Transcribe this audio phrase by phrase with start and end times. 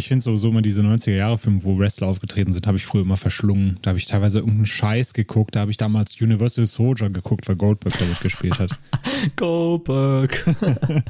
[0.00, 3.78] Ich finde sowieso immer diese 90er-Jahre-Filme, wo Wrestler aufgetreten sind, habe ich früher immer verschlungen.
[3.82, 5.54] Da habe ich teilweise irgendeinen Scheiß geguckt.
[5.54, 8.70] Da habe ich damals Universal Soldier geguckt, weil Goldberg damit gespielt hat.
[9.36, 10.42] Goldberg.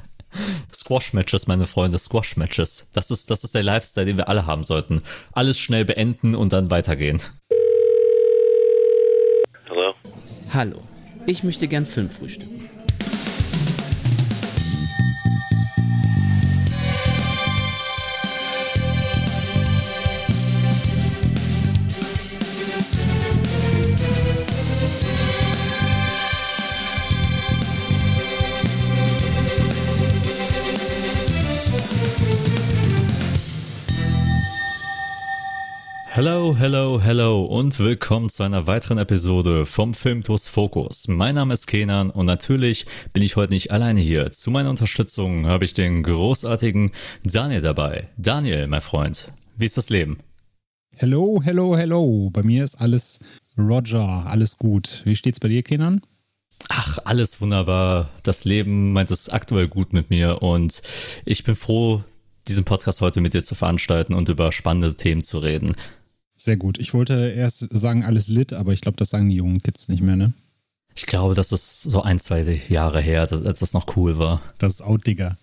[0.74, 2.88] Squash-Matches, meine Freunde, Squash-Matches.
[2.92, 5.00] Das ist, das ist der Lifestyle, den wir alle haben sollten.
[5.30, 7.20] Alles schnell beenden und dann weitergehen.
[9.68, 9.94] Hallo?
[10.52, 10.82] Hallo,
[11.26, 12.68] ich möchte gern Film frühstücken.
[36.22, 41.08] Hello, hello, hello und willkommen zu einer weiteren Episode vom Filmtours Fokus.
[41.08, 42.84] Mein Name ist Kenan und natürlich
[43.14, 44.30] bin ich heute nicht alleine hier.
[44.30, 46.90] Zu meiner Unterstützung habe ich den großartigen
[47.24, 48.10] Daniel dabei.
[48.18, 50.18] Daniel, mein Freund, wie ist das Leben?
[50.94, 52.28] Hello, hello, hello.
[52.30, 53.20] Bei mir ist alles
[53.56, 55.00] Roger, alles gut.
[55.06, 56.02] Wie steht's bei dir, Kenan?
[56.68, 58.10] Ach, alles wunderbar.
[58.24, 60.82] Das Leben meint es aktuell gut mit mir und
[61.24, 62.04] ich bin froh,
[62.46, 65.74] diesen Podcast heute mit dir zu veranstalten und über spannende Themen zu reden.
[66.42, 66.78] Sehr gut.
[66.78, 70.02] Ich wollte erst sagen, alles lit, aber ich glaube, das sagen die jungen Kids nicht
[70.02, 70.32] mehr, ne?
[70.96, 74.40] Ich glaube, das ist so ein, zwei Jahre her, als das noch cool war.
[74.56, 75.36] Das ist out, Digga.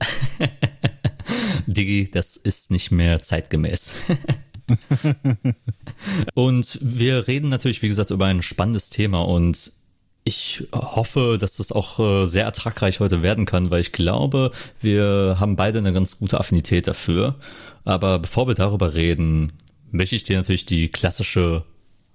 [1.66, 3.94] Diggi, das ist nicht mehr zeitgemäß.
[6.34, 9.72] und wir reden natürlich, wie gesagt, über ein spannendes Thema und
[10.22, 15.36] ich hoffe, dass das auch äh, sehr ertragreich heute werden kann, weil ich glaube, wir
[15.40, 17.34] haben beide eine ganz gute Affinität dafür.
[17.84, 19.52] Aber bevor wir darüber reden,
[19.94, 21.64] möchte ich dir natürlich die klassische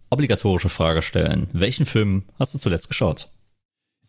[0.10, 1.48] obligatorische Frage stellen.
[1.54, 3.30] Welchen Film hast du zuletzt geschaut?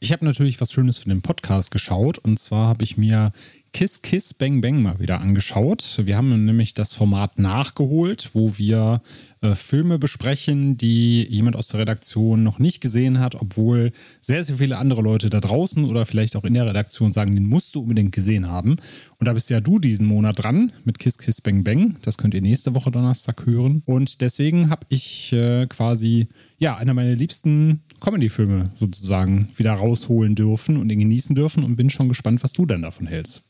[0.00, 3.32] Ich habe natürlich was Schönes für den Podcast geschaut und zwar habe ich mir
[3.72, 6.00] Kiss Kiss Bang Bang mal wieder angeschaut.
[6.02, 9.02] Wir haben nämlich das Format nachgeholt, wo wir
[9.42, 14.58] äh, Filme besprechen, die jemand aus der Redaktion noch nicht gesehen hat, obwohl sehr, sehr
[14.58, 17.80] viele andere Leute da draußen oder vielleicht auch in der Redaktion sagen, den musst du
[17.80, 18.76] unbedingt gesehen haben.
[19.18, 21.96] Und da bist ja du diesen Monat dran mit Kiss Kiss Bang Bang.
[22.02, 23.82] Das könnt ihr nächste Woche Donnerstag hören.
[23.86, 26.28] Und deswegen habe ich äh, quasi,
[26.58, 31.88] ja, einer meiner liebsten Comedy-Filme sozusagen wieder rausholen dürfen und ihn genießen dürfen und bin
[31.88, 33.44] schon gespannt, was du dann davon hältst.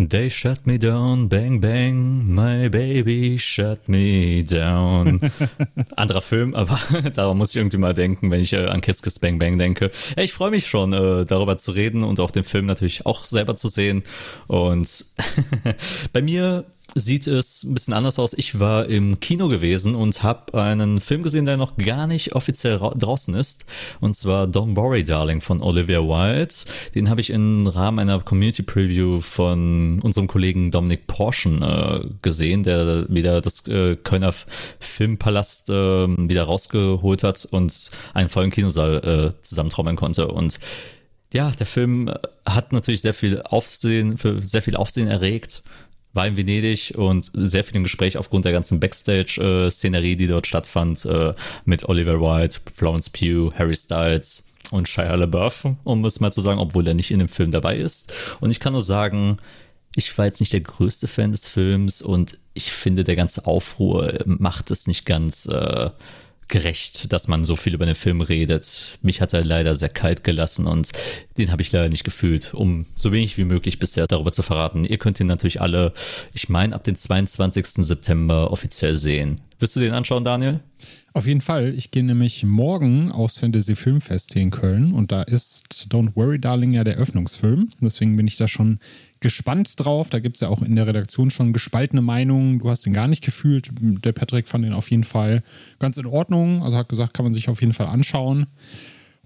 [0.00, 5.20] They shut me down, bang bang, my baby shut me down.
[5.96, 6.78] Anderer Film, aber
[7.14, 9.90] daran muss ich irgendwie mal denken, wenn ich äh, an Kiss Kiss Bang Bang denke.
[10.16, 13.24] Ja, ich freue mich schon, äh, darüber zu reden und auch den Film natürlich auch
[13.24, 14.04] selber zu sehen.
[14.46, 15.04] Und
[16.12, 18.32] bei mir sieht es ein bisschen anders aus.
[18.34, 22.78] Ich war im Kino gewesen und habe einen Film gesehen, der noch gar nicht offiziell
[22.78, 23.66] draußen ist.
[24.00, 26.54] Und zwar Don't Worry Darling von Olivia Wilde.
[26.94, 32.62] Den habe ich im Rahmen einer Community Preview von unserem Kollegen Dominik Porschen äh, gesehen,
[32.62, 34.34] der wieder das äh, Kölner
[34.80, 40.28] Filmpalast äh, wieder rausgeholt hat und einen vollen Kinosaal äh, zusammentrommeln konnte.
[40.28, 40.58] Und
[41.32, 42.10] ja, der Film
[42.46, 45.62] hat natürlich sehr viel Aufsehen, für sehr viel Aufsehen erregt
[46.18, 51.04] war in Venedig und sehr viel im Gespräch aufgrund der ganzen Backstage-Szenerie, die dort stattfand,
[51.04, 51.32] äh,
[51.64, 56.58] mit Oliver Wilde, Florence Pugh, Harry Styles und Shia LaBeouf, um es mal zu sagen,
[56.58, 58.36] obwohl er nicht in dem Film dabei ist.
[58.40, 59.36] Und ich kann nur sagen,
[59.94, 64.18] ich war jetzt nicht der größte Fan des Films und ich finde, der ganze Aufruhr
[64.26, 65.90] macht es nicht ganz äh,
[66.48, 68.98] gerecht, dass man so viel über den Film redet.
[69.02, 70.90] Mich hat er leider sehr kalt gelassen und
[71.36, 74.84] den habe ich leider nicht gefühlt, um so wenig wie möglich bisher darüber zu verraten.
[74.84, 75.92] Ihr könnt ihn natürlich alle,
[76.32, 77.66] ich meine, ab dem 22.
[77.86, 79.36] September offiziell sehen.
[79.58, 80.60] Wirst du den anschauen, Daniel?
[81.14, 81.74] Auf jeden Fall.
[81.74, 86.38] Ich gehe nämlich morgen aufs Fantasy Filmfest hier in Köln und da ist Don't Worry
[86.38, 87.70] Darling ja der Öffnungsfilm.
[87.80, 88.78] Deswegen bin ich da schon
[89.20, 90.10] gespannt drauf.
[90.10, 92.58] Da gibt es ja auch in der Redaktion schon gespaltene Meinungen.
[92.58, 93.70] Du hast den gar nicht gefühlt.
[93.80, 95.42] Der Patrick fand den auf jeden Fall
[95.78, 96.62] ganz in Ordnung.
[96.62, 98.46] Also hat gesagt, kann man sich auf jeden Fall anschauen.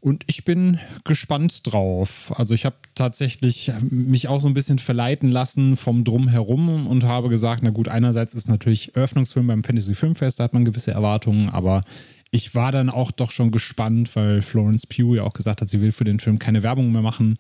[0.02, 2.32] Und ich bin gespannt drauf.
[2.36, 7.28] Also ich habe tatsächlich mich auch so ein bisschen verleiten lassen vom Drumherum und habe
[7.28, 11.50] gesagt, na gut, einerseits ist natürlich Eröffnungsfilm beim Fantasy Filmfest, da hat man gewisse Erwartungen,
[11.50, 11.82] aber
[12.32, 15.80] ich war dann auch doch schon gespannt, weil Florence Pugh ja auch gesagt hat, sie
[15.80, 17.36] will für den Film keine Werbung mehr machen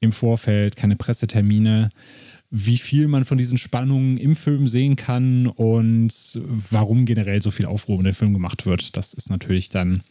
[0.00, 1.90] im Vorfeld, keine Pressetermine
[2.50, 6.12] wie viel man von diesen Spannungen im Film sehen kann und
[6.44, 8.96] warum generell so viel Aufruhr um den Film gemacht wird.
[8.96, 10.02] Das ist natürlich dann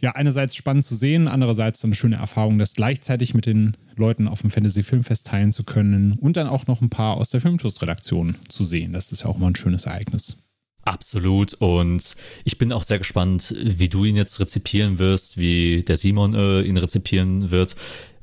[0.00, 4.28] ja einerseits spannend zu sehen, andererseits dann eine schöne Erfahrung, das gleichzeitig mit den Leuten
[4.28, 7.40] auf dem Fantasy Filmfest teilen zu können und dann auch noch ein paar aus der
[7.40, 8.92] Filmtoast-Redaktion zu sehen.
[8.92, 10.43] Das ist ja auch mal ein schönes Ereignis.
[10.84, 11.54] Absolut.
[11.54, 16.34] Und ich bin auch sehr gespannt, wie du ihn jetzt rezipieren wirst, wie der Simon
[16.34, 17.74] äh, ihn rezipieren wird.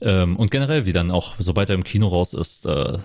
[0.01, 2.99] Ähm, und generell, wie dann auch, sobald er im Kino raus ist, äh,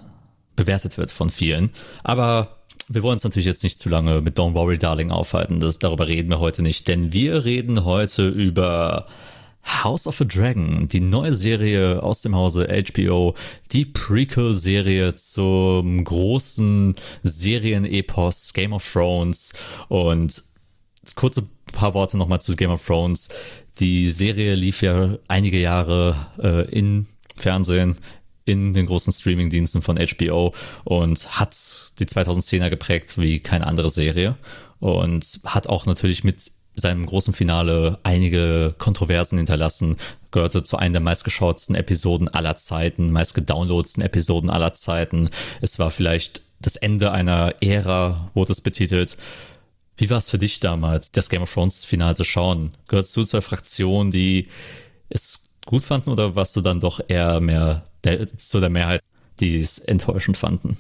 [0.57, 1.71] bewertet wird von vielen.
[2.05, 2.57] Aber
[2.89, 5.61] wir wollen uns natürlich jetzt nicht zu lange mit Don't Worry Darling aufhalten.
[5.61, 9.07] Das, darüber reden wir heute nicht, denn wir reden heute über
[9.67, 13.35] House of a Dragon, die neue Serie aus dem Hause HBO,
[13.73, 19.53] die Prequel-Serie zum großen Serienepos Game of Thrones
[19.89, 20.43] und
[21.15, 23.29] kurze paar Worte nochmal zu Game of Thrones.
[23.79, 27.97] Die Serie lief ja einige Jahre äh, in Fernsehen,
[28.45, 30.55] in den großen Streamingdiensten von HBO
[30.85, 31.53] und hat
[31.99, 34.37] die 2010er geprägt wie keine andere Serie
[34.79, 39.97] und hat auch natürlich mit seinem großen Finale einige Kontroversen hinterlassen,
[40.31, 45.31] gehörte zu einer der meistgeschautsten Episoden aller Zeiten, meistgedownloadsten Episoden aller Zeiten.
[45.63, 49.17] Es war vielleicht das Ende einer Ära, wurde es betitelt.
[49.97, 52.71] Wie war es für dich damals, das Game of Thrones Finale zu schauen?
[52.89, 54.49] Gehörst du zur Fraktion, die
[55.09, 59.01] es gut fanden oder warst du dann doch eher mehr der, zu der Mehrheit,
[59.41, 60.77] die es enttäuschend fanden?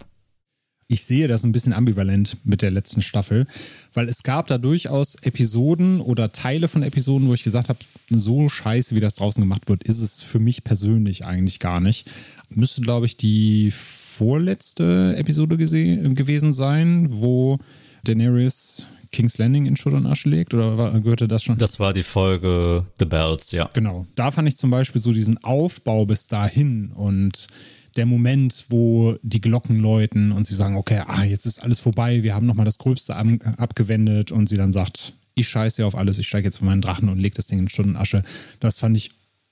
[0.88, 3.46] Ich sehe das ein bisschen ambivalent mit der letzten Staffel,
[3.92, 7.78] weil es gab da durchaus Episoden oder Teile von Episoden, wo ich gesagt habe,
[8.10, 12.10] so scheiße, wie das draußen gemacht wird, ist es für mich persönlich eigentlich gar nicht.
[12.50, 17.58] Müsste, glaube ich, die vorletzte Episode gewesen sein, wo
[18.04, 20.54] Daenerys King's Landing in Schutt und Asche legt?
[20.54, 21.58] Oder war, gehörte das schon?
[21.58, 23.70] Das war die Folge The Bells, ja.
[23.72, 24.06] Genau.
[24.14, 27.48] Da fand ich zum Beispiel so diesen Aufbau bis dahin und
[27.96, 32.22] der Moment, wo die Glocken läuten und sie sagen, okay, ah, jetzt ist alles vorbei,
[32.22, 36.26] wir haben nochmal das Gröbste abgewendet und sie dann sagt, ich scheiße auf alles, ich
[36.26, 38.22] steige jetzt von meinen Drachen und lege das Ding in Stunden Asche.
[38.60, 39.10] Das fand ich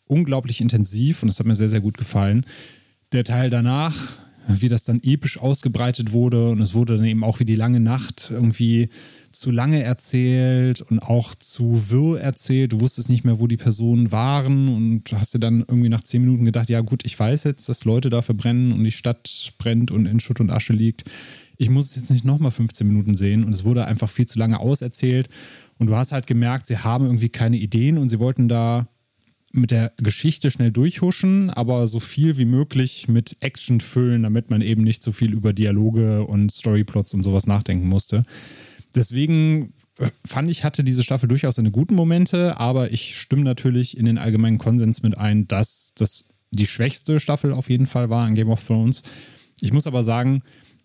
[0.08, 2.46] unglaublich intensiv und das hat mir sehr, sehr gut gefallen.
[3.12, 7.40] Der Teil danach, wie das dann episch ausgebreitet wurde und es wurde dann eben auch
[7.40, 8.88] wie die lange Nacht irgendwie
[9.30, 12.72] zu lange erzählt und auch zu wirr erzählt.
[12.72, 16.20] Du wusstest nicht mehr, wo die Personen waren und hast dir dann irgendwie nach zehn
[16.20, 19.90] Minuten gedacht, ja gut, ich weiß jetzt, dass Leute da verbrennen und die Stadt brennt
[19.90, 21.04] und in Schutt und Asche liegt.
[21.56, 24.38] Ich muss es jetzt nicht nochmal 15 Minuten sehen und es wurde einfach viel zu
[24.38, 25.28] lange auserzählt
[25.78, 28.88] und du hast halt gemerkt, sie haben irgendwie keine Ideen und sie wollten da
[29.54, 34.60] mit der Geschichte schnell durchhuschen, aber so viel wie möglich mit Action füllen, damit man
[34.60, 38.24] eben nicht so viel über Dialoge und Storyplots und sowas nachdenken musste.
[38.94, 43.96] Deswegen äh, fand ich, hatte diese Staffel durchaus seine guten Momente, aber ich stimme natürlich
[43.96, 48.24] in den allgemeinen Konsens mit ein, dass das die schwächste Staffel auf jeden Fall war
[48.24, 49.02] an Game of Thrones.
[49.60, 50.42] Ich muss aber sagen,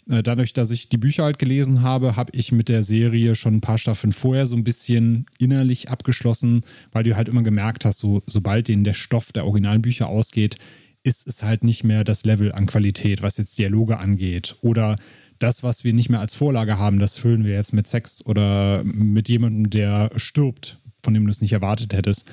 [0.10, 3.62] dadurch, dass ich die Bücher halt gelesen habe, habe ich mit der Serie schon ein
[3.62, 8.24] paar Staffeln vorher so ein bisschen innerlich abgeschlossen, weil du halt immer gemerkt hast, so,
[8.26, 10.56] sobald denen der Stoff der originalen Bücher ausgeht,
[11.04, 14.56] ist es halt nicht mehr das Level an Qualität, was jetzt Dialoge angeht.
[14.62, 14.96] Oder
[15.38, 18.84] das, was wir nicht mehr als Vorlage haben, das füllen wir jetzt mit Sex oder
[18.84, 22.30] mit jemandem, der stirbt, von dem du es nicht erwartet hättest.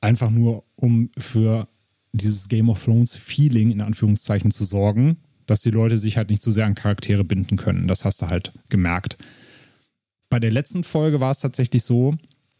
[0.00, 1.68] Einfach nur, um für
[2.12, 6.42] dieses Game of Thrones Feeling in Anführungszeichen zu sorgen, dass die Leute sich halt nicht
[6.42, 7.88] so sehr an Charaktere binden können.
[7.88, 9.18] Das hast du halt gemerkt.
[10.30, 12.14] Bei der letzten Folge war es tatsächlich so,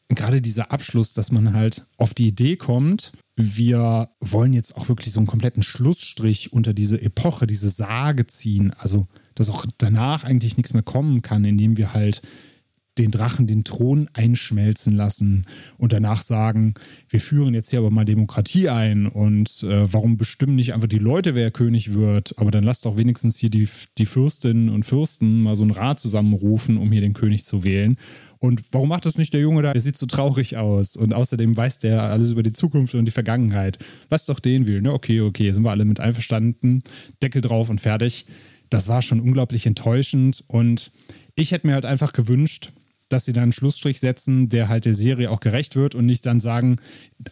[0.08, 5.12] gerade dieser Abschluss, dass man halt auf die Idee kommt, wir wollen jetzt auch wirklich
[5.12, 8.72] so einen kompletten Schlussstrich unter diese Epoche, diese Sage ziehen.
[8.78, 12.22] Also, dass auch danach eigentlich nichts mehr kommen kann, indem wir halt
[12.98, 15.44] den Drachen den Thron einschmelzen lassen
[15.78, 16.74] und danach sagen,
[17.08, 20.98] wir führen jetzt hier aber mal Demokratie ein und äh, warum bestimmen nicht einfach die
[20.98, 23.68] Leute, wer König wird, aber dann lasst doch wenigstens hier die,
[23.98, 27.96] die Fürstinnen und Fürsten mal so einen Rat zusammenrufen, um hier den König zu wählen.
[28.40, 29.72] Und warum macht das nicht der Junge da?
[29.72, 30.96] Der sieht so traurig aus.
[30.96, 33.78] Und außerdem weiß der alles über die Zukunft und die Vergangenheit.
[34.10, 34.84] Lass doch den wählen.
[34.84, 34.92] Ne?
[34.92, 36.82] Okay, okay, sind wir alle mit einverstanden.
[37.22, 38.26] Deckel drauf und fertig.
[38.70, 40.44] Das war schon unglaublich enttäuschend.
[40.46, 40.92] Und
[41.34, 42.72] ich hätte mir halt einfach gewünscht,
[43.08, 46.26] dass sie dann einen Schlussstrich setzen, der halt der Serie auch gerecht wird und nicht
[46.26, 46.76] dann sagen,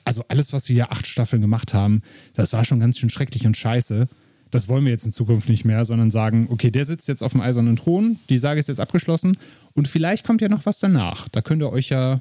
[0.04, 2.02] also alles, was wir hier acht Staffeln gemacht haben,
[2.34, 4.08] das war schon ganz schön schrecklich und scheiße.
[4.50, 7.32] Das wollen wir jetzt in Zukunft nicht mehr, sondern sagen, okay, der sitzt jetzt auf
[7.32, 9.36] dem eisernen Thron, die Sage ist jetzt abgeschlossen
[9.74, 11.28] und vielleicht kommt ja noch was danach.
[11.28, 12.20] Da könnt ihr euch ja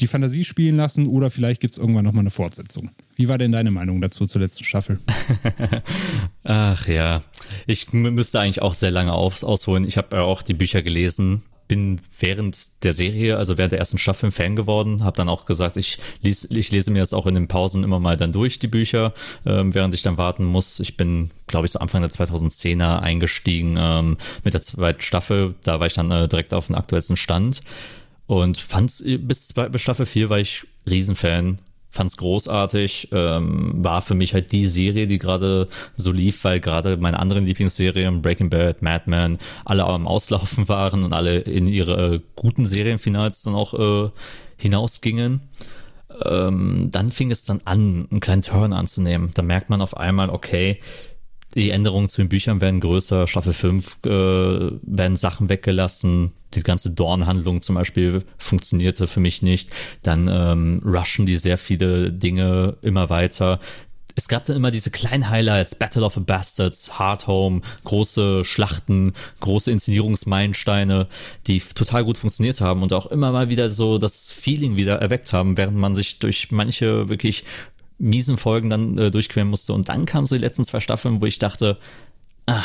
[0.00, 2.90] die Fantasie spielen lassen oder vielleicht gibt es irgendwann nochmal eine Fortsetzung.
[3.16, 4.98] Wie war denn deine Meinung dazu zur letzten Staffel?
[6.42, 7.22] Ach ja,
[7.66, 9.86] ich müsste eigentlich auch sehr lange auf, ausholen.
[9.86, 13.96] Ich habe ja auch die Bücher gelesen bin während der Serie, also während der ersten
[13.96, 17.28] Staffel ein Fan geworden, habe dann auch gesagt, ich, lies, ich lese mir das auch
[17.28, 19.14] in den Pausen immer mal dann durch, die Bücher,
[19.46, 20.80] ähm, während ich dann warten muss.
[20.80, 25.54] Ich bin, glaube ich, so Anfang der 2010er eingestiegen ähm, mit der zweiten Staffel.
[25.62, 27.62] Da war ich dann äh, direkt auf dem aktuellsten Stand
[28.26, 31.60] und fand bis, bis Staffel 4 war ich Riesenfan
[31.90, 36.96] fand's großartig, ähm, war für mich halt die Serie, die gerade so lief, weil gerade
[36.96, 42.14] meine anderen Lieblingsserien, Breaking Bad, Mad Men, alle am Auslaufen waren und alle in ihre
[42.14, 44.10] äh, guten Serienfinals dann auch äh,
[44.56, 45.42] hinausgingen.
[46.24, 49.30] Ähm, dann fing es dann an, einen kleinen Turn anzunehmen.
[49.34, 50.80] Da merkt man auf einmal, okay,
[51.54, 53.26] Die Änderungen zu den Büchern werden größer.
[53.26, 56.32] Staffel 5 äh, werden Sachen weggelassen.
[56.54, 59.70] Die ganze Dorn-Handlung zum Beispiel funktionierte für mich nicht.
[60.02, 63.60] Dann ähm, rushen die sehr viele Dinge immer weiter
[64.16, 69.12] es gab dann immer diese kleinen Highlights, Battle of the Bastards, Hard Home, große Schlachten,
[69.40, 71.06] große Inszenierungsmeilensteine,
[71.46, 75.32] die total gut funktioniert haben und auch immer mal wieder so das Feeling wieder erweckt
[75.32, 77.44] haben, während man sich durch manche wirklich
[78.00, 79.72] miesen Folgen dann äh, durchqueren musste.
[79.72, 81.78] Und dann kamen so die letzten zwei Staffeln, wo ich dachte,
[82.46, 82.64] ah,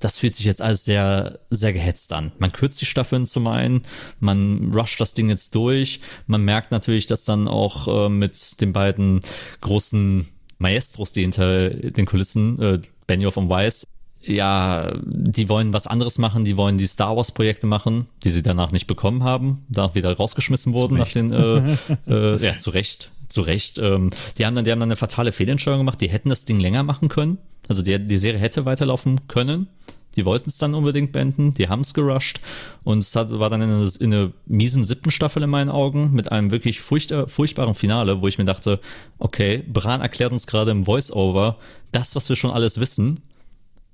[0.00, 2.32] das fühlt sich jetzt alles sehr, sehr gehetzt an.
[2.38, 3.82] Man kürzt die Staffeln zum einen,
[4.18, 6.00] man rusht das Ding jetzt durch.
[6.26, 9.20] Man merkt natürlich, dass dann auch äh, mit den beiden
[9.60, 10.26] großen
[10.58, 13.86] Maestros, die hinter den Kulissen, äh, Benioff und Weiss,
[14.22, 18.42] ja, die wollen was anderes machen, die wollen die Star Wars Projekte machen, die sie
[18.42, 23.12] danach nicht bekommen haben, da wieder rausgeschmissen wurden nach den, äh, äh, ja, zu Recht,
[23.30, 23.78] zu Recht.
[23.78, 26.60] Ähm, die haben dann, die haben dann eine fatale Fehlentscheidung gemacht, die hätten das Ding
[26.60, 29.68] länger machen können, also die, die Serie hätte weiterlaufen können,
[30.16, 32.40] die wollten es dann unbedingt beenden, die haben es gerusht
[32.84, 36.12] und es hat, war dann in einer, in einer miesen siebten Staffel in meinen Augen
[36.12, 38.80] mit einem wirklich furcht, furchtbaren Finale, wo ich mir dachte,
[39.18, 41.58] okay, Bran erklärt uns gerade im Voice-Over
[41.92, 43.20] das, was wir schon alles wissen.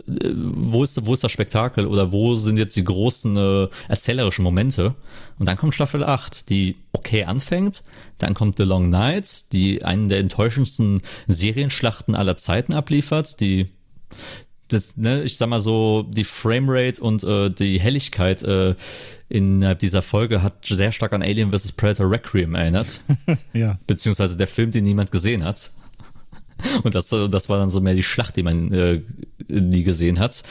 [0.08, 4.42] Äh, wo ist, wo ist das Spektakel oder wo sind jetzt die großen äh, erzählerischen
[4.42, 4.94] Momente?
[5.38, 7.82] Und dann kommt Staffel 8, die okay anfängt.
[8.18, 13.68] Dann kommt The Long Night, die einen der enttäuschendsten Serienschlachten aller Zeiten abliefert, die
[14.68, 18.74] das, ne, ich sag mal so, die Framerate und äh, die Helligkeit äh,
[19.28, 21.72] innerhalb dieser Folge hat sehr stark an Alien vs.
[21.72, 23.00] Predator Requiem erinnert.
[23.52, 23.78] ja.
[23.86, 25.70] Beziehungsweise der Film, den niemand gesehen hat.
[26.82, 29.02] Und das, das war dann so mehr die Schlacht, die man äh,
[29.48, 30.42] nie gesehen hat.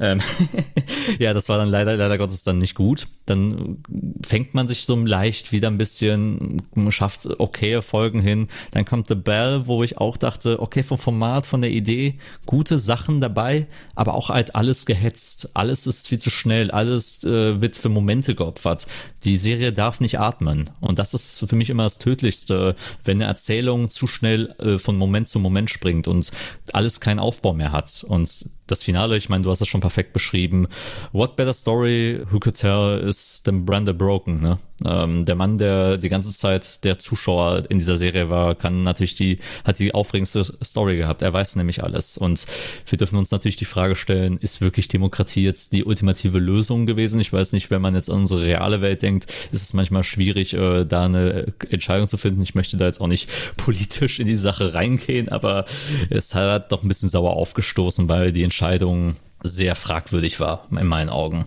[0.00, 0.20] Ähm
[1.18, 3.08] ja, das war dann leider, leider Gottes dann nicht gut.
[3.28, 3.82] Dann
[4.26, 8.48] fängt man sich so leicht wieder ein bisschen, schafft okaye Folgen hin.
[8.72, 12.78] Dann kommt The Bell, wo ich auch dachte, okay, vom Format, von der Idee, gute
[12.78, 15.50] Sachen dabei, aber auch halt alles gehetzt.
[15.54, 18.86] Alles ist viel zu schnell, alles äh, wird für Momente geopfert.
[19.24, 20.70] Die Serie darf nicht atmen.
[20.80, 24.96] Und das ist für mich immer das Tödlichste, wenn eine Erzählung zu schnell äh, von
[24.96, 26.30] Moment zu Moment springt und
[26.72, 28.04] alles keinen Aufbau mehr hat.
[28.08, 30.68] Und das Finale, ich meine, du hast es schon perfekt beschrieben.
[31.12, 34.58] What better story who could tell is than Brenda Broken, ne?
[34.84, 39.16] Ähm, der Mann, der die ganze Zeit der Zuschauer in dieser Serie war, kann natürlich
[39.16, 41.22] die, hat die aufregendste Story gehabt.
[41.22, 42.16] Er weiß nämlich alles.
[42.16, 42.46] Und
[42.86, 47.20] wir dürfen uns natürlich die Frage stellen, ist wirklich Demokratie jetzt die ultimative Lösung gewesen?
[47.20, 50.54] Ich weiß nicht, wenn man jetzt an unsere reale Welt denkt, ist es manchmal schwierig,
[50.54, 52.42] äh, da eine Entscheidung zu finden.
[52.42, 55.64] Ich möchte da jetzt auch nicht politisch in die Sache reingehen, aber
[56.10, 61.10] es hat doch ein bisschen sauer aufgestoßen, weil die Entscheidung sehr fragwürdig war, in meinen
[61.10, 61.46] Augen.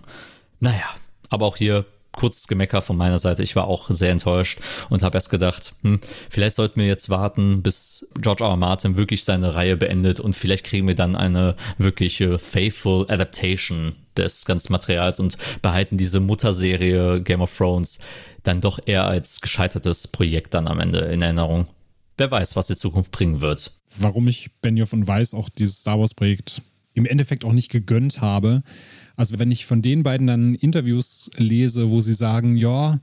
[0.60, 0.84] Naja,
[1.30, 3.42] aber auch hier kurzes Gemecker von meiner Seite.
[3.42, 4.58] Ich war auch sehr enttäuscht
[4.90, 6.00] und habe erst gedacht, hm,
[6.30, 8.50] vielleicht sollten wir jetzt warten, bis George R.
[8.50, 8.56] R.
[8.56, 14.44] Martin wirklich seine Reihe beendet und vielleicht kriegen wir dann eine wirkliche faithful Adaptation des
[14.44, 17.98] ganzen Materials und behalten diese Mutterserie Game of Thrones
[18.42, 21.66] dann doch eher als gescheitertes Projekt dann am Ende in Erinnerung.
[22.18, 23.72] Wer weiß, was die Zukunft bringen wird.
[23.98, 26.62] Warum ich Benioff und Weiss auch dieses Star Wars Projekt
[26.94, 28.62] im Endeffekt auch nicht gegönnt habe.
[29.22, 32.98] Also wenn ich von den beiden dann Interviews lese, wo sie sagen, ja,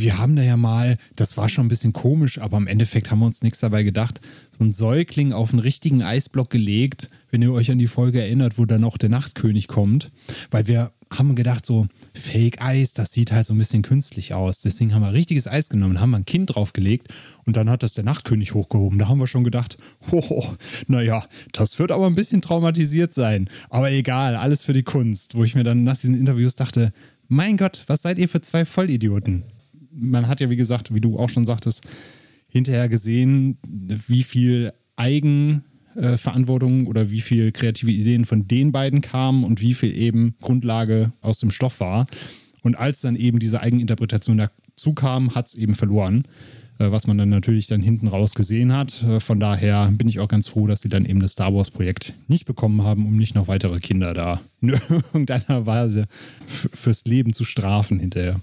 [0.00, 3.20] wir haben da ja mal, das war schon ein bisschen komisch, aber im Endeffekt haben
[3.20, 4.20] wir uns nichts dabei gedacht,
[4.50, 8.58] so ein Säugling auf einen richtigen Eisblock gelegt, wenn ihr euch an die Folge erinnert,
[8.58, 10.10] wo dann auch der Nachtkönig kommt,
[10.50, 14.62] weil wir haben gedacht, so Fake-Eis, das sieht halt so ein bisschen künstlich aus.
[14.62, 17.08] Deswegen haben wir richtiges Eis genommen, haben wir ein Kind draufgelegt
[17.46, 18.98] und dann hat das der Nachtkönig hochgehoben.
[18.98, 19.78] Da haben wir schon gedacht,
[20.10, 20.44] hoho,
[20.86, 23.48] naja, das wird aber ein bisschen traumatisiert sein.
[23.70, 25.36] Aber egal, alles für die Kunst.
[25.36, 26.92] Wo ich mir dann nach diesen Interviews dachte,
[27.28, 29.44] mein Gott, was seid ihr für zwei Vollidioten?
[29.94, 31.86] Man hat ja, wie gesagt, wie du auch schon sagtest,
[32.48, 35.64] hinterher gesehen, wie viel Eigen
[35.96, 36.16] äh,
[36.86, 41.40] oder wie viel kreative Ideen von den beiden kamen und wie viel eben Grundlage aus
[41.40, 42.06] dem Stoff war.
[42.62, 46.24] Und als dann eben diese Eigeninterpretation dazu kam, hat es eben verloren,
[46.78, 49.02] äh, was man dann natürlich dann hinten raus gesehen hat.
[49.02, 52.14] Äh, von daher bin ich auch ganz froh, dass sie dann eben das Star Wars-Projekt
[52.28, 56.06] nicht bekommen haben, um nicht noch weitere Kinder da in irgendeiner Weise
[56.46, 58.40] fürs Leben zu strafen hinterher.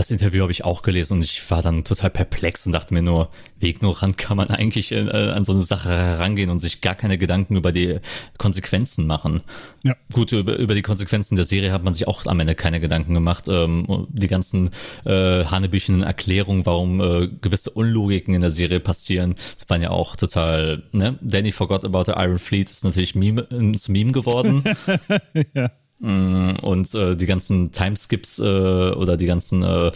[0.00, 3.02] Das Interview habe ich auch gelesen und ich war dann total perplex und dachte mir
[3.02, 3.28] nur,
[3.58, 7.18] wie ignorant kann man eigentlich äh, an so eine Sache herangehen und sich gar keine
[7.18, 7.98] Gedanken über die
[8.38, 9.42] Konsequenzen machen.
[9.82, 9.94] Ja.
[10.10, 13.12] Gut, über, über die Konsequenzen der Serie hat man sich auch am Ende keine Gedanken
[13.12, 13.44] gemacht.
[13.48, 14.70] Ähm, die ganzen
[15.04, 20.16] äh, hanebüchenen Erklärungen, warum äh, gewisse Unlogiken in der Serie passieren, das waren ja auch
[20.16, 21.18] total, ne?
[21.20, 24.64] Danny Forgot About the Iron Fleet ist natürlich Meme, zum Meme geworden.
[25.54, 25.70] ja.
[26.00, 29.92] Mm, und äh, die ganzen Timeskips äh, oder die ganzen äh,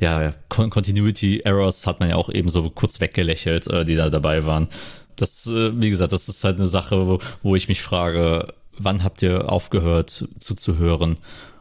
[0.00, 4.44] ja, Continuity Errors hat man ja auch eben so kurz weggelächelt, äh, die da dabei
[4.44, 4.68] waren.
[5.16, 9.02] das, äh, wie gesagt, das ist halt eine Sache, wo, wo ich mich frage, wann
[9.02, 11.16] habt ihr aufgehört zuzuhören?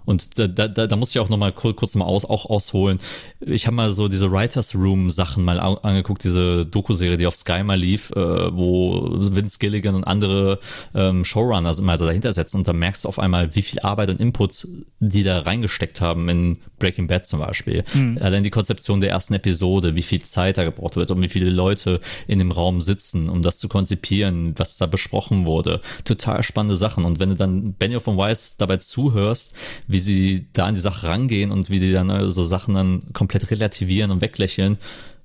[0.05, 2.99] Und da, da, da muss ich auch nochmal kurz, kurz mal aus, auch ausholen.
[3.39, 7.63] Ich habe mal so diese Writers Room Sachen mal angeguckt, diese Doku-Serie, die auf Sky
[7.63, 10.59] mal lief, äh, wo Vince Gilligan und andere
[10.93, 14.09] ähm, Showrunner mal so dahinter setzen und da merkst du auf einmal, wie viel Arbeit
[14.09, 14.67] und Input
[14.99, 17.83] die da reingesteckt haben in Breaking Bad zum Beispiel.
[17.93, 18.17] Mhm.
[18.21, 21.49] Allein die Konzeption der ersten Episode, wie viel Zeit da gebraucht wird und wie viele
[21.49, 25.81] Leute in dem Raum sitzen, um das zu konzipieren, was da besprochen wurde.
[26.03, 27.05] Total spannende Sachen.
[27.05, 29.55] Und wenn du dann Benioff und Weiss dabei zuhörst,
[29.87, 33.13] wie sie da an die Sache rangehen und wie die dann äh, so Sachen dann
[33.13, 34.77] komplett relativieren und weglächeln,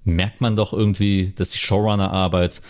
[0.05, 2.63] merkt man doch irgendwie, dass die Showrunner-Arbeit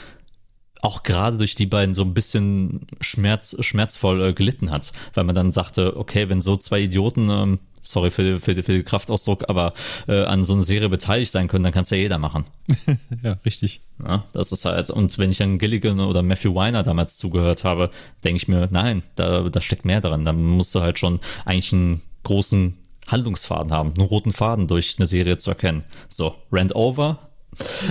[0.82, 5.34] auch gerade durch die beiden so ein bisschen schmerz, schmerzvoll äh, gelitten hat, weil man
[5.34, 9.74] dann sagte, okay, wenn so zwei Idioten, ähm, sorry für, für, für den Kraftausdruck, aber
[10.08, 12.44] äh, an so einer Serie beteiligt sein können, dann kann es ja jeder machen.
[13.22, 13.80] ja, richtig.
[14.02, 17.90] Ja, das ist halt, und wenn ich dann Gilligan oder Matthew Weiner damals zugehört habe,
[18.24, 20.24] denke ich mir, nein, da, da steckt mehr drin.
[20.24, 22.76] Da musst du halt schon eigentlich einen großen
[23.08, 25.84] Handlungsfaden haben, einen roten Faden durch eine Serie zu erkennen.
[26.08, 27.30] So, Rand over.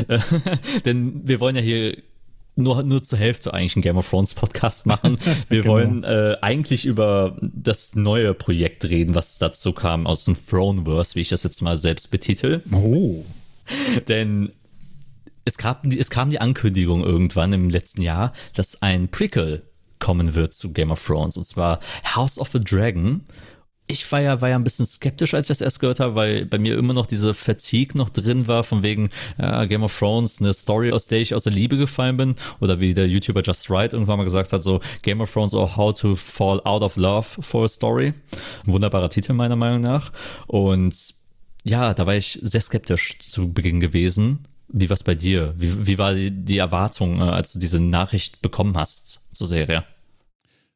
[0.85, 1.97] Denn wir wollen ja hier
[2.63, 5.17] nur, nur zur Hälfte eigentlich einen Game of Thrones Podcast machen.
[5.49, 5.73] Wir genau.
[5.73, 11.21] wollen äh, eigentlich über das neue Projekt reden, was dazu kam aus dem Throneverse, wie
[11.21, 12.61] ich das jetzt mal selbst betitel.
[12.71, 13.23] Oh.
[14.07, 14.51] Denn
[15.45, 19.63] es, gab, es kam die Ankündigung irgendwann im letzten Jahr, dass ein Prequel
[19.99, 21.79] kommen wird zu Game of Thrones und zwar
[22.15, 23.21] House of the Dragon
[23.89, 26.45] ich war ja, war ja ein bisschen skeptisch, als ich das erst gehört habe, weil
[26.45, 30.39] bei mir immer noch diese Fatigue noch drin war, von wegen äh, Game of Thrones,
[30.39, 32.35] eine Story, aus der ich aus der Liebe gefallen bin.
[32.59, 35.75] Oder wie der YouTuber Just Right irgendwann mal gesagt hat, so Game of Thrones or
[35.75, 38.13] How to Fall Out of Love for a Story.
[38.67, 40.11] Ein wunderbarer Titel meiner Meinung nach.
[40.45, 40.95] Und
[41.63, 44.45] ja, da war ich sehr skeptisch zu Beginn gewesen.
[44.67, 45.55] Wie war es bei dir?
[45.57, 49.83] Wie, wie war die, die Erwartung, äh, als du diese Nachricht bekommen hast zur Serie?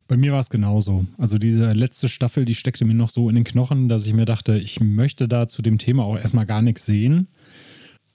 [0.07, 1.05] Bei mir war es genauso.
[1.17, 4.25] Also diese letzte Staffel, die steckte mir noch so in den Knochen, dass ich mir
[4.25, 7.27] dachte, ich möchte da zu dem Thema auch erstmal gar nichts sehen.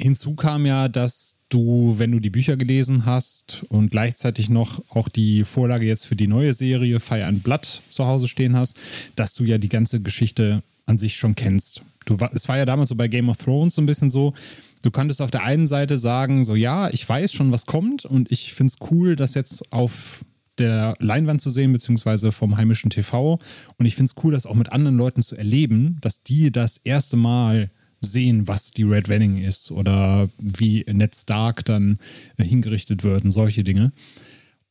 [0.01, 5.09] Hinzu kam ja, dass du, wenn du die Bücher gelesen hast und gleichzeitig noch auch
[5.09, 8.79] die Vorlage jetzt für die neue Serie Fire and Blood zu Hause stehen hast,
[9.17, 11.83] dass du ja die ganze Geschichte an sich schon kennst.
[12.05, 14.35] Du, es war ja damals so bei Game of Thrones so ein bisschen so,
[14.83, 18.31] du konntest auf der einen Seite sagen, so ja, ich weiß schon, was kommt und
[18.31, 20.25] ich finde es cool, dass jetzt auf
[20.59, 23.39] der Leinwand zu sehen, beziehungsweise vom heimischen TV.
[23.77, 26.79] Und ich finde es cool, das auch mit anderen Leuten zu erleben, dass die das
[26.79, 31.99] erste Mal sehen, was die Red Wedding ist oder wie Ned Stark dann
[32.37, 33.93] äh, hingerichtet wird und solche Dinge.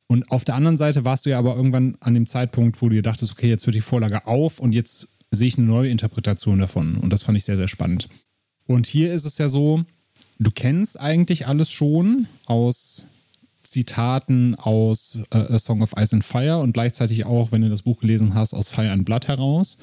[0.08, 2.96] Und auf der anderen Seite warst du ja aber irgendwann an dem Zeitpunkt, wo du
[2.96, 6.60] dir dachtest, okay, jetzt wird die Vorlage auf und jetzt sehe ich eine neue Interpretation
[6.60, 6.96] davon.
[6.96, 8.08] Und das fand ich sehr, sehr spannend.
[8.66, 9.84] Und hier ist es ja so,
[10.40, 13.06] du kennst eigentlich alles schon aus
[13.72, 17.84] Zitaten aus äh, A Song of Ice and Fire und gleichzeitig auch, wenn du das
[17.84, 19.78] Buch gelesen hast, aus Fire and Blood heraus.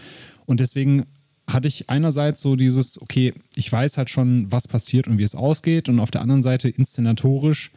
[0.46, 1.04] Und deswegen
[1.48, 5.34] hatte ich einerseits so dieses, okay, ich weiß halt schon, was passiert und wie es
[5.34, 5.88] ausgeht.
[5.88, 7.70] Und auf der anderen Seite inszenatorisch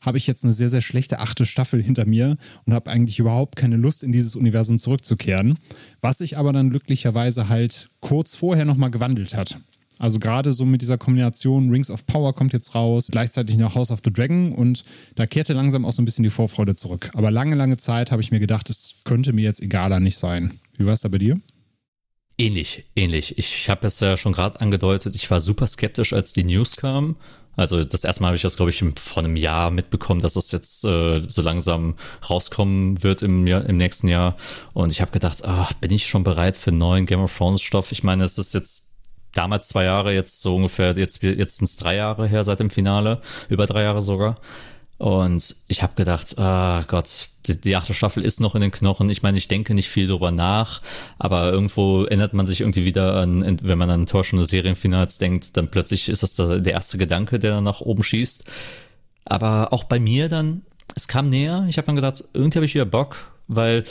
[0.00, 2.36] habe ich jetzt eine sehr, sehr schlechte achte Staffel hinter mir
[2.66, 5.58] und habe eigentlich überhaupt keine Lust, in dieses Universum zurückzukehren.
[6.00, 9.58] Was sich aber dann glücklicherweise halt kurz vorher nochmal gewandelt hat.
[9.98, 13.90] Also gerade so mit dieser Kombination Rings of Power kommt jetzt raus, gleichzeitig noch House
[13.90, 17.10] of the Dragon und da kehrte langsam auch so ein bisschen die Vorfreude zurück.
[17.14, 20.58] Aber lange, lange Zeit habe ich mir gedacht, es könnte mir jetzt egaler nicht sein.
[20.76, 21.40] Wie war es da bei dir?
[22.36, 23.38] Ähnlich, ähnlich.
[23.38, 27.16] Ich habe es ja schon gerade angedeutet, ich war super skeptisch, als die News kam.
[27.56, 30.50] Also das erste Mal habe ich das, glaube ich, vor einem Jahr mitbekommen, dass das
[30.50, 31.94] jetzt äh, so langsam
[32.28, 34.34] rauskommen wird im, Jahr, im nächsten Jahr.
[34.72, 37.92] Und ich habe gedacht, ach, bin ich schon bereit für neuen Game of Thrones Stoff?
[37.92, 38.93] Ich meine, es ist jetzt
[39.34, 42.70] damals zwei Jahre, jetzt so ungefähr, jetzt, jetzt sind es drei Jahre her seit dem
[42.70, 44.36] Finale, über drei Jahre sogar.
[44.96, 48.70] Und ich habe gedacht, ah oh Gott, die, die, achte Staffel ist noch in den
[48.70, 49.10] Knochen.
[49.10, 50.80] Ich meine, ich denke nicht viel drüber nach,
[51.18, 55.70] aber irgendwo erinnert man sich irgendwie wieder an, wenn man an enttäuschende Serienfinals denkt, dann
[55.70, 58.44] plötzlich ist das der erste Gedanke, der dann nach oben schießt.
[59.24, 60.62] Aber auch bei mir dann,
[60.94, 61.66] es kam näher.
[61.68, 63.84] Ich habe dann gedacht, irgendwie habe ich wieder Bock, weil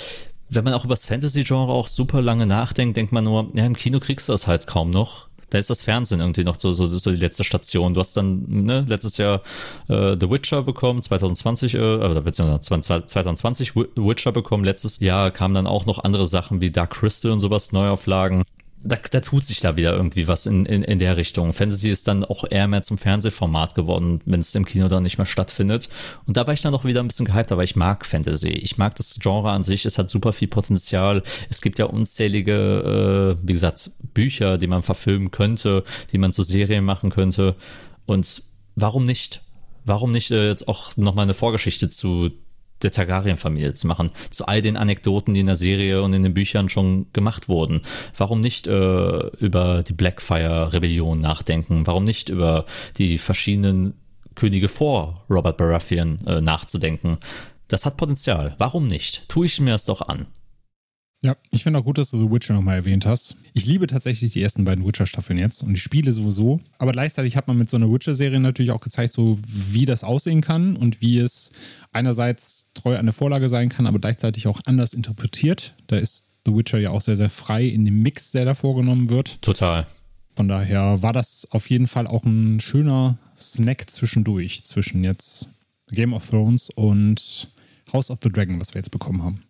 [0.49, 3.75] wenn man auch über das Fantasy-Genre auch super lange nachdenkt, denkt man nur, ja, im
[3.75, 6.88] Kino kriegst du das halt kaum noch da ist das Fernsehen irgendwie noch so, so,
[6.88, 7.94] so die letzte Station.
[7.94, 9.42] Du hast dann ne, letztes Jahr
[9.88, 14.63] äh, The Witcher bekommen, 2020, äh, beziehungsweise 2020 Witcher bekommen.
[14.63, 18.44] Letztes Jahr kamen dann auch noch andere Sachen wie Dark Crystal und sowas, Neuauflagen
[18.84, 21.54] da, da tut sich da wieder irgendwie was in, in, in der Richtung.
[21.54, 25.17] Fantasy ist dann auch eher mehr zum Fernsehformat geworden, wenn es im Kino dann nicht
[25.17, 25.89] mehr stattfindet.
[26.26, 28.50] Und da war ich dann auch wieder ein bisschen gehypt, aber ich mag Fantasy.
[28.50, 31.24] Ich mag das Genre an sich, es hat super viel Potenzial.
[31.50, 36.43] Es gibt ja unzählige, äh, wie gesagt, Bücher, die man verfilmen könnte, die man zu
[36.43, 37.56] Serien machen könnte.
[38.06, 38.43] Und
[38.76, 39.41] warum nicht?
[39.86, 42.32] warum nicht äh, jetzt auch nochmal eine Vorgeschichte zu
[42.84, 46.34] der Targaryen-Familie zu machen, zu all den Anekdoten, die in der Serie und in den
[46.34, 47.82] Büchern schon gemacht wurden.
[48.17, 51.88] Warum nicht äh, über die Blackfire-Rebellion nachdenken?
[51.88, 52.65] Warum nicht über
[52.98, 53.93] die verschiedenen
[54.36, 57.17] Könige vor Robert Baratheon äh, nachzudenken?
[57.67, 58.56] Das hat Potenzial.
[58.58, 59.28] Warum nicht?
[59.30, 60.28] Tue ich mir das doch an.
[61.25, 63.38] Ja, ich finde auch gut, dass du The Witcher nochmal erwähnt hast.
[63.53, 66.59] Ich liebe tatsächlich die ersten beiden Witcher-Staffeln jetzt und die Spiele sowieso.
[66.79, 70.41] Aber gleichzeitig hat man mit so einer Witcher-Serie natürlich auch gezeigt, so wie das aussehen
[70.41, 71.53] kann und wie es
[71.93, 75.75] einerseits treu an der Vorlage sein kann, aber gleichzeitig auch anders interpretiert.
[75.88, 79.09] Da ist The Witcher ja auch sehr, sehr frei in dem Mix, der da vorgenommen
[79.09, 79.41] wird.
[79.41, 79.88] Total.
[80.36, 85.47] Von daher war das auf jeden Fall auch ein schöner Snack zwischendurch, zwischen jetzt
[85.91, 87.47] Game of Thrones und
[87.93, 89.43] House of the Dragon, was wir jetzt bekommen haben.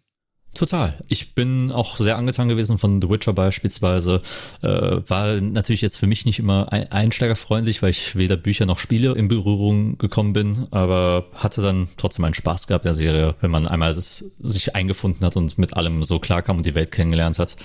[0.54, 1.00] Total.
[1.10, 4.22] Ich bin auch sehr angetan gewesen von The Witcher beispielsweise.
[4.62, 9.13] Äh, war natürlich jetzt für mich nicht immer einsteigerfreundlich, weil ich weder Bücher noch Spiele
[9.13, 13.68] in Berührung gekommen bin, aber hatte dann trotzdem einen Spaß gehabt der Serie, wenn man
[13.68, 17.56] einmal sich eingefunden hat und mit allem so klarkam und die Welt kennengelernt hat.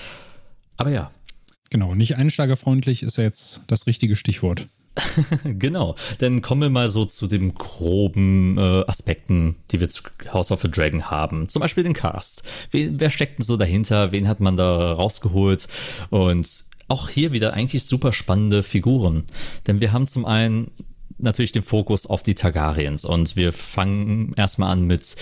[0.79, 1.11] Aber ja.
[1.70, 4.66] Genau, nicht einsteigerfreundlich ist ja jetzt das richtige Stichwort.
[5.44, 10.50] genau, dann kommen wir mal so zu den groben äh, Aspekten, die wir zu House
[10.50, 11.48] of the Dragon haben.
[11.48, 12.42] Zum Beispiel den Cast.
[12.70, 14.12] Wen, wer steckt denn so dahinter?
[14.12, 15.68] Wen hat man da rausgeholt?
[16.11, 19.24] Und auch hier wieder eigentlich super spannende Figuren.
[19.66, 20.70] Denn wir haben zum einen
[21.18, 25.16] natürlich den Fokus auf die Targaryens und wir fangen erstmal an mit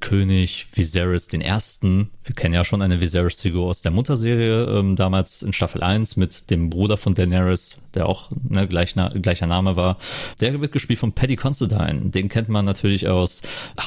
[0.00, 1.38] König Viserys I.
[1.38, 6.50] Wir kennen ja schon eine Viserys-Figur aus der Mutterserie, ähm, damals in Staffel 1 mit
[6.50, 9.98] dem Bruder von Daenerys, der auch ne, gleich, gleicher Name war.
[10.40, 12.10] Der wird gespielt von Paddy Considine.
[12.10, 13.42] Den kennt man natürlich aus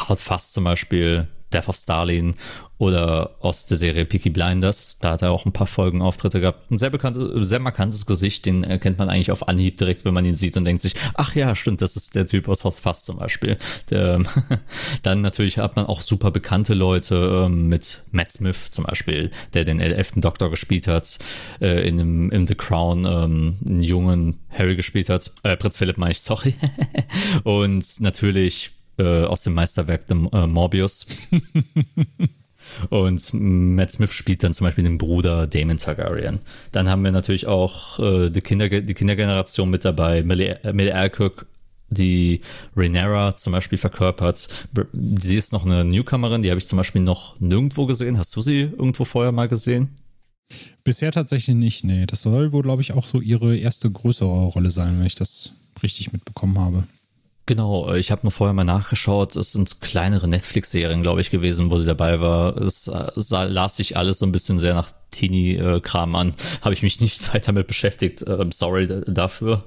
[0.09, 2.35] Hot Fast zum Beispiel, Death of Stalin
[2.79, 4.97] oder aus der Serie Peaky Blinders.
[5.01, 6.71] Da hat er auch ein paar Folgen Auftritte gehabt.
[6.71, 10.23] Ein sehr bekanntes, sehr markantes Gesicht, den erkennt man eigentlich auf Anhieb direkt, wenn man
[10.23, 13.05] ihn sieht und denkt sich, ach ja, stimmt, das ist der Typ aus House Fast
[13.05, 13.57] zum Beispiel.
[13.89, 14.21] Der,
[15.01, 19.65] dann natürlich hat man auch super bekannte Leute ähm, mit Matt Smith zum Beispiel, der
[19.65, 21.19] den elften Doktor gespielt hat,
[21.59, 26.11] äh, in, in The Crown ähm, einen jungen Harry gespielt hat, äh, Prinz Philipp meine
[26.11, 26.55] ich, sorry.
[27.43, 31.07] und natürlich äh, aus dem Meisterwerk The äh, Morbius.
[32.89, 36.39] Und Matt Smith spielt dann zum Beispiel den Bruder Damon Targaryen.
[36.71, 40.23] Dann haben wir natürlich auch äh, die, Kinder, die Kindergeneration mit dabei.
[40.23, 41.47] Millie, äh, Millie Alcock,
[41.89, 42.41] die
[42.75, 44.47] Rhaenyra zum Beispiel verkörpert.
[44.93, 48.17] Sie ist noch eine Newcomerin, die habe ich zum Beispiel noch nirgendwo gesehen.
[48.17, 49.89] Hast du sie irgendwo vorher mal gesehen?
[50.83, 52.05] Bisher tatsächlich nicht, nee.
[52.05, 55.53] Das soll wohl, glaube ich, auch so ihre erste größere Rolle sein, wenn ich das
[55.83, 56.83] richtig mitbekommen habe.
[57.49, 59.35] Genau, äh, ich habe nur vorher mal nachgeschaut.
[59.35, 62.55] Es sind kleinere Netflix-Serien, glaube ich, gewesen, wo sie dabei war.
[62.57, 66.35] Es äh, sah, las sich alles so ein bisschen sehr nach Teenie-Kram an.
[66.61, 68.23] Habe ich mich nicht weiter mit beschäftigt.
[68.27, 69.63] Ähm, sorry dafür.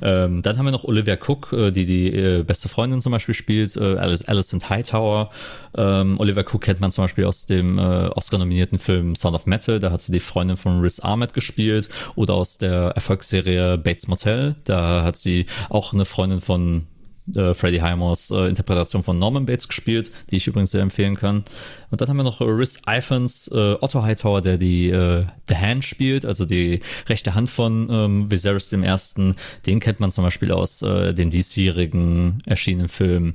[0.00, 3.76] Ähm, dann haben wir noch Olivia Cook, äh, die die beste Freundin zum Beispiel spielt.
[3.76, 5.28] Alice, Alison Hightower.
[5.76, 9.80] Ähm, Olivia Cook kennt man zum Beispiel aus dem Oscar-nominierten Film Sound of Metal.
[9.80, 11.90] Da hat sie die Freundin von Riz Ahmed gespielt.
[12.14, 14.54] Oder aus der Erfolgsserie Bates Motel.
[14.64, 16.86] Da hat sie auch eine Freundin von
[17.34, 21.44] äh, Freddie Highmores äh, Interpretation von Norman Bates gespielt, die ich übrigens sehr empfehlen kann.
[21.90, 25.84] Und dann haben wir noch Rhys Iphans, äh, Otto Hightower, der die äh, The Hand
[25.84, 29.36] spielt, also die rechte Hand von ähm, Viserys Ersten.
[29.66, 33.34] Den kennt man zum Beispiel aus äh, dem diesjährigen erschienenen Film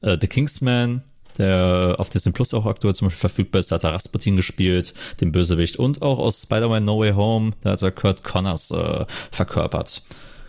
[0.00, 1.02] äh, The Kingsman,
[1.38, 3.70] der auf Disney Plus auch aktuell zum Beispiel verfügbar ist.
[3.70, 7.70] Da hat er Rasputin gespielt, den Bösewicht, und auch aus Spider-Man No Way Home, da
[7.70, 10.02] hat er Kurt Connors äh, verkörpert.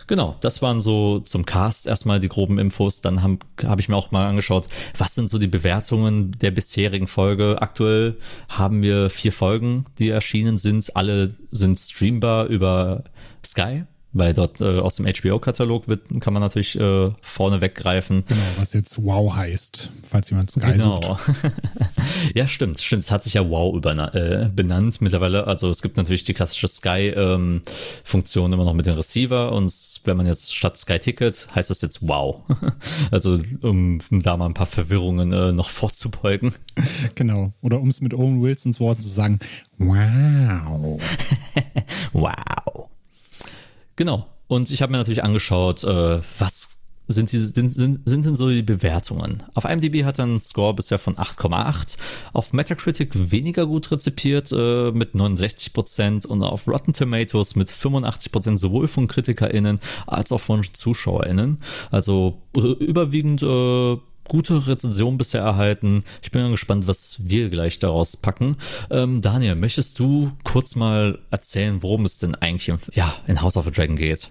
[0.06, 3.00] Genau, das waren so zum Cast erstmal die groben Infos.
[3.00, 7.06] Dann habe hab ich mir auch mal angeschaut, was sind so die Bewertungen der bisherigen
[7.06, 7.62] Folge.
[7.62, 10.94] Aktuell haben wir vier Folgen, die erschienen sind.
[10.94, 13.04] Alle sind streambar über
[13.44, 13.84] Sky
[14.14, 15.84] weil dort äh, aus dem HBO-Katalog
[16.20, 18.24] kann man natürlich äh, vorne weggreifen.
[18.26, 21.00] Genau, was jetzt Wow heißt, falls jemand Sky genau.
[21.02, 21.32] sucht.
[22.34, 23.02] ja, stimmt, stimmt.
[23.02, 25.46] Es hat sich ja Wow äh, benannt mittlerweile.
[25.48, 29.72] Also es gibt natürlich die klassische Sky-Funktion ähm, immer noch mit dem Receiver und
[30.04, 32.42] wenn man jetzt statt Sky Ticket heißt es jetzt Wow.
[33.10, 36.54] also um, um, da mal ein paar Verwirrungen äh, noch vorzubeugen.
[37.14, 37.52] Genau.
[37.60, 39.38] Oder um es mit Owen Wilsons Worten zu sagen,
[39.78, 41.00] Wow.
[42.12, 42.88] wow.
[43.96, 44.26] Genau.
[44.46, 46.74] Und ich habe mir natürlich angeschaut, äh, was
[47.06, 49.42] sind, die, sind, sind, sind denn so die Bewertungen?
[49.54, 51.98] Auf IMDb hat er einen Score bisher von 8,8,
[52.32, 58.88] auf Metacritic weniger gut rezipiert äh, mit 69% und auf Rotten Tomatoes mit 85% sowohl
[58.88, 61.58] von KritikerInnen als auch von ZuschauerInnen.
[61.90, 63.96] Also äh, überwiegend äh,
[64.28, 66.02] gute Rezension bisher erhalten.
[66.22, 68.56] Ich bin gespannt, was wir gleich daraus packen.
[68.90, 73.56] Ähm, Daniel, möchtest du kurz mal erzählen, worum es denn eigentlich im, ja, in House
[73.56, 74.30] of a Dragon geht?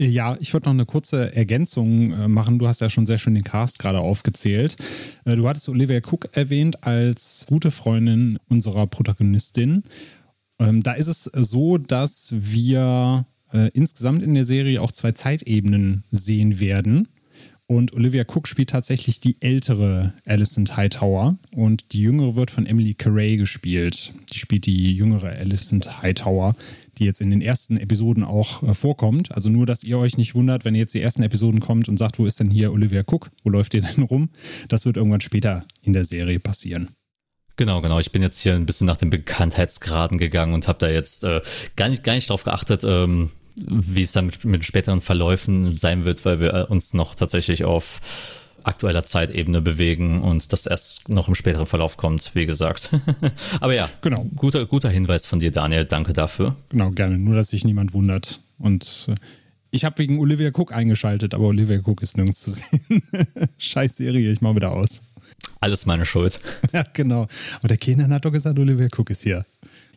[0.00, 2.60] Ja, ich würde noch eine kurze Ergänzung äh, machen.
[2.60, 4.76] Du hast ja schon sehr schön den Cast gerade aufgezählt.
[5.24, 9.82] Äh, du hattest Olivia Cook erwähnt als gute Freundin unserer Protagonistin.
[10.60, 16.04] Ähm, da ist es so, dass wir äh, insgesamt in der Serie auch zwei Zeitebenen
[16.12, 17.08] sehen werden.
[17.70, 22.94] Und Olivia Cook spielt tatsächlich die ältere Alison Hightower und die jüngere wird von Emily
[22.94, 24.14] Carey gespielt.
[24.32, 26.56] Die spielt die jüngere Alison Hightower,
[26.96, 29.32] die jetzt in den ersten Episoden auch äh, vorkommt.
[29.32, 31.98] Also nur, dass ihr euch nicht wundert, wenn ihr jetzt die ersten Episoden kommt und
[31.98, 33.30] sagt, wo ist denn hier Olivia Cook?
[33.44, 34.30] Wo läuft ihr denn rum?
[34.68, 36.88] Das wird irgendwann später in der Serie passieren.
[37.56, 37.98] Genau, genau.
[37.98, 41.42] Ich bin jetzt hier ein bisschen nach den Bekanntheitsgraden gegangen und habe da jetzt äh,
[41.76, 43.28] gar nicht gar nicht drauf geachtet, ähm,
[43.66, 47.64] wie es dann mit, mit späteren Verläufen sein wird, weil wir äh, uns noch tatsächlich
[47.64, 48.00] auf
[48.64, 52.90] aktueller Zeitebene bewegen und das erst noch im späteren Verlauf kommt, wie gesagt.
[53.60, 54.24] aber ja, genau.
[54.36, 55.84] guter, guter Hinweis von dir, Daniel.
[55.84, 56.56] Danke dafür.
[56.68, 57.18] Genau, gerne.
[57.18, 58.40] Nur, dass sich niemand wundert.
[58.58, 59.14] Und äh,
[59.70, 63.02] ich habe wegen Olivia Cook eingeschaltet, aber Olivia Cook ist nirgends zu sehen.
[63.58, 65.02] Scheiß Serie, ich mache wieder aus.
[65.60, 66.40] Alles meine Schuld.
[66.72, 67.26] ja, genau.
[67.58, 69.44] Aber der Kenan hat doch gesagt, Olivia Cook ist hier.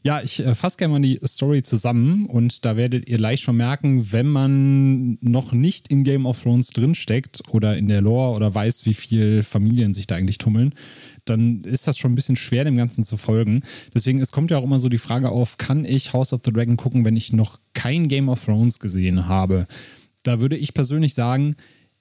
[0.04, 3.58] Ja, ich äh, fasse gerne mal die Story zusammen und da werdet ihr leicht schon
[3.58, 8.54] merken, wenn man noch nicht in Game of Thrones drinsteckt oder in der Lore oder
[8.54, 10.74] weiß, wie viele Familien sich da eigentlich tummeln,
[11.26, 13.62] dann ist das schon ein bisschen schwer, dem Ganzen zu folgen.
[13.94, 16.52] Deswegen, es kommt ja auch immer so die Frage auf, kann ich House of the
[16.52, 19.68] Dragon gucken, wenn ich noch kein Game of Thrones gesehen habe?
[20.24, 21.56] Da würde ich persönlich sagen,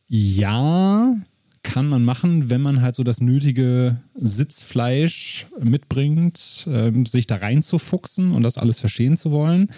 [0.07, 1.15] ja,
[1.62, 8.33] kann man machen, wenn man halt so das nötige Sitzfleisch mitbringt, äh, sich da reinzufuchsen
[8.33, 9.70] und das alles verstehen zu wollen.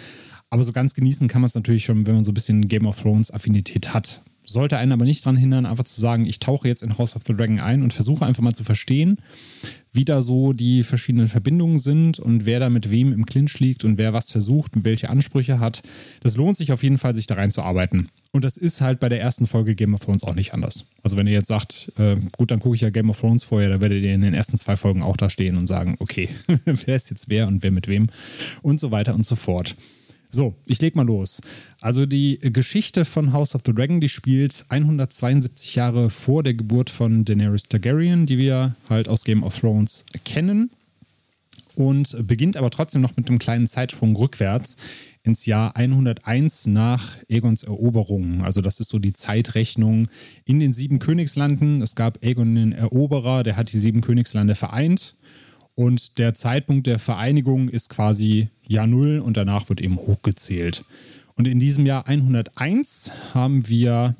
[0.49, 2.85] Aber so ganz genießen kann man es natürlich schon, wenn man so ein bisschen Game
[2.85, 4.23] of Thrones Affinität hat.
[4.45, 7.23] Sollte einen aber nicht daran hindern, einfach zu sagen, ich tauche jetzt in House of
[7.25, 9.17] the Dragon ein und versuche einfach mal zu verstehen,
[9.93, 13.85] wie da so die verschiedenen Verbindungen sind und wer da mit wem im Clinch liegt
[13.85, 15.83] und wer was versucht und welche Ansprüche hat.
[16.21, 18.09] Das lohnt sich auf jeden Fall, sich da reinzuarbeiten.
[18.31, 20.87] Und das ist halt bei der ersten Folge Game of Thrones auch nicht anders.
[21.03, 23.69] Also wenn ihr jetzt sagt, äh, gut, dann gucke ich ja Game of Thrones vorher,
[23.69, 26.29] dann werdet ihr in den ersten zwei Folgen auch da stehen und sagen, okay,
[26.65, 28.07] wer ist jetzt wer und wer mit wem
[28.63, 29.75] und so weiter und so fort.
[30.35, 31.41] So, ich leg mal los.
[31.79, 36.89] Also die Geschichte von House of the Dragon, die spielt 172 Jahre vor der Geburt
[36.89, 40.71] von Daenerys Targaryen, die wir halt aus Game of Thrones kennen.
[41.75, 44.77] Und beginnt aber trotzdem noch mit einem kleinen Zeitsprung rückwärts
[45.21, 48.41] ins Jahr 101 nach Aegons Eroberung.
[48.41, 50.07] Also das ist so die Zeitrechnung
[50.45, 51.83] in den sieben Königslanden.
[51.83, 55.15] Es gab Aegon den Eroberer, der hat die sieben Königslande vereint.
[55.75, 60.85] Und der Zeitpunkt der Vereinigung ist quasi Jahr Null und danach wird eben hochgezählt.
[61.35, 64.15] Und in diesem Jahr 101 haben wir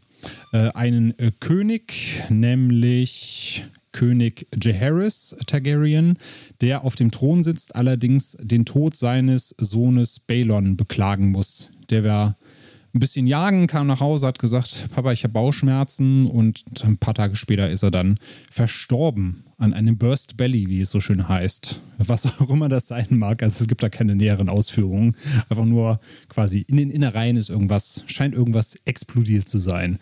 [0.52, 6.18] äh, einen äh, König, nämlich König Jaehaerys Targaryen,
[6.62, 11.70] der auf dem Thron sitzt, allerdings den Tod seines Sohnes Balon beklagen muss.
[11.90, 12.36] Der war
[12.94, 17.16] ein bisschen jagen, kam nach Hause, hat gesagt, Papa, ich habe Bauchschmerzen und ein paar
[17.16, 18.20] Tage später ist er dann
[18.52, 21.80] verstorben an einem Burst Belly, wie es so schön heißt.
[21.98, 23.42] Was auch immer das sein mag.
[23.42, 25.16] Also es gibt da keine näheren Ausführungen.
[25.50, 29.98] Einfach nur quasi in den Innereien ist irgendwas, scheint irgendwas explodiert zu sein.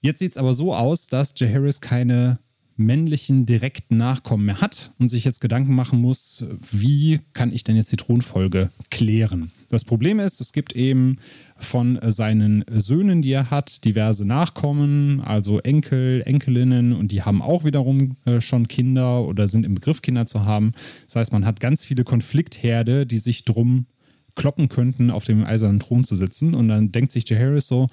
[0.00, 2.38] Jetzt sieht es aber so aus, dass Jaehaerys keine
[2.76, 7.76] männlichen direkten Nachkommen mehr hat und sich jetzt Gedanken machen muss, wie kann ich denn
[7.76, 9.52] jetzt die Thronfolge klären.
[9.68, 11.18] Das Problem ist, es gibt eben
[11.60, 17.64] von seinen Söhnen, die er hat, diverse Nachkommen, also Enkel, Enkelinnen und die haben auch
[17.64, 20.72] wiederum äh, schon Kinder oder sind im Begriff, Kinder zu haben.
[21.06, 23.86] Das heißt, man hat ganz viele Konfliktherde, die sich drum
[24.36, 26.54] kloppen könnten, auf dem eisernen Thron zu sitzen.
[26.54, 27.88] Und dann denkt sich Jaehaerys so,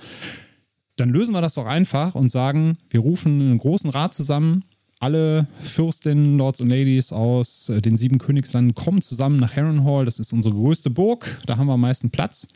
[0.96, 4.64] dann lösen wir das doch einfach und sagen, wir rufen einen großen Rat zusammen
[5.00, 10.06] alle Fürstinnen, Lords und Ladies aus äh, den sieben Königslanden kommen zusammen nach Harrenhal.
[10.06, 11.40] Das ist unsere größte Burg.
[11.46, 12.48] Da haben wir am meisten Platz.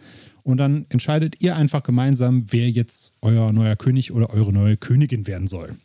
[0.44, 5.28] Und dann entscheidet ihr einfach gemeinsam, wer jetzt euer neuer König oder eure neue Königin
[5.28, 5.76] werden soll.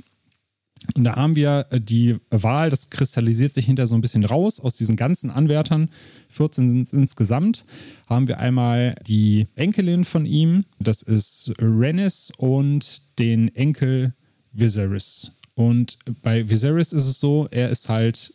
[0.95, 4.61] Und da haben wir äh, die Wahl, das kristallisiert sich hinter so ein bisschen raus.
[4.61, 5.90] Aus diesen ganzen Anwärtern,
[6.29, 7.64] 14 sind insgesamt,
[8.09, 14.14] haben wir einmal die Enkelin von ihm, das ist Rennis, und den Enkel
[14.53, 15.33] Viserys.
[15.55, 18.35] Und bei Viserys ist es so, er ist halt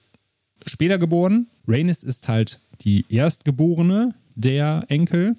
[0.66, 1.48] später geboren.
[1.68, 5.36] Rhaenys ist halt die Erstgeborene der Enkel.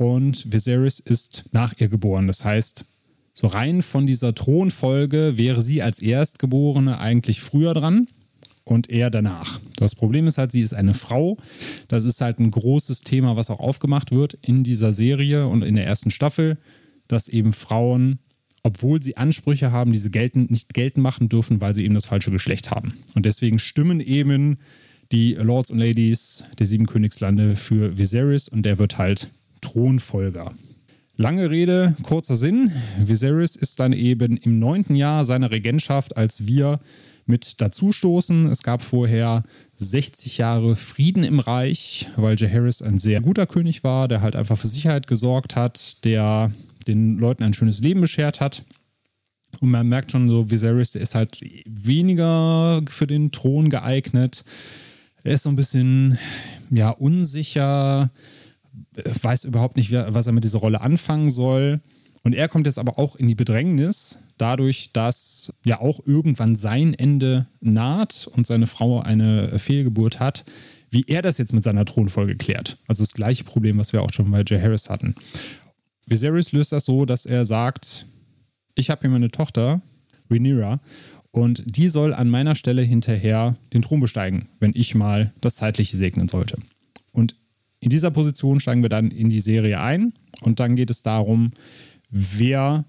[0.00, 2.26] Und Viserys ist nach ihr geboren.
[2.26, 2.86] Das heißt,
[3.34, 8.08] so rein von dieser Thronfolge wäre sie als Erstgeborene eigentlich früher dran
[8.64, 9.60] und er danach.
[9.76, 11.36] Das Problem ist halt, sie ist eine Frau.
[11.88, 15.76] Das ist halt ein großes Thema, was auch aufgemacht wird in dieser Serie und in
[15.76, 16.56] der ersten Staffel,
[17.06, 18.20] dass eben Frauen
[18.62, 22.06] obwohl sie Ansprüche haben, die sie gelten, nicht geltend machen dürfen, weil sie eben das
[22.06, 22.94] falsche Geschlecht haben.
[23.14, 24.58] Und deswegen stimmen eben
[25.12, 29.30] die Lords und Ladies der sieben Königslande für Viserys und der wird halt
[29.60, 30.54] Thronfolger.
[31.16, 32.72] Lange Rede, kurzer Sinn.
[32.98, 36.80] Viserys ist dann eben im neunten Jahr seiner Regentschaft, als wir
[37.26, 38.46] mit dazustoßen.
[38.46, 39.44] Es gab vorher
[39.76, 44.58] 60 Jahre Frieden im Reich, weil Jaehaerys ein sehr guter König war, der halt einfach
[44.58, 46.52] für Sicherheit gesorgt hat, der
[46.86, 48.64] den Leuten ein schönes Leben beschert hat.
[49.60, 54.44] Und man merkt schon so, Viserys ist halt weniger für den Thron geeignet.
[55.24, 56.18] Er ist so ein bisschen,
[56.70, 58.10] ja, unsicher,
[59.22, 61.80] weiß überhaupt nicht, was er mit dieser Rolle anfangen soll.
[62.22, 66.92] Und er kommt jetzt aber auch in die Bedrängnis, dadurch, dass ja auch irgendwann sein
[66.94, 70.44] Ende naht und seine Frau eine Fehlgeburt hat,
[70.90, 72.78] wie er das jetzt mit seiner Thronfolge klärt.
[72.86, 75.14] Also das gleiche Problem, was wir auch schon bei Jay Harris hatten.
[76.06, 78.06] Viserys löst das so, dass er sagt,
[78.74, 79.80] ich habe hier meine Tochter,
[80.30, 80.80] Rhaenyra,
[81.30, 85.96] und die soll an meiner Stelle hinterher den Thron besteigen, wenn ich mal das Zeitliche
[85.96, 86.58] segnen sollte.
[87.12, 87.36] Und
[87.80, 90.12] in dieser Position steigen wir dann in die Serie ein
[90.42, 91.50] und dann geht es darum,
[92.10, 92.84] wer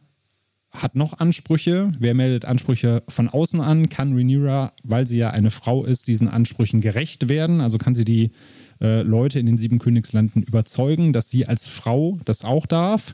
[0.70, 5.52] hat noch Ansprüche, wer meldet Ansprüche von außen an, kann Rhaenyra, weil sie ja eine
[5.52, 8.32] Frau ist, diesen Ansprüchen gerecht werden, also kann sie die
[8.80, 13.14] äh, Leute in den sieben Königslanden überzeugen, dass sie als Frau das auch darf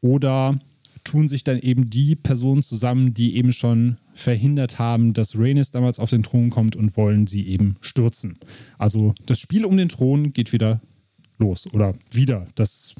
[0.00, 0.58] oder
[1.04, 5.98] tun sich dann eben die Personen zusammen, die eben schon verhindert haben, dass Rhaenys damals
[5.98, 8.38] auf den Thron kommt und wollen sie eben stürzen.
[8.78, 10.80] Also das Spiel um den Thron geht wieder
[11.38, 12.94] los oder wieder das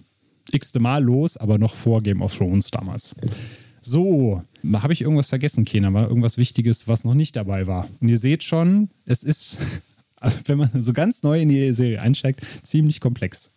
[0.52, 3.14] x-te Mal los, aber noch vor Game of Thrones damals.
[3.80, 7.88] So, da habe ich irgendwas vergessen, Kena, war irgendwas Wichtiges, was noch nicht dabei war.
[8.00, 9.82] Und ihr seht schon, es ist,
[10.46, 13.52] wenn man so ganz neu in die Serie einsteigt, ziemlich komplex.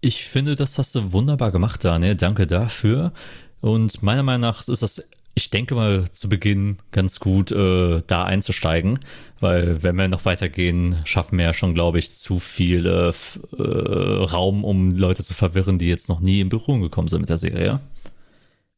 [0.00, 2.16] Ich finde, das hast du wunderbar gemacht, Daniel.
[2.16, 3.12] Danke dafür.
[3.60, 8.24] Und meiner Meinung nach ist das ich denke mal zu Beginn ganz gut äh, da
[8.24, 8.98] einzusteigen,
[9.40, 13.12] weil wenn wir noch weitergehen, schaffen wir ja schon, glaube ich, zu viel äh,
[13.56, 17.30] äh, Raum, um Leute zu verwirren, die jetzt noch nie in Berührung gekommen sind mit
[17.30, 17.80] der Serie.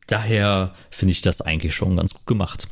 [0.06, 2.68] Daher finde ich das eigentlich schon ganz gut gemacht.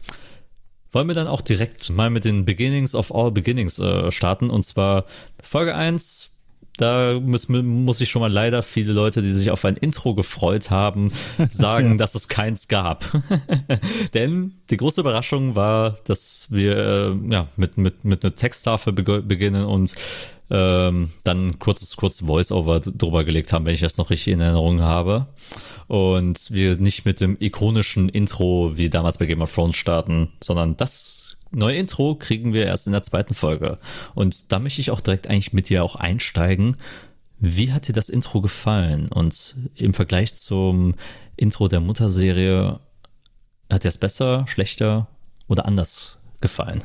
[0.92, 4.64] Wollen wir dann auch direkt mal mit den Beginnings of All Beginnings äh, starten und
[4.64, 5.06] zwar
[5.42, 6.31] Folge 1
[6.78, 10.70] da muss, muss ich schon mal leider viele Leute, die sich auf ein Intro gefreut
[10.70, 11.12] haben,
[11.50, 11.96] sagen, ja.
[11.96, 13.04] dass es keins gab.
[14.14, 19.64] Denn die große Überraschung war, dass wir äh, ja, mit, mit, mit einer Texttafel beginnen
[19.64, 19.94] und
[20.50, 24.82] ähm, dann kurzes, kurzes Voice-Over drüber gelegt haben, wenn ich das noch richtig in Erinnerung
[24.82, 25.26] habe.
[25.88, 30.76] Und wir nicht mit dem ikonischen Intro wie damals bei Game of Thrones starten, sondern
[30.76, 33.78] das neue Intro kriegen wir erst in der zweiten Folge.
[34.14, 36.76] Und da möchte ich auch direkt eigentlich mit dir auch einsteigen.
[37.38, 39.08] Wie hat dir das Intro gefallen?
[39.08, 40.94] Und im Vergleich zum
[41.36, 42.80] Intro der Mutterserie,
[43.70, 45.08] hat dir es besser, schlechter
[45.48, 46.84] oder anders gefallen?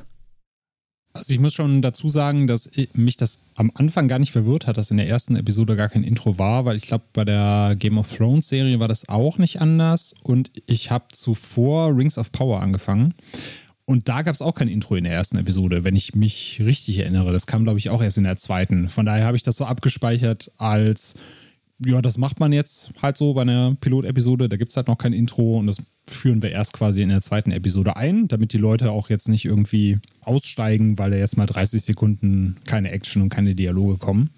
[1.14, 4.78] Also ich muss schon dazu sagen, dass mich das am Anfang gar nicht verwirrt hat,
[4.78, 7.98] dass in der ersten Episode gar kein Intro war, weil ich glaube, bei der Game
[7.98, 12.62] of Thrones Serie war das auch nicht anders und ich habe zuvor Rings of Power
[12.62, 13.16] angefangen
[13.90, 17.00] und da gab es auch kein Intro in der ersten Episode, wenn ich mich richtig
[17.00, 17.32] erinnere.
[17.32, 18.90] Das kam, glaube ich, auch erst in der zweiten.
[18.90, 21.16] Von daher habe ich das so abgespeichert als,
[21.86, 24.50] ja, das macht man jetzt halt so bei einer Pilotepisode.
[24.50, 27.22] Da gibt es halt noch kein Intro und das führen wir erst quasi in der
[27.22, 31.46] zweiten Episode ein, damit die Leute auch jetzt nicht irgendwie aussteigen, weil da jetzt mal
[31.46, 34.32] 30 Sekunden keine Action und keine Dialoge kommen.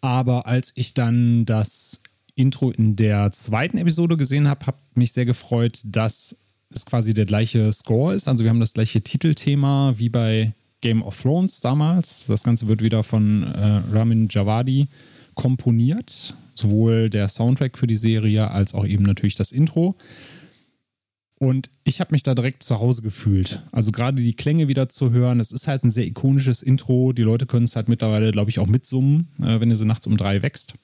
[0.00, 2.04] Aber als ich dann das
[2.36, 6.36] Intro in der zweiten Episode gesehen habe, habe mich sehr gefreut, dass
[6.74, 8.28] es quasi der gleiche Score ist.
[8.28, 12.26] Also wir haben das gleiche Titelthema wie bei Game of Thrones damals.
[12.26, 14.88] Das Ganze wird wieder von äh, Ramin Javadi
[15.34, 16.34] komponiert.
[16.54, 19.96] Sowohl der Soundtrack für die Serie als auch eben natürlich das Intro.
[21.38, 23.62] Und ich habe mich da direkt zu Hause gefühlt.
[23.70, 25.38] Also gerade die Klänge wieder zu hören.
[25.38, 27.12] Es ist halt ein sehr ikonisches Intro.
[27.12, 30.08] Die Leute können es halt mittlerweile, glaube ich, auch mitsummen, äh, wenn ihr so nachts
[30.08, 30.74] um drei wächst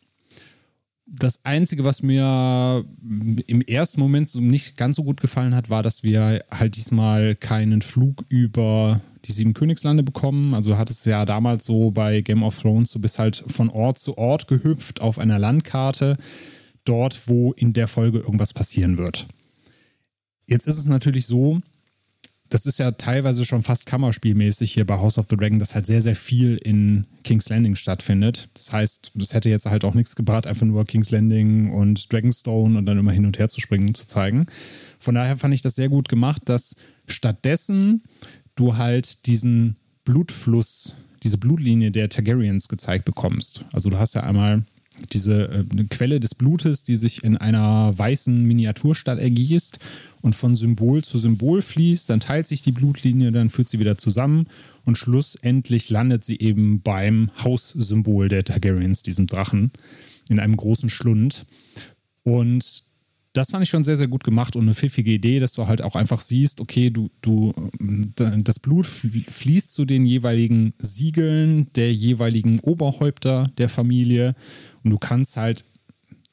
[1.07, 2.85] das Einzige, was mir
[3.47, 7.35] im ersten Moment so nicht ganz so gut gefallen hat, war, dass wir halt diesmal
[7.35, 10.55] keinen Flug über die sieben Königslande bekommen.
[10.55, 13.99] Also hat es ja damals so bei Game of Thrones, du bist halt von Ort
[13.99, 16.17] zu Ort gehüpft auf einer Landkarte,
[16.85, 19.29] dort, wo in der Folge irgendwas passieren wird.
[20.47, 21.61] Jetzt ist es natürlich so,
[22.55, 25.87] das ist ja teilweise schon fast Kammerspielmäßig hier bei House of the Dragon, dass halt
[25.87, 28.49] sehr, sehr viel in King's Landing stattfindet.
[28.55, 32.79] Das heißt, das hätte jetzt halt auch nichts gebracht, einfach nur King's Landing und Dragonstone
[32.79, 34.47] und dann immer hin und her zu springen zu zeigen.
[35.01, 36.77] Von daher fand ich das sehr gut gemacht, dass
[37.09, 38.05] stattdessen
[38.55, 40.95] du halt diesen Blutfluss,
[41.25, 43.65] diese Blutlinie der Targaryens gezeigt bekommst.
[43.73, 44.65] Also du hast ja einmal
[45.13, 49.79] diese äh, Quelle des Blutes, die sich in einer weißen Miniaturstadt ergießt
[50.23, 52.09] und von Symbol zu Symbol fließt.
[52.09, 54.47] Dann teilt sich die Blutlinie, dann führt sie wieder zusammen
[54.85, 59.73] und schlussendlich landet sie eben beim Haussymbol der Targaryens, diesem Drachen,
[60.29, 61.47] in einem großen Schlund.
[62.23, 62.85] Und
[63.35, 65.83] das fand ich schon sehr, sehr gut gemacht und eine pfiffige Idee, dass du halt
[65.83, 67.53] auch einfach siehst, okay, du, du,
[68.17, 74.37] das Blut fließt zu den jeweiligen Siegeln der jeweiligen Oberhäupter der Familie
[74.85, 75.65] und du kannst halt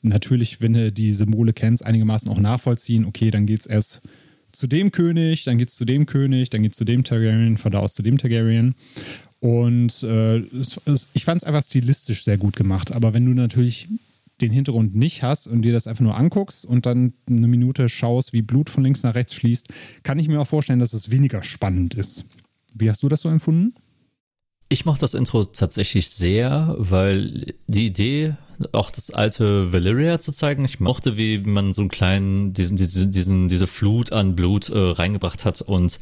[0.04, 4.04] natürlich, wenn du die Symbole kennst, einigermaßen auch nachvollziehen, okay, dann geht es erst
[4.52, 7.58] zu dem König, dann geht es zu dem König, dann geht es zu dem Targaryen,
[7.58, 8.76] von da aus zu dem Targaryen.
[9.40, 10.40] Und äh,
[11.14, 12.92] ich fand es einfach stilistisch sehr gut gemacht.
[12.92, 13.88] Aber wenn du natürlich
[14.42, 18.34] den Hintergrund nicht hast und dir das einfach nur anguckst und dann eine Minute schaust,
[18.34, 19.68] wie Blut von links nach rechts fließt,
[20.04, 22.26] kann ich mir auch vorstellen, dass es weniger spannend ist.
[22.74, 23.76] Wie hast du das so empfunden?
[24.70, 28.36] Ich mochte das Intro tatsächlich sehr, weil die Idee,
[28.72, 33.12] auch das alte Valyria zu zeigen, ich mochte, wie man so einen kleinen, diesen, diesen,
[33.12, 36.00] diesen diese Flut an Blut äh, reingebracht hat und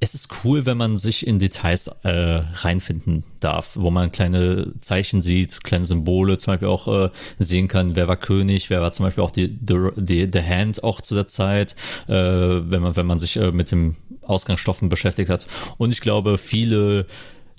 [0.00, 5.22] es ist cool, wenn man sich in Details äh, reinfinden darf, wo man kleine Zeichen
[5.22, 9.06] sieht, kleine Symbole zum Beispiel auch äh, sehen kann, wer war König, wer war zum
[9.06, 11.74] Beispiel auch die, die, die Hand auch zu der Zeit,
[12.06, 15.46] äh, wenn man, wenn man sich äh, mit dem Ausgangsstoffen beschäftigt hat.
[15.78, 17.06] Und ich glaube, viele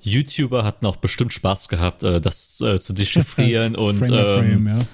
[0.06, 4.68] YouTuber hatten auch bestimmt Spaß gehabt, äh, das äh, zu dechiffrieren und Frame by Frame,
[4.68, 4.88] ähm,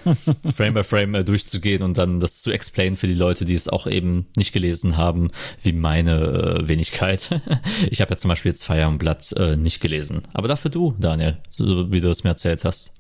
[0.44, 0.52] ja.
[0.56, 3.68] Frame, by Frame äh, durchzugehen und dann das zu explain für die Leute, die es
[3.68, 5.32] auch eben nicht gelesen haben,
[5.62, 6.20] wie meine
[6.62, 7.42] äh, Wenigkeit.
[7.90, 10.96] ich habe ja zum Beispiel jetzt Fire und Blood äh, nicht gelesen, aber dafür du,
[11.00, 12.96] Daniel, so wie du es mir erzählt hast.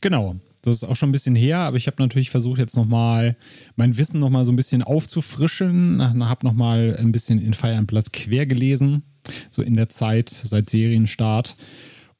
[0.00, 0.36] Genau.
[0.64, 3.36] Das ist auch schon ein bisschen her, aber ich habe natürlich versucht, jetzt nochmal
[3.76, 6.02] mein Wissen nochmal so ein bisschen aufzufrischen.
[6.26, 9.02] Habe nochmal ein bisschen in Fire and Blood quer gelesen
[9.50, 11.56] so in der Zeit seit Serienstart.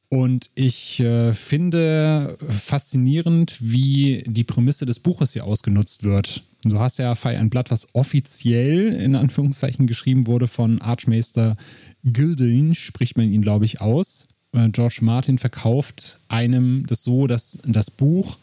[0.09, 6.45] Und ich äh, finde faszinierend, wie die Prämisse des Buches hier ausgenutzt wird.
[6.63, 11.57] Du hast ja Fire and Blood, was offiziell in Anführungszeichen geschrieben wurde von Archmeister
[12.05, 14.29] Gilding, spricht man ihn, glaube ich, aus.
[14.55, 18.39] Äh, George Martin verkauft einem das so, dass das Buch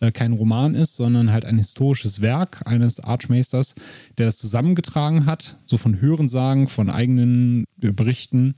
[0.00, 3.74] äh, kein Roman ist, sondern halt ein historisches Werk eines Archmeisters,
[4.18, 8.54] der das zusammengetragen hat, so von Hörensagen, von eigenen Berichten.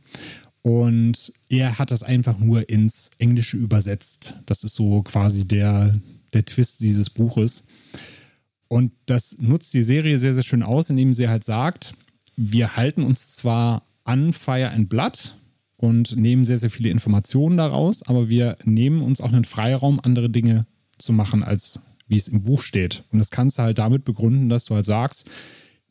[0.62, 4.34] Und er hat das einfach nur ins Englische übersetzt.
[4.46, 5.94] Das ist so quasi der,
[6.32, 7.64] der Twist dieses Buches.
[8.66, 11.94] Und das nutzt die Serie sehr, sehr schön aus, indem sie halt sagt,
[12.36, 15.36] wir halten uns zwar an Fire and Blood
[15.76, 20.30] und nehmen sehr, sehr viele Informationen daraus, aber wir nehmen uns auch einen Freiraum, andere
[20.30, 20.66] Dinge
[20.98, 23.04] zu machen, als wie es im Buch steht.
[23.12, 25.28] Und das kannst du halt damit begründen, dass du halt sagst,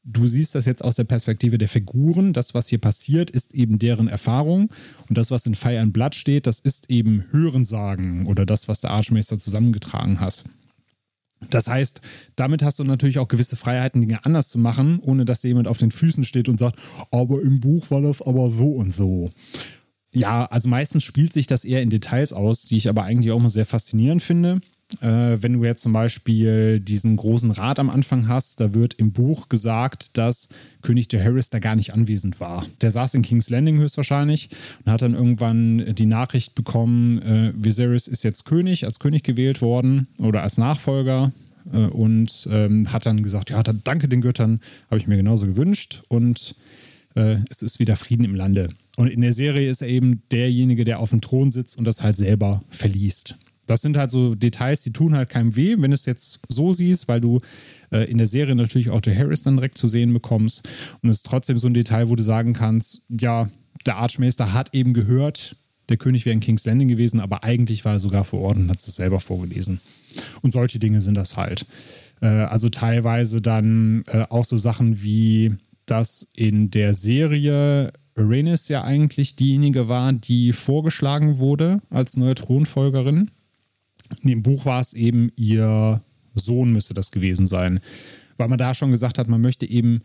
[0.06, 2.32] du siehst das jetzt aus der Perspektive der Figuren.
[2.32, 4.70] Das, was hier passiert, ist eben deren Erfahrung.
[5.10, 8.82] Und das, was in Fire and Blood steht, das ist eben Hörensagen oder das, was
[8.82, 10.46] der Archmeister zusammengetragen hat.
[11.50, 12.02] Das heißt,
[12.36, 15.78] damit hast du natürlich auch gewisse Freiheiten, Dinge anders zu machen, ohne dass jemand auf
[15.78, 16.82] den Füßen steht und sagt,
[17.12, 19.30] aber im Buch war das aber so und so.
[20.16, 23.40] Ja, also meistens spielt sich das eher in Details aus, die ich aber eigentlich auch
[23.40, 24.62] mal sehr faszinierend finde.
[25.02, 29.12] Äh, wenn du jetzt zum Beispiel diesen großen Rat am Anfang hast, da wird im
[29.12, 30.48] Buch gesagt, dass
[30.82, 32.66] König Harris da gar nicht anwesend war.
[32.82, 34.50] Der saß in King's Landing höchstwahrscheinlich
[34.86, 39.62] und hat dann irgendwann die Nachricht bekommen, äh, Viserys ist jetzt König, als König gewählt
[39.62, 41.34] worden oder als Nachfolger
[41.74, 46.04] äh, und ähm, hat dann gesagt, ja, danke den Göttern, habe ich mir genauso gewünscht
[46.08, 46.56] und
[47.16, 48.70] äh, es ist wieder Frieden im Lande.
[48.98, 52.02] Und in der Serie ist er eben derjenige, der auf dem Thron sitzt und das
[52.02, 53.38] halt selber verliest.
[53.68, 56.72] Das sind halt so Details, die tun halt keinem weh, wenn du es jetzt so
[56.72, 57.42] siehst, weil du
[57.92, 60.70] äh, in der Serie natürlich auch Joe Harris dann direkt zu sehen bekommst.
[61.02, 63.50] Und es ist trotzdem so ein Detail, wo du sagen kannst, ja,
[63.86, 65.58] der Archmeister hat eben gehört,
[65.90, 68.70] der König wäre in King's Landing gewesen, aber eigentlich war er sogar vor Ort und
[68.70, 69.82] hat es selber vorgelesen.
[70.42, 71.66] Und solche Dinge sind das halt.
[72.22, 75.54] Äh, also teilweise dann äh, auch so Sachen wie,
[75.86, 83.32] dass in der Serie Rhaenys ja eigentlich diejenige war, die vorgeschlagen wurde als neue Thronfolgerin.
[84.22, 86.02] In dem Buch war es eben ihr
[86.34, 87.80] Sohn, müsste das gewesen sein.
[88.38, 90.02] Weil man da schon gesagt hat, man möchte eben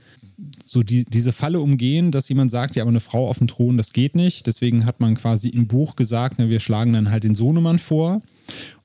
[0.64, 3.76] so die, diese Falle umgehen, dass jemand sagt, ja, aber eine Frau auf dem Thron,
[3.76, 4.46] das geht nicht.
[4.46, 8.20] Deswegen hat man quasi im Buch gesagt, na, wir schlagen dann halt den Sohnemann vor.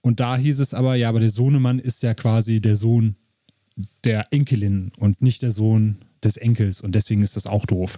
[0.02, 3.16] Und da hieß es aber, ja, aber der Sohnemann ist ja quasi der Sohn
[4.04, 6.82] der Enkelin und nicht der Sohn des Enkels.
[6.82, 7.96] Und deswegen ist das auch doof.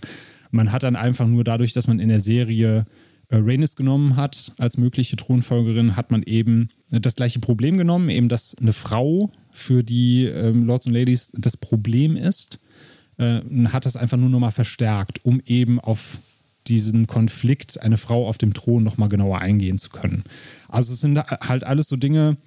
[0.51, 2.85] Man hat dann einfach nur dadurch, dass man in der Serie
[3.29, 8.29] äh, Rhaenys genommen hat als mögliche Thronfolgerin, hat man eben das gleiche Problem genommen, eben
[8.29, 12.59] dass eine Frau für die ähm, Lords und Ladies das Problem ist,
[13.17, 16.19] äh, hat das einfach nur nochmal verstärkt, um eben auf
[16.67, 20.23] diesen Konflikt, eine Frau auf dem Thron nochmal genauer eingehen zu können.
[20.67, 22.37] Also es sind halt alles so Dinge,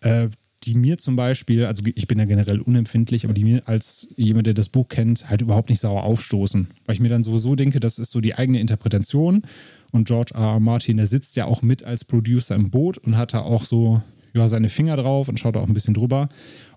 [0.00, 0.28] äh,
[0.64, 4.46] die mir zum Beispiel, also ich bin ja generell unempfindlich, aber die mir als jemand,
[4.46, 6.68] der das Buch kennt, halt überhaupt nicht sauer aufstoßen.
[6.84, 9.42] Weil ich mir dann sowieso denke, das ist so die eigene Interpretation.
[9.90, 10.54] Und George R.
[10.54, 10.60] R.
[10.60, 14.02] Martin, der sitzt ja auch mit als Producer im Boot und hat da auch so
[14.34, 16.28] ja, seine Finger drauf und schaut auch ein bisschen drüber.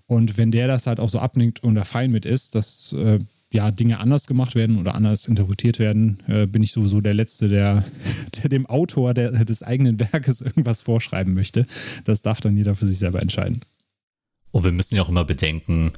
[0.06, 3.18] Und wenn der das halt auch so abnickt und da fein mit ist, dass äh,
[3.52, 7.48] ja Dinge anders gemacht werden oder anders interpretiert werden, äh, bin ich sowieso der Letzte,
[7.48, 7.84] der,
[8.42, 11.66] der dem Autor der, des eigenen Werkes irgendwas vorschreiben möchte.
[12.04, 13.60] Das darf dann jeder für sich selber entscheiden.
[14.54, 15.92] Und wir müssen ja auch immer bedenken,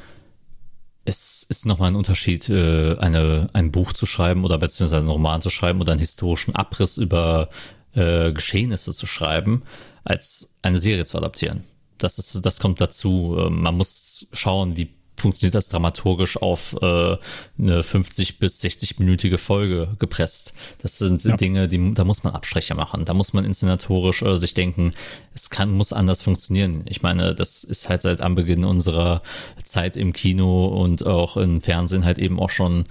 [1.04, 5.42] es ist nochmal ein Unterschied, äh, eine, ein Buch zu schreiben oder beziehungsweise einen Roman
[5.42, 7.50] zu schreiben oder einen historischen Abriss über
[7.92, 9.62] äh, Geschehnisse zu schreiben,
[10.04, 11.64] als eine Serie zu adaptieren.
[11.98, 13.36] Das ist, das kommt dazu.
[13.38, 17.16] Ähm, man muss schauen, wie funktioniert das dramaturgisch auf äh,
[17.58, 20.54] eine 50 bis 60-minütige Folge gepresst.
[20.82, 21.36] Das sind ja.
[21.36, 23.04] Dinge, die da muss man Abstriche machen.
[23.04, 24.92] Da muss man inszenatorisch äh, sich denken,
[25.34, 26.84] es kann muss anders funktionieren.
[26.86, 29.22] Ich meine, das ist halt seit Anbeginn unserer
[29.64, 32.84] Zeit im Kino und auch im Fernsehen halt eben auch schon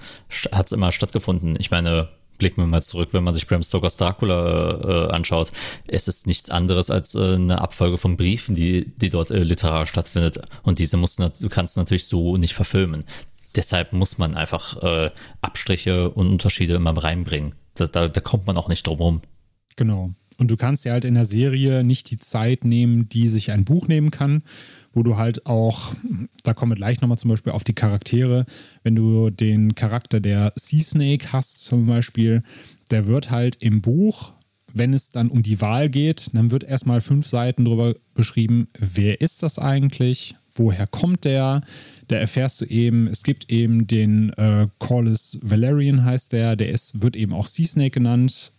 [0.52, 1.54] hat es immer stattgefunden.
[1.58, 2.08] Ich meine,
[2.38, 5.52] blicken wir mal zurück, wenn man sich Bram Stokers Dracula äh, anschaut.
[5.86, 9.90] Es ist nichts anderes als äh, eine Abfolge von Briefen, die, die dort äh, literarisch
[9.90, 10.40] stattfindet.
[10.62, 13.04] Und diese musst du, du kannst natürlich so nicht verfilmen.
[13.54, 15.10] Deshalb muss man einfach äh,
[15.40, 17.54] Abstriche und Unterschiede immer reinbringen.
[17.74, 19.22] Da, da, da kommt man auch nicht drum rum.
[19.76, 20.14] Genau.
[20.38, 23.64] Und du kannst ja halt in der Serie nicht die Zeit nehmen, die sich ein
[23.64, 24.42] Buch nehmen kann,
[24.92, 25.94] wo du halt auch,
[26.42, 28.44] da kommen wir gleich nochmal zum Beispiel auf die Charaktere,
[28.82, 32.42] wenn du den Charakter der Sea Snake hast zum Beispiel,
[32.90, 34.32] der wird halt im Buch,
[34.72, 39.20] wenn es dann um die Wahl geht, dann wird erstmal fünf Seiten drüber beschrieben, wer
[39.20, 41.62] ist das eigentlich, woher kommt der,
[42.08, 47.02] da erfährst du eben, es gibt eben den äh, Corlys Valerian heißt der, der ist,
[47.02, 48.52] wird eben auch Sea Snake genannt,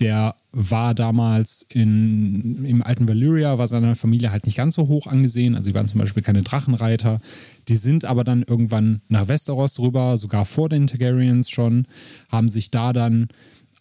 [0.00, 5.06] der war damals in, im alten Valyria, war seiner Familie halt nicht ganz so hoch
[5.06, 5.54] angesehen.
[5.54, 7.20] Also sie waren zum Beispiel keine Drachenreiter.
[7.68, 11.86] Die sind aber dann irgendwann nach Westeros rüber, sogar vor den Targaryens schon,
[12.30, 13.28] haben sich da dann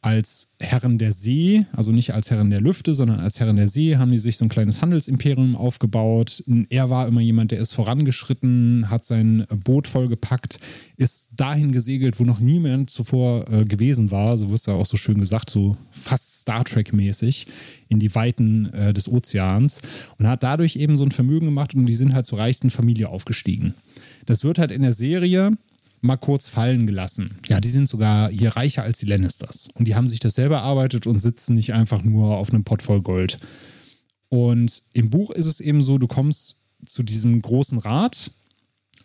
[0.01, 3.97] als Herren der See, also nicht als Herren der Lüfte, sondern als Herren der See,
[3.97, 6.41] haben die sich so ein kleines Handelsimperium aufgebaut.
[6.69, 10.59] Er war immer jemand, der ist vorangeschritten, hat sein Boot vollgepackt,
[10.95, 14.37] ist dahin gesegelt, wo noch niemand zuvor äh, gewesen war.
[14.37, 17.47] So wirst du auch so schön gesagt, so fast Star Trek-mäßig
[17.89, 19.81] in die Weiten äh, des Ozeans
[20.17, 23.09] und hat dadurch eben so ein Vermögen gemacht und die sind halt zur reichsten Familie
[23.09, 23.73] aufgestiegen.
[24.25, 25.57] Das wird halt in der Serie
[26.01, 27.37] mal kurz fallen gelassen.
[27.47, 29.69] Ja, die sind sogar hier reicher als die Lannisters.
[29.73, 32.81] Und die haben sich das selber erarbeitet und sitzen nicht einfach nur auf einem Pott
[32.81, 33.37] voll Gold.
[34.29, 38.31] Und im Buch ist es eben so, du kommst zu diesem großen Rat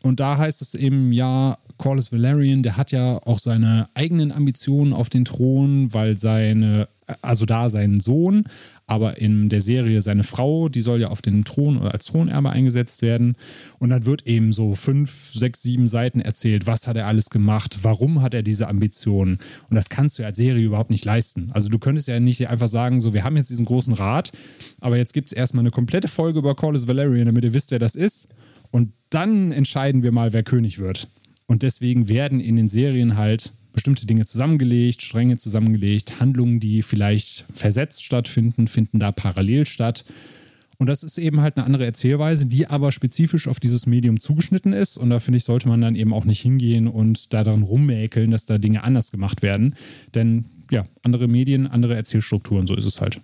[0.04, 4.92] und da heißt es eben, ja, Corlys Valerian, der hat ja auch seine eigenen Ambitionen
[4.92, 6.88] auf den Thron, weil seine,
[7.22, 8.44] also da sein Sohn,
[8.86, 12.50] aber in der Serie seine Frau, die soll ja auf den Thron oder als Thronerbe
[12.50, 13.36] eingesetzt werden.
[13.78, 17.78] Und dann wird eben so fünf, sechs, sieben Seiten erzählt, was hat er alles gemacht,
[17.80, 19.38] warum hat er diese Ambitionen.
[19.70, 21.48] Und das kannst du ja als Serie überhaupt nicht leisten.
[21.52, 24.32] Also du könntest ja nicht einfach sagen, so, wir haben jetzt diesen großen Rat,
[24.82, 27.78] aber jetzt gibt es erstmal eine komplette Folge über Corlys Valerian, damit ihr wisst, wer
[27.78, 28.28] das ist.
[28.74, 31.08] Und dann entscheiden wir mal, wer König wird.
[31.46, 37.44] Und deswegen werden in den Serien halt bestimmte Dinge zusammengelegt, Stränge zusammengelegt, Handlungen, die vielleicht
[37.52, 40.04] versetzt stattfinden, finden da parallel statt.
[40.78, 44.72] Und das ist eben halt eine andere Erzählweise, die aber spezifisch auf dieses Medium zugeschnitten
[44.72, 44.96] ist.
[44.96, 48.32] Und da finde ich, sollte man dann eben auch nicht hingehen und da daran rummäkeln,
[48.32, 49.76] dass da Dinge anders gemacht werden.
[50.16, 53.20] Denn ja, andere Medien, andere Erzählstrukturen, so ist es halt.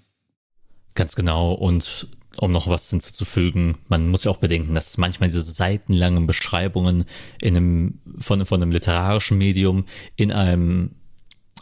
[0.95, 1.55] Ganz genau.
[1.55, 2.07] Und
[2.41, 7.05] um noch was hinzuzufügen, man muss ja auch bedenken, dass manchmal diese seitenlangen Beschreibungen
[7.43, 9.85] in einem, von, von einem literarischen Medium
[10.17, 10.93] in einem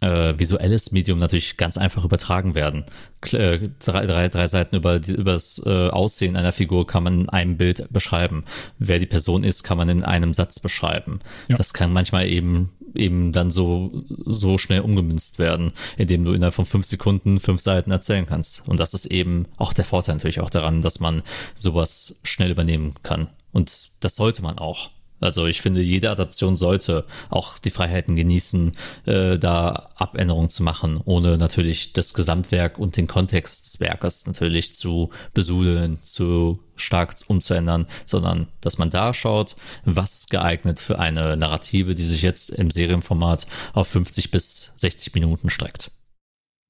[0.00, 2.84] äh, visuelles Medium natürlich ganz einfach übertragen werden.
[3.32, 7.20] Äh, drei, drei, drei Seiten über, die, über das äh, Aussehen einer Figur kann man
[7.22, 8.44] in einem Bild beschreiben.
[8.78, 11.20] Wer die Person ist, kann man in einem Satz beschreiben.
[11.48, 11.56] Ja.
[11.56, 16.64] Das kann manchmal eben eben dann so, so schnell umgemünzt werden, indem du innerhalb von
[16.64, 18.66] fünf Sekunden fünf Seiten erzählen kannst.
[18.66, 21.22] Und das ist eben auch der Vorteil natürlich auch daran, dass man
[21.54, 23.28] sowas schnell übernehmen kann.
[23.52, 24.90] Und das sollte man auch.
[25.20, 28.72] Also ich finde, jede Adaption sollte auch die Freiheiten genießen,
[29.06, 34.74] äh, da Abänderungen zu machen, ohne natürlich das Gesamtwerk und den Kontext des Werkes natürlich
[34.74, 41.94] zu besudeln, zu stark umzuändern, sondern dass man da schaut, was geeignet für eine Narrative,
[41.94, 45.90] die sich jetzt im Serienformat auf 50 bis 60 Minuten streckt.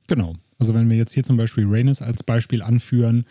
[0.06, 0.34] Genau.
[0.58, 3.26] Also wenn wir jetzt hier zum Beispiel Rhaenys als Beispiel anführen,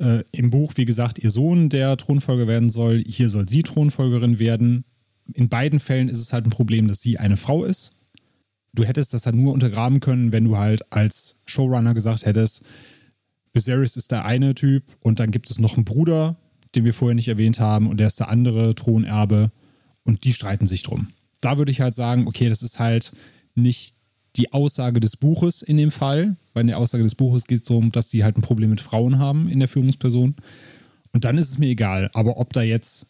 [0.00, 3.02] äh, Im Buch, wie gesagt, ihr Sohn, der Thronfolger werden soll.
[3.06, 4.84] Hier soll sie Thronfolgerin werden.
[5.32, 7.92] In beiden Fällen ist es halt ein Problem, dass sie eine Frau ist.
[8.74, 12.64] Du hättest das halt nur untergraben können, wenn du halt als Showrunner gesagt hättest,
[13.52, 16.36] Viserys ist der eine Typ und dann gibt es noch einen Bruder,
[16.74, 19.52] den wir vorher nicht erwähnt haben und der ist der andere Thronerbe
[20.02, 21.12] und die streiten sich drum.
[21.40, 23.12] Da würde ich halt sagen, okay, das ist halt
[23.54, 23.94] nicht
[24.36, 27.92] die Aussage des Buches in dem Fall, in der Aussage des Buches geht es darum,
[27.92, 30.34] dass sie halt ein Problem mit Frauen haben in der Führungsperson.
[31.12, 32.10] Und dann ist es mir egal.
[32.14, 33.08] Aber ob da jetzt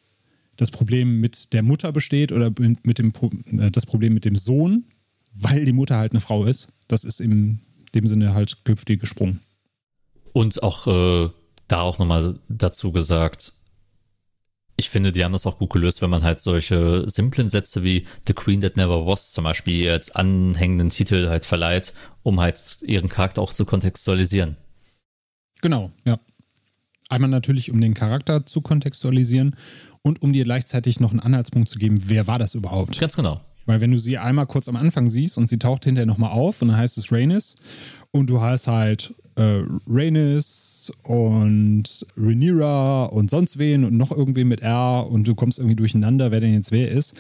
[0.56, 3.12] das Problem mit der Mutter besteht oder mit dem
[3.58, 4.84] äh, das Problem mit dem Sohn,
[5.32, 6.72] weil die Mutter halt eine Frau ist.
[6.86, 7.60] Das ist in
[7.94, 9.40] dem Sinne halt künftig gesprungen.
[10.32, 11.30] Und auch äh,
[11.68, 13.54] da auch nochmal dazu gesagt,
[14.76, 18.06] ich finde, die haben das auch gut gelöst, wenn man halt solche simplen Sätze wie
[18.26, 23.08] The Queen That Never Was zum Beispiel als anhängenden Titel halt verleiht, um halt ihren
[23.08, 24.56] Charakter auch zu kontextualisieren.
[25.62, 26.18] Genau, ja.
[27.08, 29.54] Einmal natürlich, um den Charakter zu kontextualisieren
[30.02, 32.98] und um dir gleichzeitig noch einen Anhaltspunkt zu geben, wer war das überhaupt?
[32.98, 33.40] Ganz genau.
[33.66, 36.60] Weil wenn du sie einmal kurz am Anfang siehst und sie taucht hinterher nochmal auf
[36.60, 37.56] und dann heißt es Rhaenys
[38.10, 44.60] und du hast halt äh, Rhaenys und Rhaenyra und sonst wen und noch irgendwen mit
[44.60, 47.16] R und du kommst irgendwie durcheinander, wer denn jetzt wer ist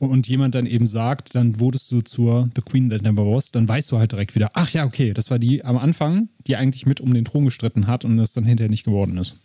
[0.00, 3.68] und jemand dann eben sagt, dann wurdest du zur The Queen That Never Was, dann
[3.68, 6.86] weißt du halt direkt wieder, ach ja, okay, das war die am Anfang, die eigentlich
[6.86, 9.36] mit um den Thron gestritten hat und es dann hinterher nicht geworden ist.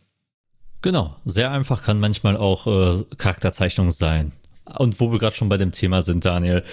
[0.82, 4.32] Genau, sehr einfach kann manchmal auch äh, Charakterzeichnung sein.
[4.78, 6.64] Und wo wir gerade schon bei dem Thema sind, Daniel,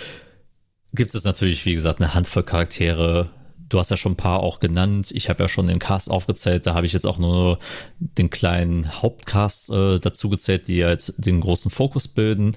[0.94, 3.30] gibt es natürlich, wie gesagt, eine Handvoll Charaktere.
[3.72, 5.12] Du hast ja schon ein paar auch genannt.
[5.14, 6.66] Ich habe ja schon den Cast aufgezählt.
[6.66, 7.58] Da habe ich jetzt auch nur
[7.98, 12.54] den kleinen Hauptcast äh, dazu gezählt, die halt den großen Fokus bilden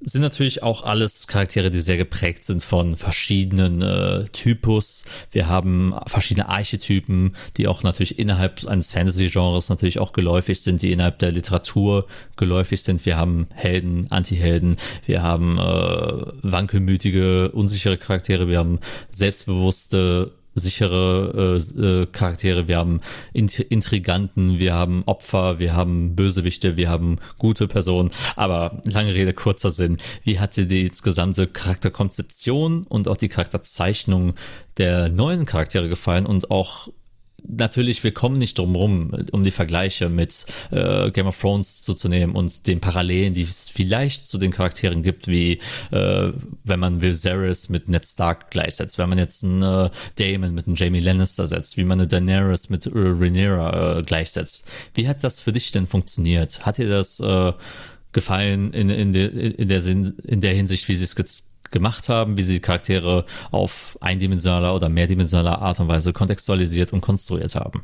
[0.00, 5.04] sind natürlich auch alles Charaktere, die sehr geprägt sind von verschiedenen äh, Typus.
[5.32, 10.92] Wir haben verschiedene Archetypen, die auch natürlich innerhalb eines Fantasy-Genres natürlich auch geläufig sind, die
[10.92, 13.04] innerhalb der Literatur geläufig sind.
[13.06, 15.62] Wir haben Helden, Anti-Helden, wir haben äh,
[16.42, 18.78] wankelmütige, unsichere Charaktere, wir haben
[19.10, 23.00] selbstbewusste sichere äh, äh, Charaktere, wir haben
[23.32, 28.10] Int Intriganten, wir haben Opfer, wir haben Bösewichte, wir haben gute Personen.
[28.36, 29.96] Aber lange Rede, kurzer Sinn.
[30.24, 34.34] Wie hat dir die gesamte Charakterkonzeption und auch die Charakterzeichnung
[34.76, 36.88] der neuen Charaktere gefallen und auch
[37.46, 42.34] natürlich, wir kommen nicht drum rum, um die Vergleiche mit äh, Game of Thrones zuzunehmen
[42.34, 45.58] und den Parallelen, die es vielleicht zu den Charakteren gibt, wie
[45.90, 46.32] äh,
[46.64, 50.76] wenn man Viserys mit Ned Stark gleichsetzt, wenn man jetzt einen äh, Daemon mit einem
[50.76, 54.68] Jamie Lannister setzt, wie man eine Daenerys mit äh, Rhaenyra äh, gleichsetzt.
[54.94, 56.66] Wie hat das für dich denn funktioniert?
[56.66, 57.52] Hat dir das äh,
[58.12, 61.14] gefallen in, in, de, in, der Sinn, in der Hinsicht, wie sie es
[61.70, 67.00] gemacht haben, wie sie die Charaktere auf eindimensionaler oder mehrdimensionaler Art und Weise kontextualisiert und
[67.00, 67.82] konstruiert haben.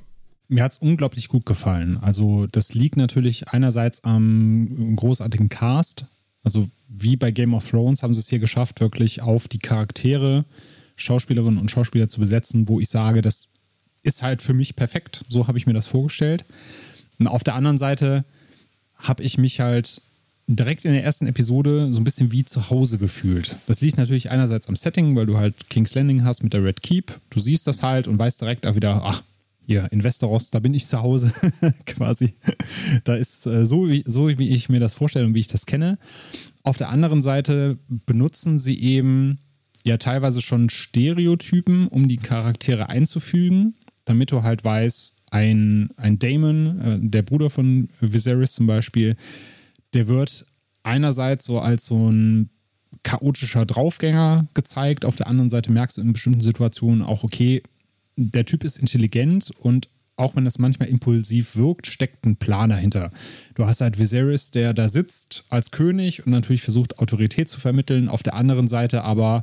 [0.49, 1.99] Mir hat es unglaublich gut gefallen.
[1.99, 6.07] Also das liegt natürlich einerseits am großartigen Cast.
[6.43, 10.45] Also wie bei Game of Thrones haben sie es hier geschafft, wirklich auf die Charaktere,
[10.97, 13.51] Schauspielerinnen und Schauspieler zu besetzen, wo ich sage, das
[14.03, 15.25] ist halt für mich perfekt.
[15.29, 16.45] So habe ich mir das vorgestellt.
[17.19, 18.25] Und auf der anderen Seite
[18.99, 20.03] habe ich mich halt
[20.47, 23.57] direkt in der ersten Episode so ein bisschen wie zu Hause gefühlt.
[23.67, 26.83] Das liegt natürlich einerseits am Setting, weil du halt King's Landing hast mit der Red
[26.83, 27.19] Keep.
[27.31, 29.23] Du siehst das halt und weißt direkt auch wieder, ach,
[29.67, 31.33] hier in Westeros, da bin ich zu Hause
[31.87, 32.35] quasi.
[33.05, 35.65] Da ist äh, so, wie, so, wie ich mir das vorstelle und wie ich das
[35.65, 35.99] kenne.
[36.63, 39.39] Auf der anderen Seite benutzen sie eben
[39.85, 43.75] ja teilweise schon Stereotypen, um die Charaktere einzufügen,
[44.05, 49.17] damit du halt weißt, ein, ein Damon, äh, der Bruder von Viserys zum Beispiel,
[49.95, 50.47] der wird
[50.83, 52.51] einerseits so als so ein
[53.03, 57.63] chaotischer Draufgänger gezeigt, auf der anderen Seite merkst du in bestimmten Situationen auch, okay,
[58.17, 63.11] der Typ ist intelligent und auch wenn das manchmal impulsiv wirkt, steckt ein Plan dahinter.
[63.55, 68.09] Du hast halt Viserys, der da sitzt als König und natürlich versucht, Autorität zu vermitteln,
[68.09, 69.43] auf der anderen Seite aber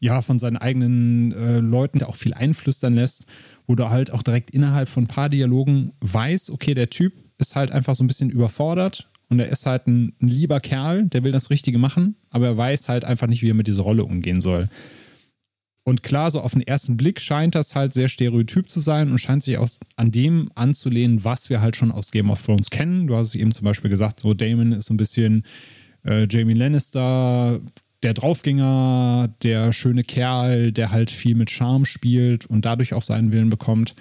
[0.00, 3.24] ja von seinen eigenen äh, Leuten auch viel einflüstern lässt,
[3.66, 7.56] wo du halt auch direkt innerhalb von ein paar Dialogen weißt, okay, der Typ ist
[7.56, 11.24] halt einfach so ein bisschen überfordert, und er ist halt ein, ein lieber Kerl, der
[11.24, 14.04] will das Richtige machen, aber er weiß halt einfach nicht, wie er mit dieser Rolle
[14.04, 14.68] umgehen soll.
[15.84, 19.18] Und klar, so auf den ersten Blick scheint das halt sehr stereotyp zu sein und
[19.18, 23.06] scheint sich auch an dem anzulehnen, was wir halt schon aus Game of Thrones kennen.
[23.06, 25.44] Du hast eben zum Beispiel gesagt, so Damon ist so ein bisschen
[26.04, 27.58] äh, Jamie Lannister,
[28.02, 33.32] der Draufgänger, der schöne Kerl, der halt viel mit Charme spielt und dadurch auch seinen
[33.32, 33.94] Willen bekommt.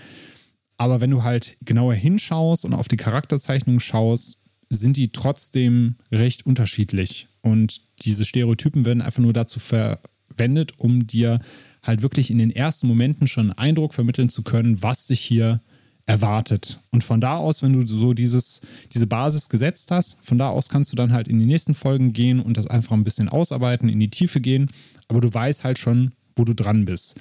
[0.77, 4.40] Aber wenn du halt genauer hinschaust und auf die Charakterzeichnung schaust,
[4.77, 7.27] sind die trotzdem recht unterschiedlich.
[7.41, 11.39] Und diese Stereotypen werden einfach nur dazu verwendet, um dir
[11.83, 15.61] halt wirklich in den ersten Momenten schon einen Eindruck vermitteln zu können, was dich hier
[16.05, 16.79] erwartet.
[16.91, 18.61] Und von da aus, wenn du so dieses,
[18.93, 22.13] diese Basis gesetzt hast, von da aus kannst du dann halt in die nächsten Folgen
[22.13, 24.69] gehen und das einfach ein bisschen ausarbeiten, in die Tiefe gehen.
[25.07, 27.19] Aber du weißt halt schon, wo du dran bist.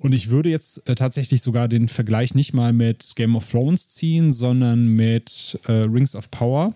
[0.00, 3.90] Und ich würde jetzt äh, tatsächlich sogar den Vergleich nicht mal mit Game of Thrones
[3.90, 6.74] ziehen, sondern mit äh, Rings of Power.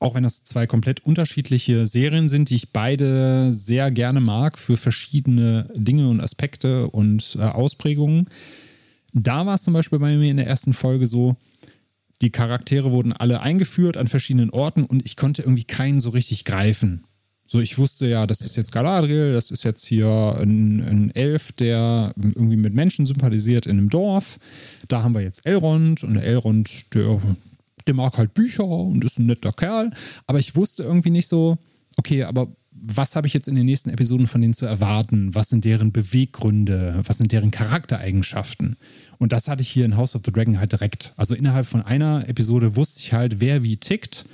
[0.00, 4.76] Auch wenn das zwei komplett unterschiedliche Serien sind, die ich beide sehr gerne mag für
[4.76, 8.28] verschiedene Dinge und Aspekte und äh, Ausprägungen.
[9.12, 11.36] Da war es zum Beispiel bei mir in der ersten Folge so,
[12.22, 16.44] die Charaktere wurden alle eingeführt an verschiedenen Orten und ich konnte irgendwie keinen so richtig
[16.44, 17.04] greifen.
[17.46, 21.52] So, ich wusste ja, das ist jetzt Galadriel, das ist jetzt hier ein, ein, Elf,
[21.52, 24.38] der irgendwie mit Menschen sympathisiert in einem Dorf.
[24.88, 27.20] Da haben wir jetzt Elrond und Elrond, der,
[27.86, 29.90] der mag halt Bücher und ist ein netter Kerl.
[30.26, 31.56] Aber ich wusste irgendwie nicht so,
[31.96, 35.34] okay, aber was habe ich jetzt in den nächsten Episoden von denen zu erwarten?
[35.34, 37.00] Was sind deren Beweggründe?
[37.06, 38.76] Was sind deren Charaktereigenschaften?
[39.18, 41.14] Und das hatte ich hier in House of the Dragon halt direkt.
[41.16, 44.26] Also innerhalb von einer Episode wusste ich halt, wer wie tickt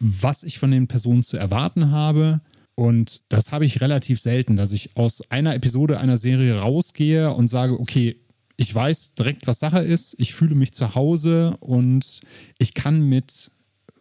[0.00, 2.40] was ich von den Personen zu erwarten habe.
[2.74, 7.48] Und das habe ich relativ selten, dass ich aus einer Episode einer Serie rausgehe und
[7.48, 8.20] sage, okay,
[8.58, 12.20] ich weiß direkt, was Sache ist, ich fühle mich zu Hause und
[12.58, 13.50] ich kann mit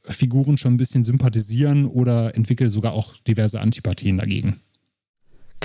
[0.04, 4.62] Figuren schon ein bisschen sympathisieren oder entwickle sogar auch diverse Antipathien dagegen.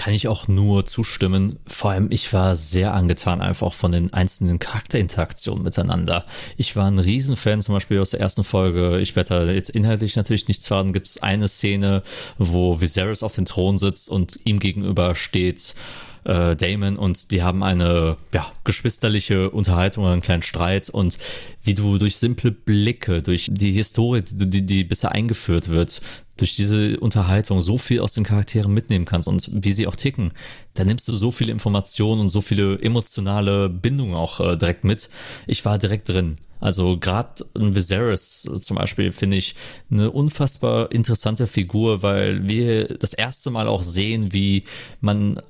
[0.01, 1.59] Kann ich auch nur zustimmen.
[1.67, 6.25] Vor allem, ich war sehr angetan einfach von den einzelnen Charakterinteraktionen miteinander.
[6.57, 8.99] Ich war ein Riesenfan, zum Beispiel aus der ersten Folge.
[9.01, 10.95] Ich werde da jetzt inhaltlich natürlich nichts verraten.
[10.95, 12.03] Gibt es eine Szene,
[12.39, 15.75] wo Viserys auf dem Thron sitzt und ihm gegenüber steht
[16.25, 21.19] äh, Damon und die haben eine ja, geschwisterliche Unterhaltung einen kleinen Streit und
[21.63, 26.01] wie du durch simple Blicke, durch die Historie, die, die bisher eingeführt wird,
[26.37, 30.33] durch diese Unterhaltung so viel aus den Charakteren mitnehmen kannst und wie sie auch ticken,
[30.75, 35.11] da nimmst du so viele Informationen und so viele emotionale Bindungen auch äh, direkt mit.
[35.47, 36.37] Ich war direkt drin.
[36.61, 39.55] Also gerade ein Viserys zum Beispiel finde ich
[39.91, 44.65] eine unfassbar interessante Figur, weil wir das erste Mal auch sehen, wie
[45.01, 45.41] man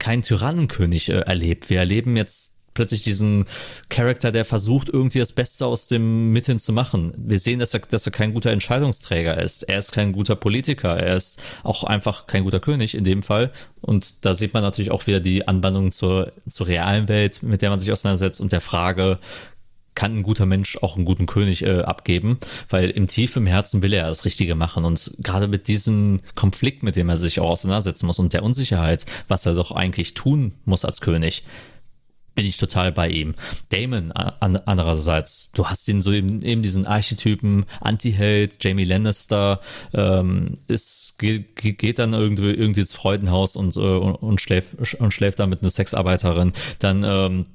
[0.00, 1.70] keinen Tyrannenkönig äh, erlebt.
[1.70, 3.46] Wir erleben jetzt plötzlich diesen
[3.88, 7.12] Charakter, der versucht, irgendwie das Beste aus dem Mithin zu machen.
[7.20, 9.64] Wir sehen, dass er, dass er kein guter Entscheidungsträger ist.
[9.64, 10.96] Er ist kein guter Politiker.
[10.96, 13.50] Er ist auch einfach kein guter König in dem Fall.
[13.80, 17.70] Und da sieht man natürlich auch wieder die Anbandlung zur, zur realen Welt, mit der
[17.70, 19.18] man sich auseinandersetzt und der Frage,
[19.94, 22.38] kann ein guter Mensch auch einen guten König äh, abgeben,
[22.68, 26.82] weil im tief im Herzen will er das Richtige machen und gerade mit diesem Konflikt,
[26.82, 30.52] mit dem er sich auch auseinandersetzen muss und der Unsicherheit, was er doch eigentlich tun
[30.64, 31.44] muss als König,
[32.34, 33.34] bin ich total bei ihm.
[33.70, 39.60] Damon an, andererseits, du hast ihn so eben, eben diesen Archetypen Anti-Held, Jamie Lannister,
[39.92, 45.40] ähm, ist, geht, geht dann irgendwie, irgendwie ins Freudenhaus und, äh, und schläft und schläft
[45.40, 46.52] da mit einer Sexarbeiterin.
[46.78, 47.46] Dann ähm,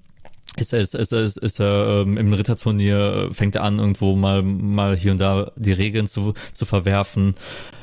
[0.58, 4.41] ist er, ist, ist, ist, ist er ähm, im Ritterturnier, fängt er an, irgendwo mal,
[4.41, 7.36] mal hier und da die Regeln zu, zu verwerfen.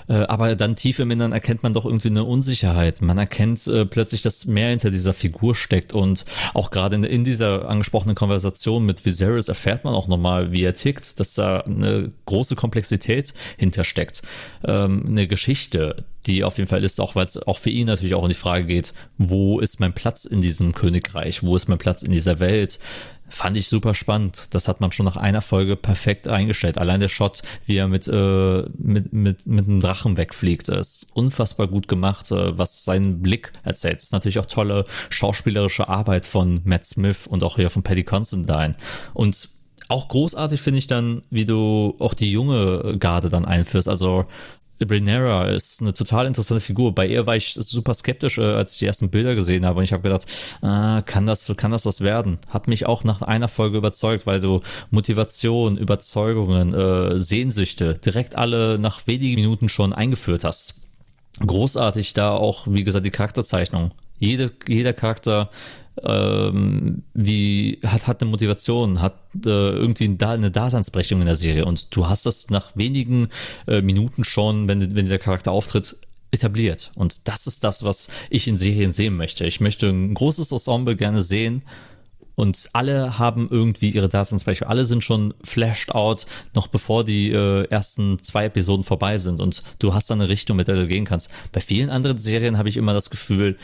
[0.09, 3.01] Äh, aber dann tief im Innern erkennt man doch irgendwie eine Unsicherheit.
[3.01, 6.25] Man erkennt äh, plötzlich, dass mehr hinter dieser Figur steckt und
[6.55, 10.75] auch gerade in, in, dieser angesprochenen Konversation mit Viserys erfährt man auch nochmal, wie er
[10.75, 14.23] tickt, dass da eine große Komplexität hintersteckt.
[14.65, 18.15] Ähm, eine Geschichte, die auf jeden Fall ist, auch weil es auch für ihn natürlich
[18.15, 21.79] auch in die Frage geht, wo ist mein Platz in diesem Königreich, wo ist mein
[21.79, 22.79] Platz in dieser Welt,
[23.33, 24.55] fand ich super spannend.
[24.55, 26.76] Das hat man schon nach einer Folge perfekt eingestellt.
[26.76, 31.66] Allein der Shot, wie er mit, äh, mit, mit, mit einem Drachen wegfliegt, ist unfassbar
[31.66, 33.97] gut gemacht, äh, was seinen Blick erzählt.
[33.97, 38.05] Das ist natürlich auch tolle schauspielerische Arbeit von Matt Smith und auch hier von Paddy
[38.05, 38.74] Constantine.
[39.14, 39.49] Und
[39.89, 43.89] auch großartig finde ich dann, wie du auch die junge Garde dann einführst.
[43.89, 44.26] Also
[44.87, 46.95] Brinera ist eine total interessante Figur.
[46.95, 49.85] Bei ihr war ich super skeptisch, äh, als ich die ersten Bilder gesehen habe und
[49.85, 50.26] ich habe gedacht,
[50.62, 52.39] ah, kann das, kann das was werden?
[52.49, 54.61] Hat mich auch nach einer Folge überzeugt, weil du
[54.91, 60.83] Motivation, Überzeugungen, äh, Sehnsüchte direkt alle nach wenigen Minuten schon eingeführt hast.
[61.41, 63.93] Großartig da auch, wie gesagt, die Charakterzeichnung.
[64.18, 65.51] Jede, jeder Charakter
[66.03, 71.95] ähm, wie hat, hat eine Motivation, hat äh, irgendwie eine Daseinsberechtigung in der Serie und
[71.95, 73.28] du hast das nach wenigen
[73.66, 75.97] äh, Minuten schon, wenn, wenn der Charakter auftritt,
[76.30, 76.93] etabliert.
[76.95, 79.47] Und das ist das, was ich in Serien sehen möchte.
[79.47, 81.62] Ich möchte ein großes Ensemble gerne sehen,
[82.34, 84.70] und alle haben irgendwie ihre Daseinsberechtigung.
[84.70, 89.40] Alle sind schon flashed out, noch bevor die äh, ersten zwei Episoden vorbei sind.
[89.40, 91.30] Und du hast dann eine Richtung, mit der du gehen kannst.
[91.53, 93.59] Bei vielen anderen Serien habe ich immer das Gefühl,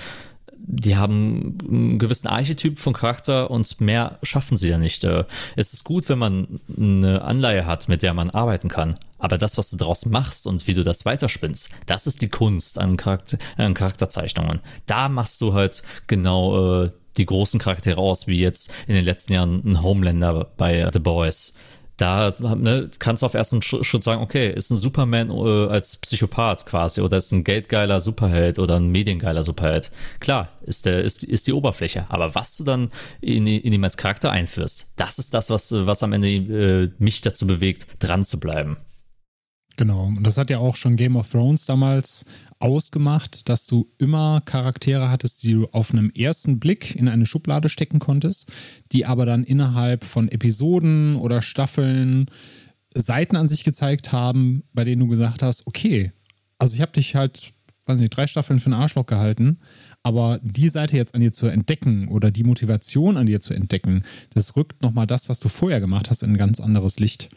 [0.60, 5.04] die haben einen gewissen Archetyp von Charakter und mehr schaffen sie ja nicht.
[5.04, 5.24] Äh,
[5.56, 8.96] es ist gut, wenn man eine Anleihe hat, mit der man arbeiten kann.
[9.18, 12.78] Aber das, was du daraus machst und wie du das weiterspinnst, das ist die Kunst
[12.78, 14.60] an, Charakter, an Charakterzeichnungen.
[14.86, 19.32] Da machst du halt genau äh, die großen Charaktere aus, wie jetzt in den letzten
[19.32, 21.54] Jahren ein Homelander bei The Boys
[21.98, 26.64] da ne, kannst du auf ersten Schritt sagen, okay, ist ein Superman äh, als Psychopath
[26.64, 29.90] quasi oder ist ein geldgeiler Superheld oder ein mediengeiler Superheld.
[30.20, 32.88] Klar, ist der ist, ist die Oberfläche, aber was du dann
[33.20, 37.20] in, in ihm als Charakter einführst, das ist das, was was am Ende äh, mich
[37.20, 38.76] dazu bewegt, dran zu bleiben.
[39.78, 42.24] Genau, und das hat ja auch schon Game of Thrones damals
[42.58, 47.68] ausgemacht, dass du immer Charaktere hattest, die du auf einem ersten Blick in eine Schublade
[47.68, 48.50] stecken konntest,
[48.90, 52.26] die aber dann innerhalb von Episoden oder Staffeln
[52.92, 56.10] Seiten an sich gezeigt haben, bei denen du gesagt hast, okay,
[56.58, 57.52] also ich habe dich halt,
[57.86, 59.60] weiß nicht, drei Staffeln für einen Arschloch gehalten,
[60.02, 64.02] aber die Seite jetzt an dir zu entdecken oder die Motivation an dir zu entdecken,
[64.34, 67.28] das rückt nochmal das, was du vorher gemacht hast, in ein ganz anderes Licht.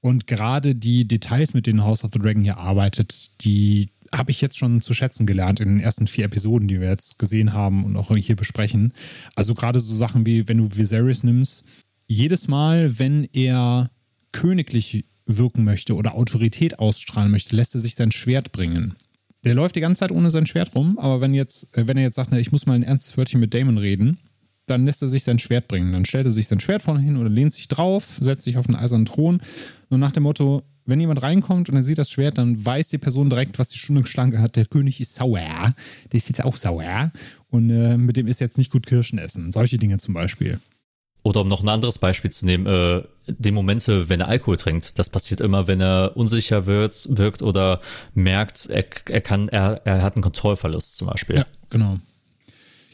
[0.00, 4.40] Und gerade die Details, mit denen House of the Dragon hier arbeitet, die habe ich
[4.40, 7.84] jetzt schon zu schätzen gelernt in den ersten vier Episoden, die wir jetzt gesehen haben
[7.84, 8.92] und auch hier besprechen.
[9.36, 11.64] Also gerade so Sachen wie, wenn du Viserys nimmst,
[12.08, 13.90] jedes Mal, wenn er
[14.32, 18.96] königlich wirken möchte oder Autorität ausstrahlen möchte, lässt er sich sein Schwert bringen.
[19.44, 22.02] Der läuft die ganze Zeit ohne sein Schwert rum, aber wenn, jetzt, äh, wenn er
[22.02, 24.18] jetzt sagt, na, ich muss mal ein ernstes Wörtchen mit Damon reden,
[24.70, 25.92] dann lässt er sich sein Schwert bringen.
[25.92, 28.66] Dann stellt er sich sein Schwert vorne hin oder lehnt sich drauf, setzt sich auf
[28.66, 29.40] einen eisernen Thron.
[29.90, 32.98] So nach dem Motto, wenn jemand reinkommt und er sieht das Schwert, dann weiß die
[32.98, 34.56] Person direkt, was die Stunde geschlagen hat.
[34.56, 35.74] Der König ist sauer.
[36.12, 37.12] Der ist jetzt auch sauer.
[37.50, 39.52] Und äh, mit dem ist jetzt nicht gut Kirschen essen.
[39.52, 40.60] Solche Dinge zum Beispiel.
[41.22, 44.98] Oder um noch ein anderes Beispiel zu nehmen, äh, die Momente, wenn er Alkohol trinkt,
[44.98, 47.80] das passiert immer, wenn er unsicher wird, wirkt oder
[48.14, 51.36] merkt, er, er kann, er, er hat einen Kontrollverlust zum Beispiel.
[51.36, 51.98] Ja, genau.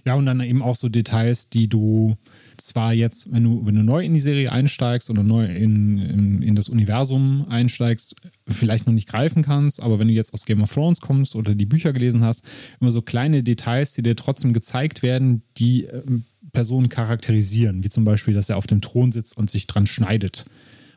[0.06, 2.16] Ja, und dann eben auch so Details, die du
[2.58, 6.42] zwar jetzt, wenn du, wenn du neu in die Serie einsteigst oder neu in, in,
[6.42, 8.14] in das Universum einsteigst,
[8.46, 11.56] vielleicht noch nicht greifen kannst, aber wenn du jetzt aus Game of Thrones kommst oder
[11.56, 12.44] die Bücher gelesen hast,
[12.80, 18.04] immer so kleine Details, die dir trotzdem gezeigt werden, die ähm, Personen charakterisieren, wie zum
[18.04, 20.44] Beispiel, dass er auf dem Thron sitzt und sich dran schneidet.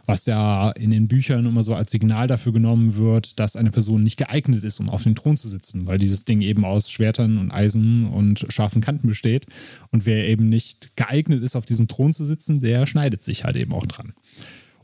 [0.10, 4.02] Was ja in den Büchern immer so als Signal dafür genommen wird, dass eine Person
[4.02, 7.38] nicht geeignet ist, um auf dem Thron zu sitzen, weil dieses Ding eben aus Schwertern
[7.38, 9.46] und Eisen und scharfen Kanten besteht.
[9.92, 13.56] Und wer eben nicht geeignet ist, auf diesem Thron zu sitzen, der schneidet sich halt
[13.56, 14.14] eben auch dran.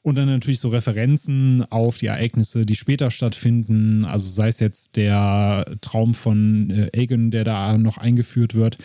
[0.06, 4.06] Und dann natürlich so Referenzen auf die Ereignisse, die später stattfinden.
[4.06, 8.78] Also sei es jetzt der Traum von äh, Aegon, der da noch eingeführt wird,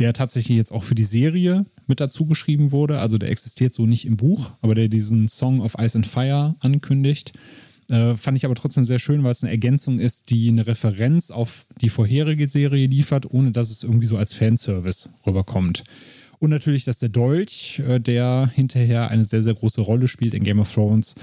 [0.00, 2.98] der tatsächlich jetzt auch für die Serie mit dazu geschrieben wurde.
[2.98, 6.54] Also der existiert so nicht im Buch, aber der diesen Song of Ice and Fire
[6.60, 7.32] ankündigt.
[7.90, 11.30] Äh, fand ich aber trotzdem sehr schön, weil es eine Ergänzung ist, die eine Referenz
[11.30, 15.84] auf die vorherige Serie liefert, ohne dass es irgendwie so als Fanservice rüberkommt.
[16.38, 20.44] Und natürlich, dass der Dolch, äh, der hinterher eine sehr, sehr große Rolle spielt in
[20.44, 21.14] Game of Thrones,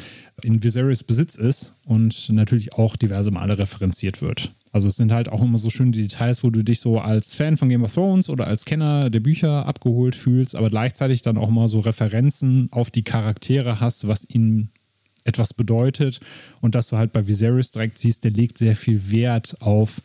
[0.44, 4.54] in Viserys Besitz ist und natürlich auch diverse Male referenziert wird.
[4.72, 7.58] Also es sind halt auch immer so schöne Details, wo du dich so als Fan
[7.58, 11.50] von Game of Thrones oder als Kenner der Bücher abgeholt fühlst, aber gleichzeitig dann auch
[11.50, 14.72] mal so Referenzen auf die Charaktere hast, was ihnen
[15.24, 16.20] etwas bedeutet.
[16.62, 20.02] Und dass du halt bei Viserys direkt siehst, der legt sehr viel Wert auf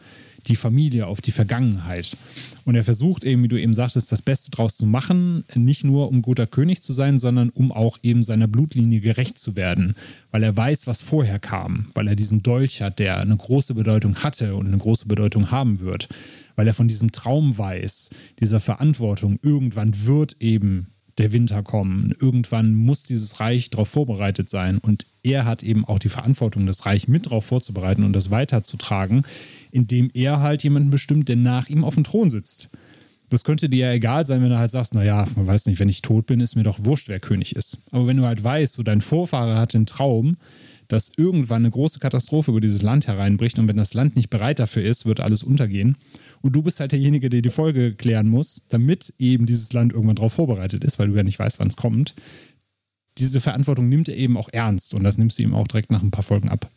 [0.46, 2.16] die Familie, auf die Vergangenheit.
[2.64, 6.08] Und er versucht eben, wie du eben sagtest, das Beste draus zu machen, nicht nur
[6.08, 9.94] um guter König zu sein, sondern um auch eben seiner Blutlinie gerecht zu werden,
[10.30, 14.16] weil er weiß, was vorher kam, weil er diesen Dolch hat, der eine große Bedeutung
[14.16, 16.08] hatte und eine große Bedeutung haben wird,
[16.56, 20.88] weil er von diesem Traum weiß, dieser Verantwortung, irgendwann wird eben
[21.18, 22.14] der Winter kommen.
[22.20, 24.78] Irgendwann muss dieses Reich darauf vorbereitet sein.
[24.78, 29.22] Und er hat eben auch die Verantwortung, das Reich mit darauf vorzubereiten und das weiterzutragen,
[29.76, 32.70] indem er halt jemanden bestimmt, der nach ihm auf dem Thron sitzt.
[33.28, 35.90] Das könnte dir ja egal sein, wenn du halt sagst, naja, man weiß nicht, wenn
[35.90, 37.82] ich tot bin, ist mir doch wurscht, wer König ist.
[37.90, 40.38] Aber wenn du halt weißt, so dein Vorfahrer hat den Traum,
[40.88, 44.60] dass irgendwann eine große Katastrophe über dieses Land hereinbricht und wenn das Land nicht bereit
[44.60, 45.98] dafür ist, wird alles untergehen.
[46.40, 50.16] Und du bist halt derjenige, der die Folge klären muss, damit eben dieses Land irgendwann
[50.16, 52.14] darauf vorbereitet ist, weil du ja nicht weißt, wann es kommt.
[53.18, 56.02] Diese Verantwortung nimmt er eben auch ernst und das nimmst du ihm auch direkt nach
[56.02, 56.70] ein paar Folgen ab.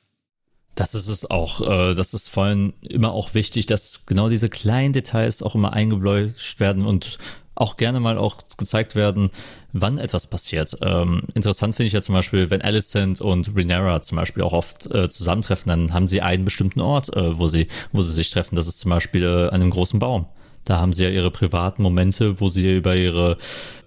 [0.80, 1.60] Das ist es auch.
[1.60, 5.74] Äh, das ist vor allem immer auch wichtig, dass genau diese kleinen Details auch immer
[5.74, 7.18] eingebläut werden und
[7.54, 9.30] auch gerne mal auch gezeigt werden,
[9.74, 10.78] wann etwas passiert.
[10.82, 14.90] Ähm, interessant finde ich ja zum Beispiel, wenn Alicent und Renera zum Beispiel auch oft
[14.96, 18.56] äh, zusammentreffen, dann haben sie einen bestimmten Ort, äh, wo sie, wo sie sich treffen.
[18.56, 20.28] Das ist zum Beispiel äh, an einem großen Baum.
[20.64, 23.38] Da haben sie ja ihre privaten Momente, wo sie über ihre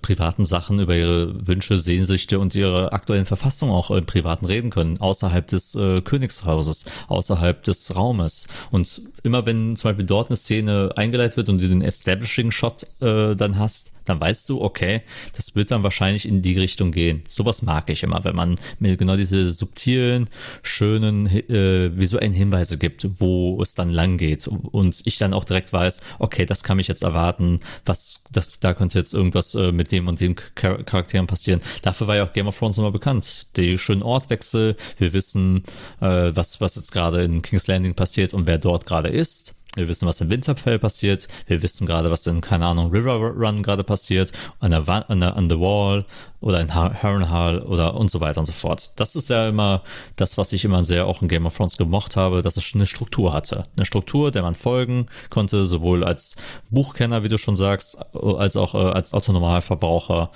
[0.03, 4.98] privaten Sachen, über ihre Wünsche, Sehnsüchte und ihre aktuellen Verfassung auch im Privaten reden können,
[4.98, 8.48] außerhalb des äh, Königshauses, außerhalb des Raumes.
[8.70, 13.34] Und immer wenn zum Beispiel dort eine Szene eingeleitet wird und du den Establishing-Shot äh,
[13.36, 15.03] dann hast, dann weißt du, okay,
[15.36, 17.22] das wird dann wahrscheinlich in die Richtung gehen.
[17.28, 20.28] Sowas mag ich immer, wenn man mir genau diese subtilen,
[20.62, 25.72] schönen äh, visuellen Hinweise gibt, wo es dann lang geht und ich dann auch direkt
[25.72, 29.91] weiß, okay, das kann mich jetzt erwarten, was, das, da könnte jetzt irgendwas äh, mit
[29.93, 31.61] dem und den Char Charakteren passieren.
[31.82, 33.57] Dafür war ja auch Game of Thrones immer bekannt.
[33.57, 35.62] Die schönen Ortwechsel, wir wissen,
[36.01, 39.55] äh, was, was jetzt gerade in King's Landing passiert und wer dort gerade ist.
[39.74, 41.28] Wir wissen, was in Winterfell passiert.
[41.46, 44.30] Wir wissen gerade, was in, keine Ahnung, River Run gerade passiert.
[44.60, 46.04] An der, an der, an the Wall
[46.40, 48.92] oder in Harrenhal oder und so weiter und so fort.
[49.00, 49.82] Das ist ja immer
[50.16, 52.84] das, was ich immer sehr auch in Game of Thrones gemocht habe, dass es eine
[52.84, 53.64] Struktur hatte.
[53.76, 56.36] Eine Struktur, der man folgen konnte, sowohl als
[56.70, 60.32] Buchkenner, wie du schon sagst, als auch äh, als Autonomalverbraucher,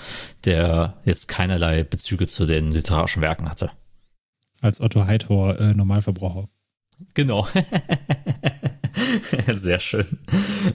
[0.47, 3.71] der jetzt keinerlei Bezüge zu den literarischen Werken hatte.
[4.63, 6.49] Als Otto Hightower äh, Normalverbraucher.
[7.13, 7.47] Genau.
[9.53, 10.07] sehr schön.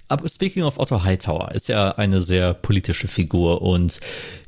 [0.08, 4.00] Aber speaking of Otto Hightower, ist ja eine sehr politische Figur und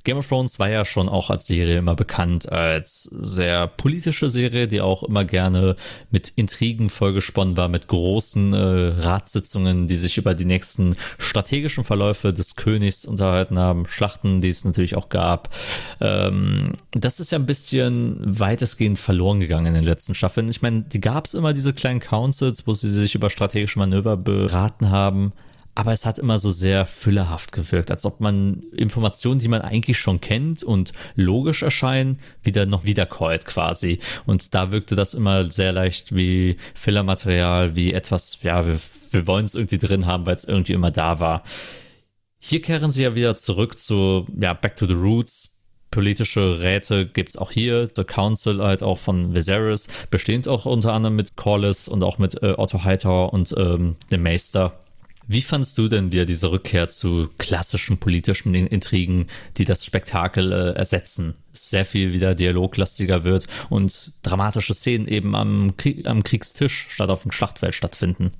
[0.03, 4.67] Game of Thrones war ja schon auch als Serie immer bekannt als sehr politische Serie,
[4.67, 5.75] die auch immer gerne
[6.11, 8.57] mit Intrigen vollgesponnen war, mit großen äh,
[8.99, 14.65] Ratssitzungen, die sich über die nächsten strategischen Verläufe des Königs unterhalten haben, Schlachten, die es
[14.65, 15.49] natürlich auch gab.
[16.01, 20.49] Ähm, das ist ja ein bisschen weitestgehend verloren gegangen in den letzten Staffeln.
[20.49, 24.17] Ich meine, die gab es immer, diese kleinen Councils, wo sie sich über strategische Manöver
[24.17, 25.31] beraten haben
[25.75, 29.97] aber es hat immer so sehr füllehaft gewirkt, als ob man Informationen, die man eigentlich
[29.97, 33.99] schon kennt und logisch erscheinen, wieder noch wiederkäut quasi.
[34.25, 38.79] Und da wirkte das immer sehr leicht wie Fillermaterial, wie etwas, ja, wir,
[39.11, 41.43] wir wollen es irgendwie drin haben, weil es irgendwie immer da war.
[42.37, 45.53] Hier kehren sie ja wieder zurück zu, ja, Back to the Roots,
[45.89, 47.87] politische Räte gibt es auch hier.
[47.95, 52.41] The Council halt auch von Viserys, bestehend auch unter anderem mit Corlys und auch mit
[52.41, 54.82] äh, Otto Hightower und ähm, dem Meister.
[55.27, 60.71] Wie fandst du denn wieder diese Rückkehr zu klassischen politischen Intrigen, die das Spektakel äh,
[60.73, 61.35] ersetzen?
[61.53, 67.23] Sehr viel wieder dialoglastiger wird und dramatische Szenen eben am, Krieg, am Kriegstisch statt auf
[67.23, 68.31] dem Schlachtfeld stattfinden.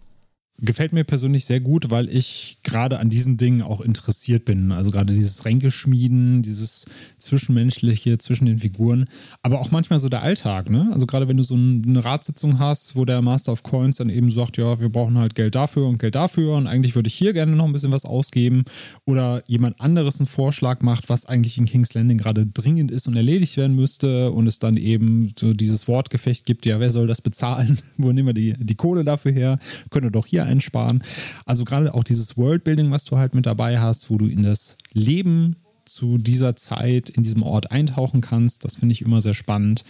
[0.59, 4.71] Gefällt mir persönlich sehr gut, weil ich gerade an diesen Dingen auch interessiert bin.
[4.71, 6.85] Also gerade dieses Ränkeschmieden, dieses
[7.17, 9.05] Zwischenmenschliche zwischen den Figuren,
[9.41, 10.69] aber auch manchmal so der Alltag.
[10.69, 10.91] Ne?
[10.93, 14.29] Also gerade wenn du so eine Ratssitzung hast, wo der Master of Coins dann eben
[14.29, 17.33] sagt, ja, wir brauchen halt Geld dafür und Geld dafür und eigentlich würde ich hier
[17.33, 18.63] gerne noch ein bisschen was ausgeben
[19.05, 23.17] oder jemand anderes einen Vorschlag macht, was eigentlich in King's Landing gerade dringend ist und
[23.17, 27.21] erledigt werden müsste und es dann eben so dieses Wortgefecht gibt, ja, wer soll das
[27.21, 27.79] bezahlen?
[27.97, 29.59] wo nehmen wir die, die Kohle dafür her?
[29.89, 31.03] Können wir doch hier einsparen.
[31.45, 34.77] Also gerade auch dieses Worldbuilding, was du halt mit dabei hast, wo du in das
[34.93, 39.83] Leben zu dieser Zeit in diesem Ort eintauchen kannst, das finde ich immer sehr spannend.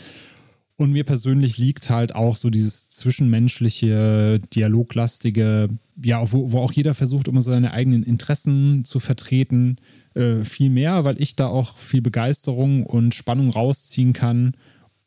[0.76, 5.70] Und mir persönlich liegt halt auch so dieses zwischenmenschliche, dialoglastige,
[6.04, 9.78] ja, wo, wo auch jeder versucht, immer seine eigenen Interessen zu vertreten,
[10.16, 14.56] äh, viel mehr, weil ich da auch viel Begeisterung und Spannung rausziehen kann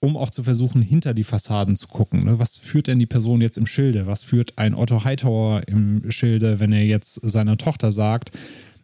[0.01, 2.25] um auch zu versuchen, hinter die Fassaden zu gucken.
[2.25, 2.39] Ne?
[2.39, 4.07] Was führt denn die Person jetzt im Schilde?
[4.07, 8.31] Was führt ein Otto Hightower im Schilde, wenn er jetzt seiner Tochter sagt,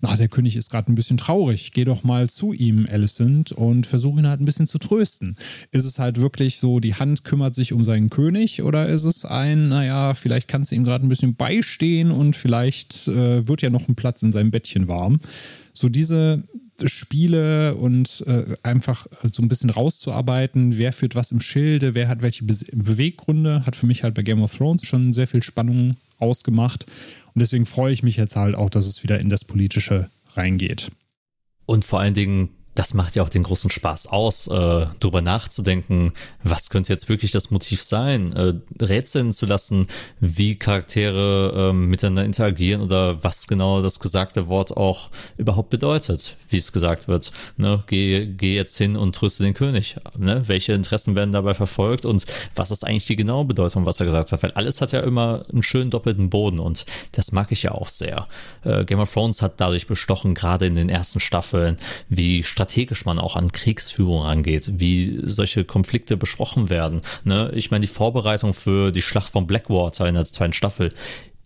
[0.02, 3.86] na, der König ist gerade ein bisschen traurig, geh doch mal zu ihm, Alicent, und
[3.86, 5.36] versuche ihn halt ein bisschen zu trösten.
[5.70, 9.24] Ist es halt wirklich so, die Hand kümmert sich um seinen König oder ist es
[9.24, 13.70] ein, naja, vielleicht kannst du ihm gerade ein bisschen beistehen und vielleicht äh, wird ja
[13.70, 15.20] noch ein Platz in seinem Bettchen warm.
[15.72, 16.42] So diese
[16.84, 22.22] Spiele und äh, einfach so ein bisschen rauszuarbeiten, wer führt was im Schilde, wer hat
[22.22, 25.94] welche Be Beweggründe, hat für mich halt bei Game of Thrones schon sehr viel Spannung
[26.18, 26.86] ausgemacht.
[27.34, 30.90] Und deswegen freue ich mich jetzt halt auch, dass es wieder in das Politische reingeht.
[31.66, 36.12] Und vor allen Dingen das macht ja auch den großen Spaß aus, äh, darüber nachzudenken,
[36.42, 39.88] was könnte jetzt wirklich das Motiv sein, äh, rätseln zu lassen,
[40.20, 46.56] wie Charaktere äh, miteinander interagieren oder was genau das gesagte Wort auch überhaupt bedeutet, wie
[46.56, 47.32] es gesagt wird.
[47.56, 47.82] Ne?
[47.86, 49.96] Geh, geh jetzt hin und tröste den König.
[50.16, 50.42] Ne?
[50.46, 54.32] Welche Interessen werden dabei verfolgt und was ist eigentlich die genaue Bedeutung, was er gesagt
[54.32, 54.42] hat?
[54.42, 57.88] Weil alles hat ja immer einen schönen doppelten Boden und das mag ich ja auch
[57.88, 58.28] sehr.
[58.64, 61.76] Äh, Game of Thrones hat dadurch bestochen, gerade in den ersten Staffeln,
[62.08, 67.02] wie strategisch man auch an Kriegsführung angeht, wie solche Konflikte besprochen werden.
[67.24, 67.50] Ne?
[67.54, 70.94] Ich meine, die Vorbereitung für die Schlacht von Blackwater in der zweiten Staffel,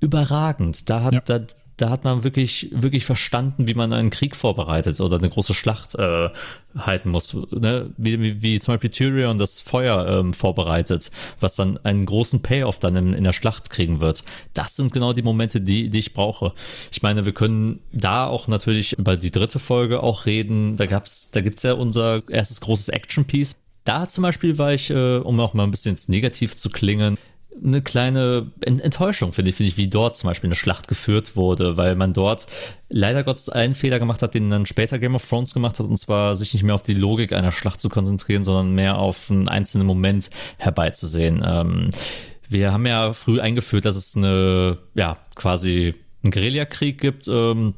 [0.00, 0.90] überragend.
[0.90, 1.20] Da hat, ja.
[1.24, 1.40] da,
[1.76, 5.94] da hat man wirklich, wirklich verstanden, wie man einen Krieg vorbereitet oder eine große Schlacht
[5.94, 6.30] äh,
[6.76, 7.34] halten muss.
[7.50, 7.90] Ne?
[7.98, 12.78] Wie, wie, wie zum Beispiel Tyrion das Feuer ähm, vorbereitet, was dann einen großen Payoff
[12.78, 14.24] dann in, in der Schlacht kriegen wird.
[14.54, 16.52] Das sind genau die Momente, die, die ich brauche.
[16.92, 20.76] Ich meine, wir können da auch natürlich über die dritte Folge auch reden.
[20.76, 23.52] Da gab's, da gibt's ja unser erstes großes Action-Piece.
[23.84, 27.18] Da zum Beispiel war ich, äh, um auch mal ein bisschen ins Negativ zu klingen,
[27.64, 31.76] eine kleine Enttäuschung, finde ich, finde ich, wie dort zum Beispiel eine Schlacht geführt wurde,
[31.76, 32.46] weil man dort
[32.88, 35.96] leider Gottes einen Fehler gemacht hat, den dann später Game of Thrones gemacht hat, und
[35.96, 39.48] zwar sich nicht mehr auf die Logik einer Schlacht zu konzentrieren, sondern mehr auf einen
[39.48, 41.42] einzelnen Moment herbeizusehen.
[41.44, 41.90] Ähm,
[42.48, 47.74] wir haben ja früh eingeführt, dass es eine, ja, quasi einen Guerillakrieg gibt, ähm,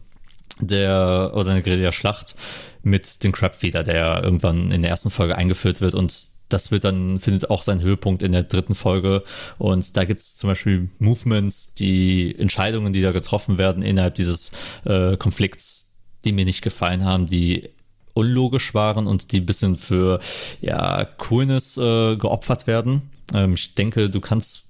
[0.60, 2.34] der, oder eine Guerilla-Schlacht
[2.82, 7.20] mit dem Crabfeeder, der irgendwann in der ersten Folge eingeführt wird und das wird dann,
[7.20, 9.22] findet auch seinen Höhepunkt in der dritten Folge.
[9.58, 14.52] Und da gibt es zum Beispiel Movements, die Entscheidungen, die da getroffen werden innerhalb dieses
[14.84, 17.70] äh, Konflikts, die mir nicht gefallen haben, die
[18.14, 20.18] unlogisch waren und die ein bisschen für
[20.60, 23.02] ja, Coolness äh, geopfert werden.
[23.32, 24.67] Ähm, ich denke, du kannst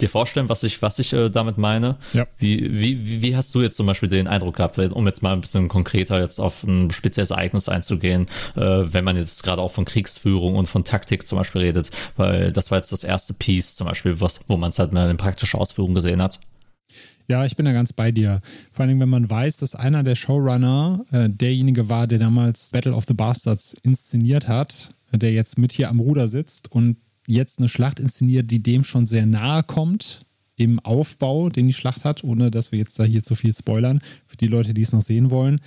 [0.00, 1.96] dir vorstellen, was ich, was ich äh, damit meine?
[2.12, 2.26] Ja.
[2.38, 5.40] Wie, wie, wie hast du jetzt zum Beispiel den Eindruck gehabt, um jetzt mal ein
[5.40, 8.26] bisschen konkreter jetzt auf ein spezielles Ereignis einzugehen,
[8.56, 12.52] äh, wenn man jetzt gerade auch von Kriegsführung und von Taktik zum Beispiel redet, weil
[12.52, 15.16] das war jetzt das erste Piece zum Beispiel, was, wo man es halt mal in
[15.16, 16.38] praktischer Ausführung gesehen hat.
[17.26, 18.42] Ja, ich bin da ganz bei dir.
[18.70, 22.92] Vor allem, wenn man weiß, dass einer der Showrunner äh, derjenige war, der damals Battle
[22.92, 27.68] of the Bastards inszeniert hat, der jetzt mit hier am Ruder sitzt und jetzt eine
[27.68, 32.50] Schlacht inszeniert, die dem schon sehr nahe kommt im Aufbau, den die Schlacht hat, ohne
[32.50, 35.30] dass wir jetzt da hier zu viel spoilern, für die Leute, die es noch sehen
[35.30, 35.60] wollen.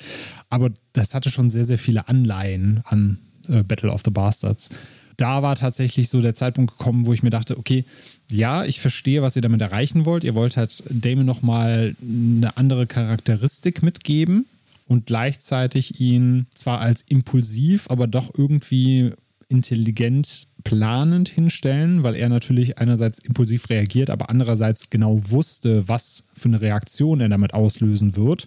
[0.50, 4.70] Aber das hatte schon sehr, sehr viele Anleihen an äh, Battle of the Bastards.
[5.18, 7.86] Da war tatsächlich so der Zeitpunkt gekommen, wo ich mir dachte, okay,
[8.30, 10.24] ja, ich verstehe, was ihr damit erreichen wollt.
[10.24, 14.46] Ihr wollt halt Damon nochmal eine andere Charakteristik mitgeben
[14.86, 19.12] und gleichzeitig ihn zwar als impulsiv, aber doch irgendwie
[19.50, 26.50] intelligent planend hinstellen, weil er natürlich einerseits impulsiv reagiert, aber andererseits genau wusste, was für
[26.50, 28.46] eine Reaktion er damit auslösen wird,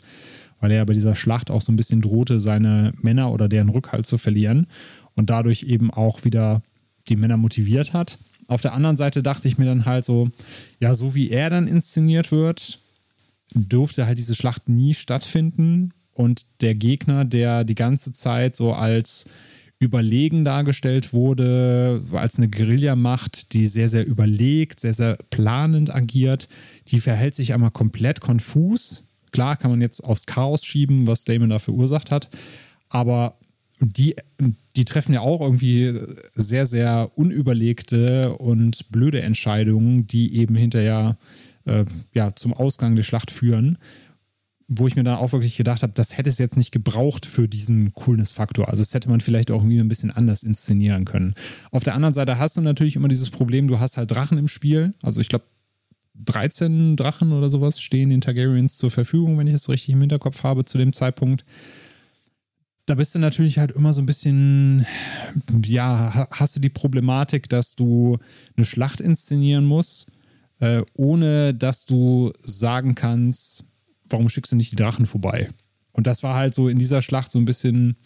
[0.61, 4.05] weil er bei dieser Schlacht auch so ein bisschen drohte, seine Männer oder deren Rückhalt
[4.05, 4.67] zu verlieren
[5.15, 6.63] und dadurch eben auch wieder
[7.09, 8.19] die Männer motiviert hat.
[8.49, 10.29] Auf der anderen Seite dachte ich mir dann halt so,
[10.79, 12.81] ja, so wie er dann inszeniert wird,
[13.55, 19.27] dürfte halt diese Schlacht nie stattfinden und der Gegner, der die ganze Zeit so als
[19.81, 26.49] überlegen dargestellt wurde, als eine Guerillamacht, die sehr, sehr überlegt, sehr, sehr planend agiert.
[26.89, 29.05] Die verhält sich einmal komplett konfus.
[29.33, 32.29] Klar kann man jetzt aufs Chaos schieben, was Damon da verursacht hat,
[32.91, 33.39] aber
[33.81, 34.15] die,
[34.77, 35.99] die treffen ja auch irgendwie
[36.35, 41.17] sehr, sehr unüberlegte und blöde Entscheidungen, die eben hinterher
[41.65, 43.79] äh, ja, zum Ausgang der Schlacht führen
[44.73, 47.49] wo ich mir dann auch wirklich gedacht habe, das hätte es jetzt nicht gebraucht für
[47.49, 48.69] diesen Coolness-Faktor.
[48.69, 51.35] Also das hätte man vielleicht auch irgendwie ein bisschen anders inszenieren können.
[51.73, 54.47] Auf der anderen Seite hast du natürlich immer dieses Problem, du hast halt Drachen im
[54.47, 54.95] Spiel.
[55.03, 55.45] Also ich glaube,
[56.15, 60.45] 13 Drachen oder sowas stehen den Targaryens zur Verfügung, wenn ich es richtig im Hinterkopf
[60.45, 61.45] habe zu dem Zeitpunkt.
[62.87, 64.87] Da bist du natürlich halt immer so ein bisschen,
[65.65, 68.19] ja, hast du die Problematik, dass du
[68.57, 70.13] eine Schlacht inszenieren musst,
[70.61, 73.65] äh, ohne dass du sagen kannst,
[74.11, 75.49] warum schickst du nicht die Drachen vorbei?
[75.93, 77.97] Und das war halt so in dieser Schlacht so ein bisschen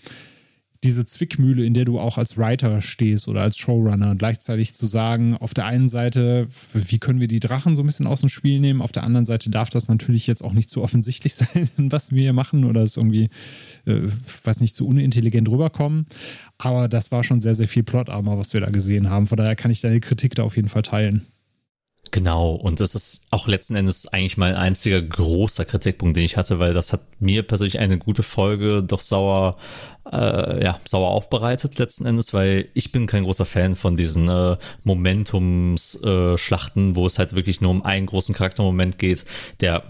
[0.85, 5.35] diese Zwickmühle, in der du auch als Writer stehst oder als Showrunner, gleichzeitig zu sagen,
[5.35, 8.61] auf der einen Seite, wie können wir die Drachen so ein bisschen aus dem Spiel
[8.61, 12.13] nehmen, auf der anderen Seite darf das natürlich jetzt auch nicht zu offensichtlich sein, was
[12.13, 13.31] wir hier machen oder es irgendwie,
[13.87, 14.01] äh,
[14.45, 16.07] weiß nicht, zu unintelligent rüberkommen.
[16.59, 19.27] Aber das war schon sehr, sehr viel Plotarmer, was wir da gesehen haben.
[19.27, 21.25] Von daher kann ich deine Kritik da auf jeden Fall teilen.
[22.11, 26.61] Genau, und das ist auch letzten Endes eigentlich mein einziger großer Kritikpunkt, den ich hatte,
[26.61, 29.57] weil das hat mir persönlich eine gute Folge doch sauer,
[30.13, 34.57] äh, ja, sauer aufbereitet letzten Endes, weil ich bin kein großer Fan von diesen äh,
[34.85, 39.25] Momentumsschlachten, äh, wo es halt wirklich nur um einen großen Charaktermoment geht,
[39.61, 39.83] der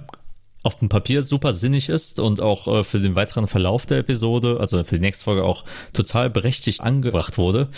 [0.63, 4.59] auf dem Papier super sinnig ist und auch äh, für den weiteren Verlauf der Episode,
[4.61, 7.69] also für die nächste Folge auch total berechtigt angebracht wurde.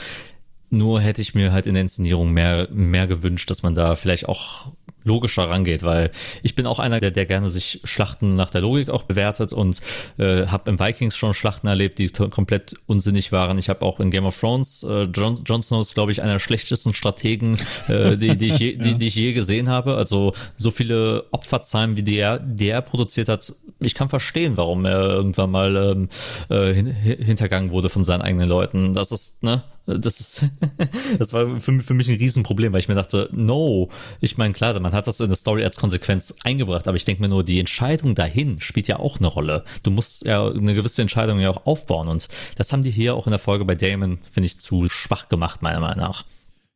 [0.70, 4.28] Nur hätte ich mir halt in der Inszenierung mehr, mehr gewünscht, dass man da vielleicht
[4.28, 4.72] auch
[5.06, 6.10] logischer rangeht, weil
[6.42, 9.80] ich bin auch einer, der, der gerne sich Schlachten nach der Logik auch bewertet und
[10.18, 13.56] äh, habe im Vikings schon Schlachten erlebt, die komplett unsinnig waren.
[13.58, 16.32] Ich habe auch in Game of Thrones, äh, Jon, Jon Snow ist, glaube ich, einer
[16.32, 17.56] der schlechtesten Strategen,
[17.88, 18.84] äh, die, die, ich je, ja.
[18.84, 19.94] die, die, ich je gesehen habe.
[19.94, 24.84] Also so viele Opferzahlen, wie die er, die er produziert hat, ich kann verstehen, warum
[24.84, 26.08] er irgendwann mal ähm,
[26.48, 28.94] äh, hin, hintergangen wurde von seinen eigenen Leuten.
[28.94, 30.44] Das ist, ne, das ist,
[31.18, 33.88] das war für, für mich ein Riesenproblem, weil ich mir dachte, no,
[34.20, 37.22] ich meine, klar, man hat das in der Story als Konsequenz eingebracht, aber ich denke
[37.22, 39.64] mir nur, die Entscheidung dahin spielt ja auch eine Rolle.
[39.82, 43.26] Du musst ja eine gewisse Entscheidung ja auch aufbauen und das haben die hier auch
[43.26, 46.24] in der Folge bei Damon, finde ich, zu schwach gemacht, meiner Meinung nach.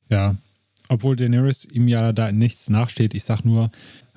[0.08, 0.36] Ja,
[0.88, 3.14] obwohl Daenerys ihm ja da nichts nachsteht.
[3.14, 3.70] Ich sag nur,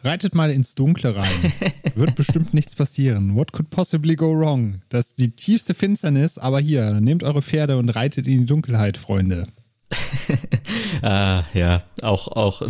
[0.03, 1.53] Reitet mal ins Dunkle rein.
[1.95, 3.35] Wird bestimmt nichts passieren.
[3.35, 4.81] What could possibly go wrong?
[4.89, 8.97] Das ist die tiefste Finsternis, aber hier, nehmt eure Pferde und reitet in die Dunkelheit,
[8.97, 9.47] Freunde.
[11.01, 12.61] ah, ja, auch, auch,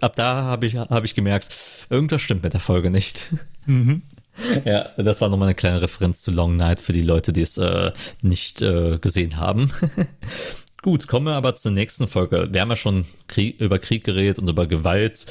[0.00, 1.48] ab da habe ich, hab ich gemerkt,
[1.88, 3.26] irgendwas stimmt mit der Folge nicht.
[3.66, 4.02] Mhm.
[4.64, 7.58] Ja, das war nochmal eine kleine Referenz zu Long Night für die Leute, die es
[7.58, 7.92] äh,
[8.22, 9.70] nicht äh, gesehen haben.
[10.82, 12.48] Gut, kommen wir aber zur nächsten Folge.
[12.50, 15.26] Wir haben ja schon Krieg, über Krieg geredet und über Gewalt.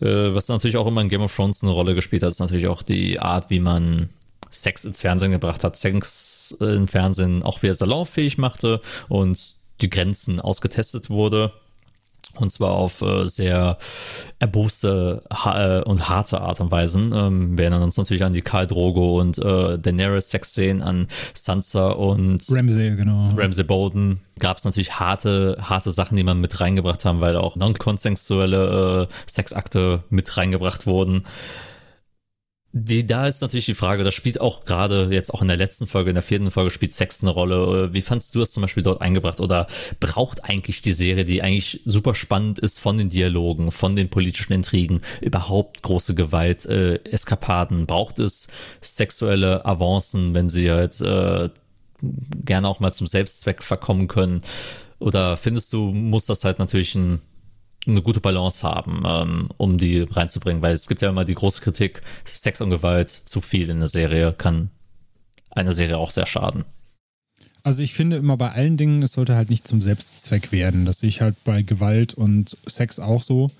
[0.00, 2.68] Äh, was natürlich auch immer in Game of Thrones eine Rolle gespielt hat, ist natürlich
[2.68, 4.08] auch die Art, wie man
[4.52, 5.76] Sex ins Fernsehen gebracht hat.
[5.76, 11.52] Sex im Fernsehen auch wieder salonfähig machte und die Grenzen ausgetestet wurde.
[12.38, 13.78] Und zwar auf äh, sehr
[14.38, 17.12] erboste ha äh, und harte Art und Weisen.
[17.14, 21.90] Ähm, wir erinnern uns natürlich an die Karl Drogo und äh, Daenerys Sex-Szenen, an Sansa
[21.90, 23.30] und Ramsay, genau.
[23.36, 24.20] Ramsay Bolden.
[24.38, 29.30] Gab es natürlich harte, harte Sachen, die man mit reingebracht haben, weil auch non-konsensuelle äh,
[29.30, 31.24] Sexakte mit reingebracht wurden.
[32.76, 35.86] Die, da ist natürlich die Frage, das spielt auch gerade jetzt auch in der letzten
[35.86, 37.94] Folge, in der vierten Folge spielt Sex eine Rolle.
[37.94, 39.40] Wie fandst du das zum Beispiel dort eingebracht?
[39.40, 39.68] Oder
[40.00, 44.52] braucht eigentlich die Serie, die eigentlich super spannend ist von den Dialogen, von den politischen
[44.54, 47.86] Intrigen, überhaupt große Gewalt, äh, Eskapaden?
[47.86, 48.48] Braucht es
[48.80, 51.50] sexuelle Avancen, wenn sie halt äh,
[52.44, 54.42] gerne auch mal zum Selbstzweck verkommen können?
[54.98, 57.20] Oder findest du, muss das halt natürlich ein
[57.86, 61.60] eine gute Balance haben, ähm, um die reinzubringen, weil es gibt ja immer die große
[61.60, 64.70] Kritik, Sex und Gewalt zu viel in der Serie kann
[65.50, 66.64] einer Serie auch sehr schaden.
[67.62, 70.84] Also ich finde immer bei allen Dingen, es sollte halt nicht zum Selbstzweck werden.
[70.84, 73.50] Das sehe ich halt bei Gewalt und Sex auch so.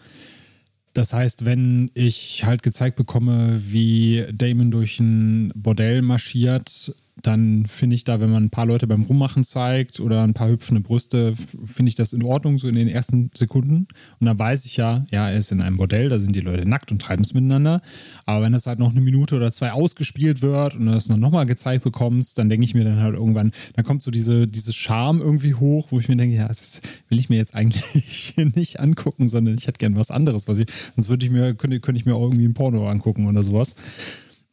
[0.92, 7.94] Das heißt, wenn ich halt gezeigt bekomme, wie Damon durch ein Bordell marschiert, dann finde
[7.94, 11.34] ich da, wenn man ein paar Leute beim Rummachen zeigt oder ein paar hüpfende Brüste,
[11.64, 13.86] finde ich das in Ordnung, so in den ersten Sekunden.
[14.18, 16.68] Und dann weiß ich ja, ja, er ist in einem Bordell, da sind die Leute
[16.68, 17.80] nackt und treiben es miteinander.
[18.26, 21.20] Aber wenn das halt noch eine Minute oder zwei ausgespielt wird und du das dann
[21.20, 24.74] nochmal gezeigt bekommst, dann denke ich mir dann halt irgendwann, dann kommt so diese, dieses
[24.74, 28.80] Charme irgendwie hoch, wo ich mir denke, ja, das will ich mir jetzt eigentlich nicht
[28.80, 30.66] angucken, sondern ich hätte gern was anderes, was ich,
[30.96, 33.76] sonst würde ich mir, könnte, könnte ich mir auch irgendwie ein Porno angucken oder sowas.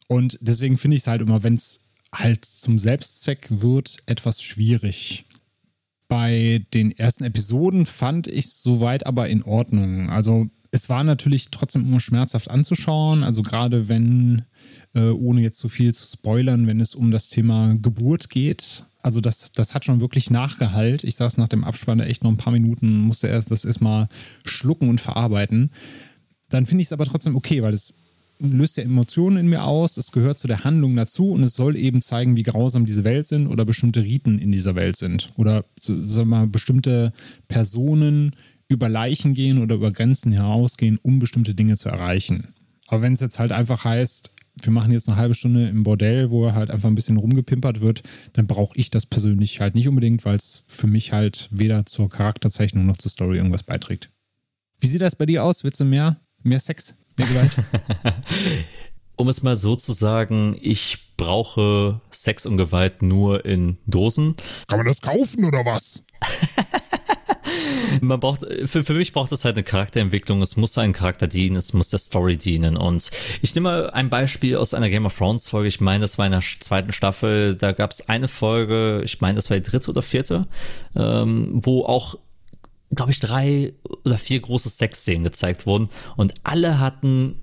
[0.06, 5.24] Und deswegen finde ich es halt immer, wenn es halt zum Selbstzweck wird, etwas schwierig.
[6.08, 10.10] Bei den ersten Episoden fand ich es soweit aber in Ordnung.
[10.10, 13.24] Also es war natürlich trotzdem immer schmerzhaft anzuschauen.
[13.24, 14.44] Also gerade wenn,
[14.94, 18.84] äh, ohne jetzt zu viel zu spoilern, wenn es um das Thema Geburt geht.
[19.02, 21.04] Also das, das hat schon wirklich Nachgehalt.
[21.04, 24.08] Ich saß nach dem Abspann echt noch ein paar Minuten, musste erst das erstmal
[24.44, 25.70] schlucken und verarbeiten.
[26.48, 27.94] Dann finde ich es aber trotzdem okay, weil es
[28.42, 31.76] löst ja Emotionen in mir aus, es gehört zu der Handlung dazu und es soll
[31.76, 35.30] eben zeigen, wie grausam diese Welt sind oder bestimmte Riten in dieser Welt sind.
[35.36, 37.12] Oder sagen wir bestimmte
[37.48, 38.32] Personen
[38.68, 42.48] über Leichen gehen oder über Grenzen hinausgehen, um bestimmte Dinge zu erreichen.
[42.88, 46.30] Aber wenn es jetzt halt einfach heißt, wir machen jetzt eine halbe Stunde im Bordell,
[46.30, 48.02] wo er halt einfach ein bisschen rumgepimpert wird,
[48.34, 52.10] dann brauche ich das persönlich halt nicht unbedingt, weil es für mich halt weder zur
[52.10, 54.10] Charakterzeichnung noch zur Story irgendwas beiträgt.
[54.78, 55.64] Wie sieht das bei dir aus?
[55.64, 56.96] Willst du mehr, mehr Sex?
[57.16, 57.56] Mehr Gewalt?
[59.16, 64.36] um es mal so zu sagen, ich brauche Sex und Gewalt nur in Dosen.
[64.66, 66.04] Kann man das kaufen oder was?
[68.00, 70.40] Man braucht, für, für mich braucht es halt eine Charakterentwicklung.
[70.40, 72.76] Es muss einem Charakter dienen, es muss der Story dienen.
[72.76, 73.10] Und
[73.42, 75.68] ich nehme mal ein Beispiel aus einer Game of Thrones Folge.
[75.68, 77.54] Ich meine, das war in der zweiten Staffel.
[77.54, 80.46] Da gab es eine Folge, ich meine, das war die dritte oder vierte,
[80.96, 82.16] ähm, wo auch
[82.94, 83.74] glaube ich, drei
[84.04, 87.40] oder vier große Sexszenen gezeigt wurden und alle hatten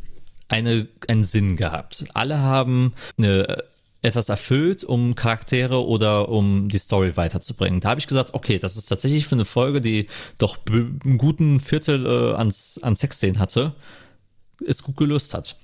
[0.48, 2.06] eine, einen Sinn gehabt.
[2.14, 3.64] Alle haben eine,
[4.02, 7.82] etwas erfüllt, um Charaktere oder um die Story weiterzubringen.
[7.82, 10.08] Da habe ich gesagt, okay, das ist tatsächlich für eine Folge, die
[10.38, 13.76] doch einen guten Viertel äh, an, an Sexszenen hatte,
[14.62, 15.58] ist gut gelöst hat.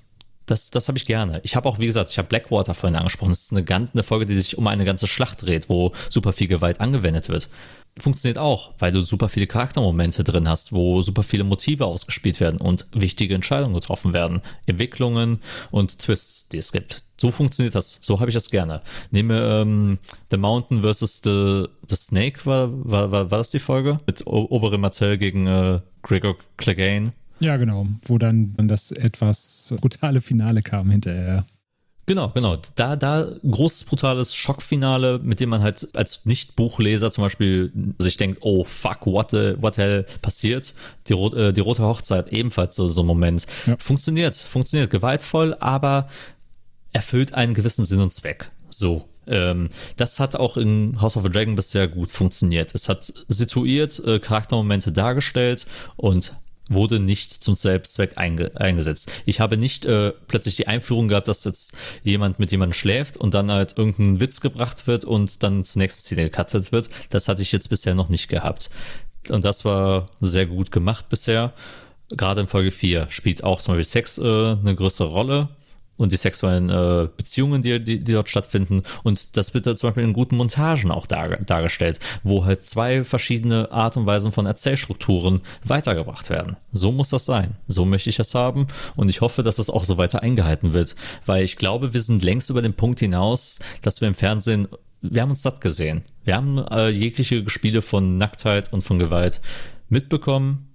[0.47, 1.39] Das, das habe ich gerne.
[1.43, 3.31] Ich habe auch, wie gesagt, ich habe Blackwater vorhin angesprochen.
[3.31, 6.33] Das ist eine, ganz, eine Folge, die sich um eine ganze Schlacht dreht, wo super
[6.33, 7.49] viel Gewalt angewendet wird
[7.97, 12.59] funktioniert auch, weil du super viele Charaktermomente drin hast, wo super viele Motive ausgespielt werden
[12.59, 15.39] und wichtige Entscheidungen getroffen werden, Entwicklungen
[15.71, 17.03] und Twists, die es gibt.
[17.17, 17.99] So funktioniert das.
[18.01, 18.81] So habe ich das gerne.
[19.11, 19.99] Nehme ähm,
[20.31, 21.21] The Mountain vs.
[21.23, 23.99] The, the Snake, war, war, war, war das die Folge?
[24.05, 27.13] Mit o Obere Martell gegen äh, Gregor Clegane.
[27.39, 27.87] Ja, genau.
[28.03, 31.45] Wo dann das etwas brutale Finale kam hinterher.
[32.07, 32.57] Genau, genau.
[32.75, 38.39] Da, da großes, brutales Schockfinale, mit dem man halt als Nicht-Buchleser zum Beispiel sich denkt,
[38.41, 40.75] oh fuck, what the, what the hell passiert?
[41.07, 43.47] Die, äh, die rote Hochzeit, ebenfalls so, so ein Moment.
[43.65, 43.75] Ja.
[43.79, 46.07] Funktioniert, funktioniert gewaltvoll, aber
[46.93, 48.51] erfüllt einen gewissen Sinn und Zweck.
[48.69, 49.05] So.
[49.27, 52.75] Ähm, das hat auch in House of the Dragon bisher gut funktioniert.
[52.75, 55.65] Es hat situiert, äh, Charaktermomente dargestellt
[55.95, 56.35] und
[56.69, 59.11] wurde nicht zum Selbstzweck einge eingesetzt.
[59.25, 63.33] Ich habe nicht äh, plötzlich die Einführung gehabt, dass jetzt jemand mit jemandem schläft und
[63.33, 66.89] dann halt irgendein Witz gebracht wird und dann zur nächsten Szene gecuttet wird.
[67.09, 68.69] Das hatte ich jetzt bisher noch nicht gehabt.
[69.29, 71.53] Und das war sehr gut gemacht bisher.
[72.09, 75.49] Gerade in Folge 4 spielt auch zum Beispiel Sex äh, eine größere Rolle
[75.97, 78.83] und die sexuellen äh, Beziehungen, die, die, die, dort stattfinden.
[79.03, 83.71] Und das wird zum Beispiel in guten Montagen auch dar, dargestellt, wo halt zwei verschiedene
[83.71, 86.57] Art und Weisen von Erzählstrukturen weitergebracht werden.
[86.71, 87.55] So muss das sein.
[87.67, 88.67] So möchte ich es haben.
[88.95, 90.95] Und ich hoffe, dass es auch so weiter eingehalten wird.
[91.25, 94.67] Weil ich glaube, wir sind längst über den Punkt hinaus, dass wir im Fernsehen
[95.01, 96.03] wir haben uns satt gesehen.
[96.23, 99.39] Wir haben äh, jegliche Spiele von Nacktheit und von Gewalt
[99.87, 100.73] mitbekommen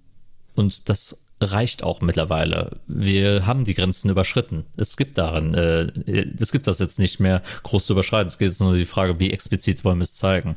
[0.54, 2.70] und das reicht auch mittlerweile.
[2.86, 4.66] Wir haben die Grenzen überschritten.
[4.76, 5.90] Es gibt darin, äh,
[6.38, 8.28] es gibt das jetzt nicht mehr groß zu überschreiten.
[8.28, 10.56] Es geht jetzt nur um die Frage, wie explizit wollen wir es zeigen.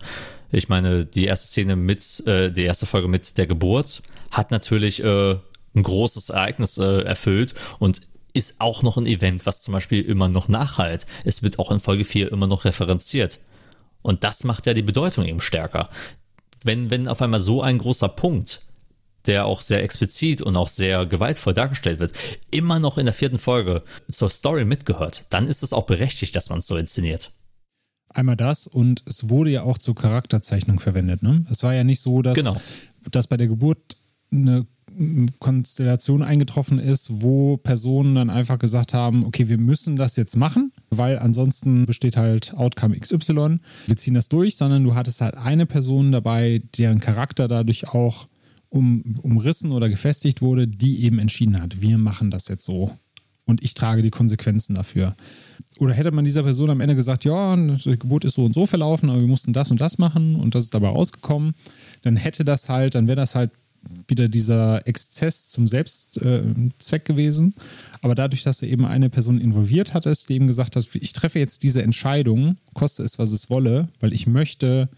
[0.52, 5.02] Ich meine, die erste Szene mit, äh, die erste Folge mit der Geburt hat natürlich
[5.04, 5.32] äh,
[5.76, 8.02] ein großes Ereignis äh, erfüllt und
[8.34, 11.06] ist auch noch ein Event, was zum Beispiel immer noch nachhalt.
[11.24, 13.40] Es wird auch in Folge 4 immer noch referenziert.
[14.02, 15.90] Und das macht ja die Bedeutung eben stärker.
[16.64, 18.62] Wenn, wenn auf einmal so ein großer Punkt
[19.26, 22.14] der auch sehr explizit und auch sehr gewaltvoll dargestellt wird,
[22.52, 26.50] immer noch in der vierten Folge zur Story mitgehört, dann ist es auch berechtigt, dass
[26.50, 27.32] man es so inszeniert.
[28.10, 31.24] Einmal das und es wurde ja auch zur Charakterzeichnung verwendet.
[31.24, 31.46] Ne?
[31.50, 32.58] Es war ja nicht so, dass, genau.
[33.10, 33.98] dass bei der Geburt
[34.32, 34.68] eine
[35.40, 40.72] Konstellation eingetroffen ist, wo Personen dann einfach gesagt haben, okay, wir müssen das jetzt machen,
[40.90, 45.66] weil ansonsten besteht halt Outcome XY, wir ziehen das durch, sondern du hattest halt eine
[45.66, 48.28] Person dabei, deren Charakter dadurch auch
[48.74, 52.92] um, umrissen oder gefestigt wurde, die eben entschieden hat, wir machen das jetzt so
[53.46, 55.16] und ich trage die Konsequenzen dafür.
[55.78, 58.66] Oder hätte man dieser Person am Ende gesagt, ja, die Geburt ist so und so
[58.66, 61.54] verlaufen, aber wir mussten das und das machen und das ist dabei rausgekommen,
[62.02, 63.52] dann hätte das halt, dann wäre das halt
[64.08, 67.54] wieder dieser Exzess zum Selbstzweck äh, gewesen.
[68.02, 71.38] Aber dadurch, dass er eben eine Person involviert hattest, die eben gesagt hat, ich treffe
[71.38, 74.90] jetzt diese Entscheidung, koste es, was es wolle, weil ich möchte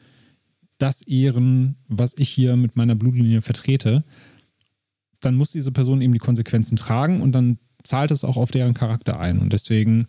[0.78, 4.04] das ehren, was ich hier mit meiner Blutlinie vertrete,
[5.22, 8.74] dann muss diese Person eben die Konsequenzen tragen und dann zahlt es auch auf deren
[8.74, 9.40] Charakter ein.
[9.40, 10.08] Und deswegen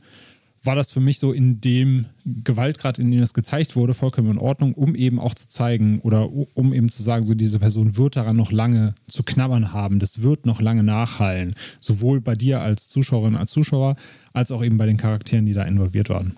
[0.66, 4.38] war das für mich so in dem Gewaltgrad, in dem das gezeigt wurde, vollkommen in
[4.38, 8.16] Ordnung, um eben auch zu zeigen oder um eben zu sagen, so diese Person wird
[8.16, 12.88] daran noch lange zu knabbern haben, das wird noch lange nachhallen, sowohl bei dir als
[12.88, 13.96] Zuschauerin, als Zuschauer,
[14.32, 16.34] als auch eben bei den Charakteren, die da involviert waren.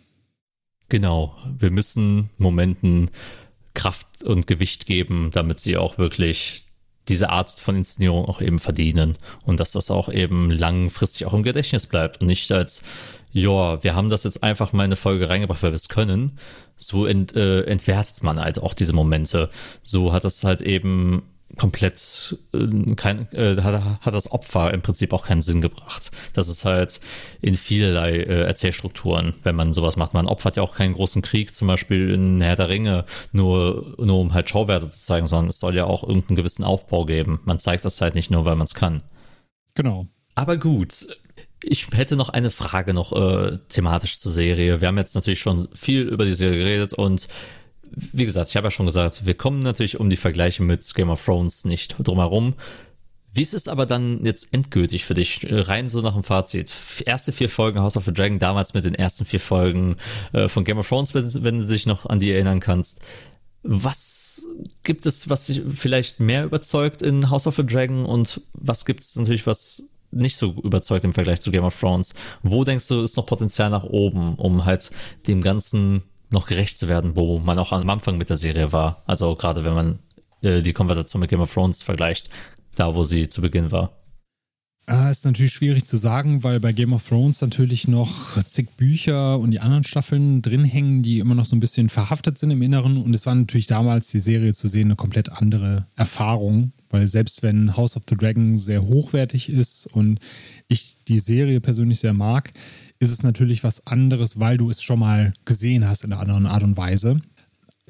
[0.91, 3.11] Genau, wir müssen Momenten
[3.79, 6.65] Kraft und Gewicht geben, damit sie auch wirklich
[7.07, 9.15] diese Art von Inszenierung auch eben verdienen
[9.45, 12.83] und dass das auch eben langfristig auch im Gedächtnis bleibt und nicht als,
[13.33, 16.33] ja, wir haben das jetzt einfach mal in eine Folge reingebracht, weil wir es können.
[16.77, 19.49] So ent, äh, entwertet man halt auch diese Momente.
[19.83, 21.23] So hat das halt eben
[21.57, 26.11] komplett äh, kein, äh, hat, hat das Opfer im Prinzip auch keinen Sinn gebracht.
[26.35, 27.01] Das ist halt
[27.41, 30.15] in vielerlei äh, Erzählstrukturen, wenn man sowas macht.
[30.15, 34.19] Man opfert ja auch keinen großen Krieg, zum Beispiel in Herr der Ringe, nur, nur
[34.19, 37.41] um halt Schauwerte zu zeigen, sondern es soll ja auch irgendeinen gewissen Aufbau geben.
[37.45, 39.03] Man zeigt das halt nicht nur, weil man es kann.
[39.75, 40.07] Genau.
[40.35, 41.07] Aber gut,
[41.63, 44.81] ich hätte noch eine Frage noch äh, thematisch zur Serie.
[44.81, 47.29] Wir haben jetzt natürlich schon viel über die Serie geredet und
[47.93, 51.11] wie gesagt, ich habe ja schon gesagt, wir kommen natürlich um die Vergleiche mit Game
[51.11, 52.55] of Thrones nicht drumherum.
[53.33, 55.47] Wie ist es aber dann jetzt endgültig für dich?
[55.49, 56.75] Rein so nach dem Fazit.
[57.05, 59.97] Erste vier Folgen House of the Dragon, damals mit den ersten vier Folgen
[60.33, 63.03] äh, von Game of Thrones, wenn, wenn, du dich noch an die erinnern kannst.
[63.63, 64.47] Was
[64.83, 69.01] gibt es, was dich vielleicht mehr überzeugt in House of the Dragon und was gibt
[69.01, 72.15] es natürlich, was nicht so überzeugt im Vergleich zu Game of Thrones?
[72.43, 74.91] Wo denkst du, ist noch Potenzial nach oben, um halt
[75.27, 79.03] dem Ganzen noch gerecht zu werden, wo man auch am Anfang mit der Serie war.
[79.07, 79.99] Also gerade wenn man
[80.43, 82.29] äh, die Konversation mit Game of Thrones vergleicht,
[82.77, 83.93] da wo sie zu Beginn war.
[84.91, 89.39] Ah, ist natürlich schwierig zu sagen, weil bei Game of Thrones natürlich noch zig Bücher
[89.39, 92.63] und die anderen Staffeln drin hängen, die immer noch so ein bisschen verhaftet sind im
[92.63, 92.97] Inneren.
[92.97, 97.43] Und es war natürlich damals die Serie zu sehen eine komplett andere Erfahrung, weil selbst
[97.43, 100.21] wenn House of the Dragon sehr hochwertig ist und
[100.69, 102.53] ich die Serie persönlich sehr mag,
[102.99, 106.47] ist es natürlich was anderes, weil du es schon mal gesehen hast in einer anderen
[106.47, 107.21] Art und Weise.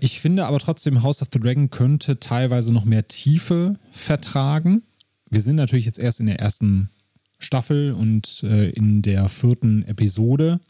[0.00, 4.82] Ich finde aber trotzdem, House of the Dragon könnte teilweise noch mehr Tiefe vertragen.
[5.28, 6.90] Wir sind natürlich jetzt erst in der ersten
[7.38, 10.60] Staffel und äh, in der vierten Episode.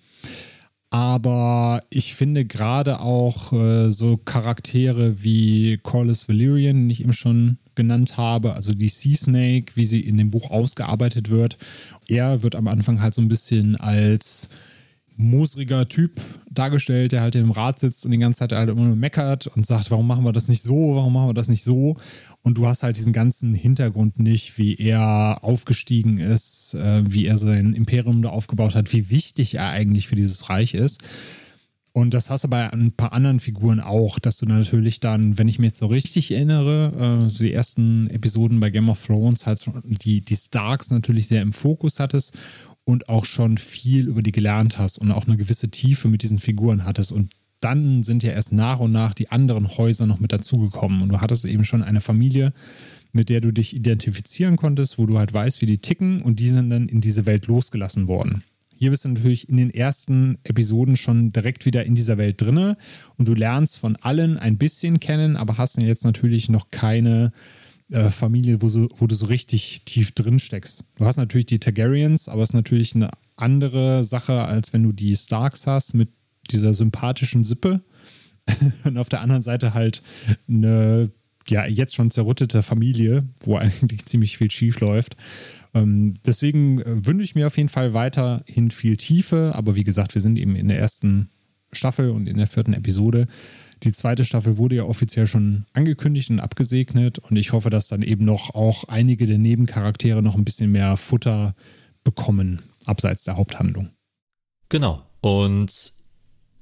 [0.91, 7.59] Aber ich finde gerade auch äh, so Charaktere wie Corlys Valyrian, den ich eben schon
[7.75, 11.59] genannt habe, also die Sea Snake, wie sie in dem Buch ausgearbeitet wird.
[12.09, 14.49] Er wird am Anfang halt so ein bisschen als
[15.19, 16.13] moosriger Typ
[16.51, 19.67] dargestellt, der halt im Rad sitzt und die ganze Zeit halt immer nur meckert und
[19.67, 21.97] sagt, warum machen wir das nicht so, warum machen wir das nicht so?
[22.43, 27.37] Und du hast halt diesen ganzen Hintergrund nicht, wie er aufgestiegen ist, äh, wie er
[27.37, 31.03] sein Imperium da aufgebaut hat, wie wichtig er eigentlich für dieses Reich ist.
[31.99, 35.49] Und das hast du bei ein paar anderen Figuren auch, dass du natürlich dann, wenn
[35.49, 39.69] ich mich jetzt so richtig erinnere, äh, die ersten Episoden bei Game of Thrones halt
[39.85, 42.39] die, die Starks natürlich sehr im Fokus hattest
[42.85, 46.39] und auch schon viel über die gelernt hast und auch eine gewisse Tiefe mit diesen
[46.39, 47.11] Figuren hattest.
[47.11, 51.03] Und dann sind ja erst nach und nach die anderen Häuser noch mit dazugekommen.
[51.03, 52.53] Und du hattest eben schon eine Familie,
[53.11, 56.51] mit der du dich identifizieren konntest, wo du halt weißt, wie die ticken und die
[56.51, 58.45] sind dann in diese Welt losgelassen worden.
[58.79, 62.77] Hier bist du natürlich in den ersten Episoden schon direkt wieder in dieser Welt drinne
[63.17, 67.33] und du lernst von allen ein bisschen kennen, aber hast jetzt natürlich noch keine
[67.91, 70.85] äh, Familie, wo, so, wo du so richtig tief drin steckst.
[70.97, 74.93] Du hast natürlich die Targaryens, aber es ist natürlich eine andere Sache, als wenn du
[74.93, 76.11] die Starks hast mit
[76.51, 77.81] dieser sympathischen Sippe.
[78.85, 80.03] und auf der anderen Seite halt
[80.49, 81.11] eine
[81.51, 85.17] ja jetzt schon zerrüttete Familie, wo eigentlich ziemlich viel schief läuft.
[85.75, 90.15] Ähm, deswegen äh, wünsche ich mir auf jeden Fall weiterhin viel Tiefe, aber wie gesagt,
[90.15, 91.31] wir sind eben in der ersten
[91.73, 93.27] Staffel und in der vierten Episode.
[93.83, 98.03] Die zweite Staffel wurde ja offiziell schon angekündigt und abgesegnet und ich hoffe, dass dann
[98.03, 101.55] eben noch auch einige der Nebencharaktere noch ein bisschen mehr Futter
[102.03, 103.91] bekommen, abseits der Haupthandlung.
[104.69, 105.03] Genau.
[105.21, 105.98] Und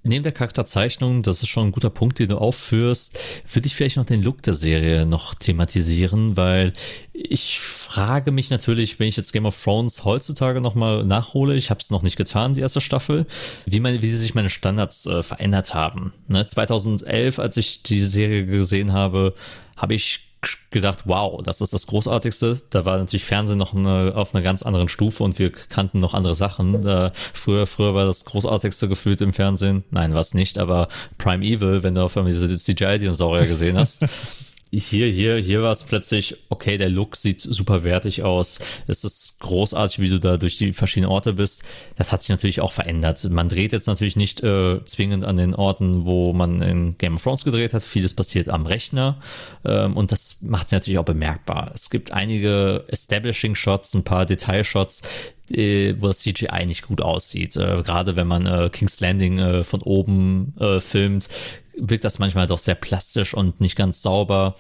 [0.06, 3.18] neben der Charakterzeichnung, das ist schon ein guter Punkt, den du aufführst,
[3.52, 6.72] würde ich vielleicht noch den Look der Serie noch thematisieren, weil
[7.12, 11.80] ich frage mich natürlich, wenn ich jetzt Game of Thrones heutzutage nochmal nachhole, ich habe
[11.80, 13.26] es noch nicht getan, die erste Staffel,
[13.64, 16.12] wie, meine, wie sich meine Standards äh, verändert haben.
[16.28, 16.46] Ne?
[16.46, 19.34] 2011, als ich die Serie gesehen habe,
[19.76, 20.25] habe ich
[20.70, 22.60] gedacht, wow, das ist das Großartigste.
[22.70, 26.14] Da war natürlich Fernsehen noch eine, auf einer ganz anderen Stufe und wir kannten noch
[26.14, 26.80] andere Sachen.
[26.80, 29.84] Da, früher, früher war das Großartigste gefühlt im Fernsehen.
[29.90, 34.06] Nein, war es nicht, aber Prime Evil, wenn du auf einmal diese CGI-Dinosaurier gesehen hast.
[34.72, 38.58] hier, hier, hier war es plötzlich, okay, der Look sieht super wertig aus.
[38.88, 41.62] Es ist großartig, wie du da durch die verschiedenen Orte bist.
[41.96, 43.22] Das hat sich natürlich auch verändert.
[43.30, 47.22] Man dreht jetzt natürlich nicht äh, zwingend an den Orten, wo man in Game of
[47.22, 47.84] Thrones gedreht hat.
[47.84, 49.20] Vieles passiert am Rechner.
[49.64, 51.70] Ähm, und das macht es natürlich auch bemerkbar.
[51.72, 55.02] Es gibt einige Establishing Shots, ein paar Detailshots,
[55.50, 57.56] äh, wo das CGI nicht gut aussieht.
[57.56, 61.28] Äh, gerade wenn man äh, King's Landing äh, von oben äh, filmt,
[61.76, 64.54] wirkt das manchmal doch sehr plastisch und nicht ganz sauber.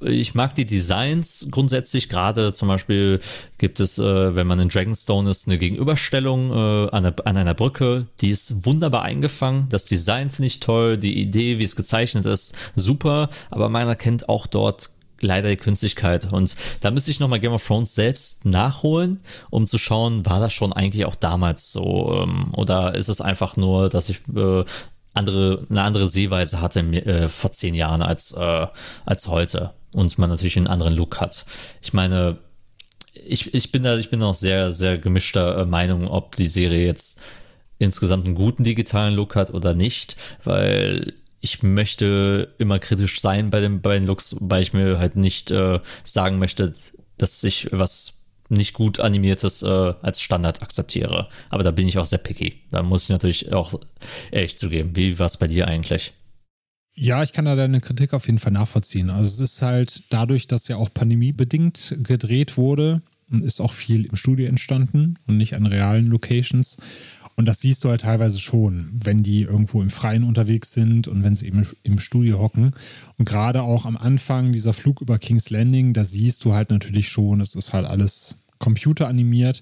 [0.00, 3.20] Ich mag die Designs grundsätzlich, gerade zum Beispiel
[3.58, 7.54] gibt es, äh, wenn man in Dragonstone ist, eine Gegenüberstellung äh, an, einer, an einer
[7.54, 9.66] Brücke, die ist wunderbar eingefangen.
[9.70, 14.28] Das Design finde ich toll, die Idee, wie es gezeichnet ist, super, aber man erkennt
[14.28, 14.90] auch dort
[15.20, 16.32] leider die Künstlichkeit.
[16.32, 19.20] Und da müsste ich nochmal Game of Thrones selbst nachholen,
[19.50, 22.20] um zu schauen, war das schon eigentlich auch damals so?
[22.22, 24.64] Ähm, oder ist es einfach nur, dass ich äh,
[25.16, 28.66] andere, eine andere Sehweise hatte äh, vor zehn Jahren als, äh,
[29.04, 31.46] als heute und man natürlich einen anderen Look hat.
[31.82, 32.38] Ich meine,
[33.12, 36.84] ich, ich bin da, ich bin auch sehr, sehr gemischter äh, Meinung, ob die Serie
[36.84, 37.20] jetzt
[37.78, 43.60] insgesamt einen guten digitalen Look hat oder nicht, weil ich möchte immer kritisch sein bei
[43.60, 46.74] den, bei den Looks, weil ich mir halt nicht äh, sagen möchte,
[47.18, 48.15] dass ich was
[48.48, 51.28] nicht gut animiertes äh, als Standard akzeptiere.
[51.50, 52.60] Aber da bin ich auch sehr picky.
[52.70, 53.74] Da muss ich natürlich auch
[54.30, 54.94] ehrlich zugeben.
[54.94, 56.12] Wie war es bei dir eigentlich?
[56.94, 59.10] Ja, ich kann da deine Kritik auf jeden Fall nachvollziehen.
[59.10, 64.16] Also es ist halt dadurch, dass ja auch pandemiebedingt gedreht wurde, ist auch viel im
[64.16, 66.78] Studio entstanden und nicht an realen Locations.
[67.36, 71.22] Und das siehst du halt teilweise schon, wenn die irgendwo im Freien unterwegs sind und
[71.22, 72.72] wenn sie eben im Studio hocken.
[73.18, 77.08] Und gerade auch am Anfang dieser Flug über King's Landing, da siehst du halt natürlich
[77.08, 79.60] schon, es ist halt alles computeranimiert.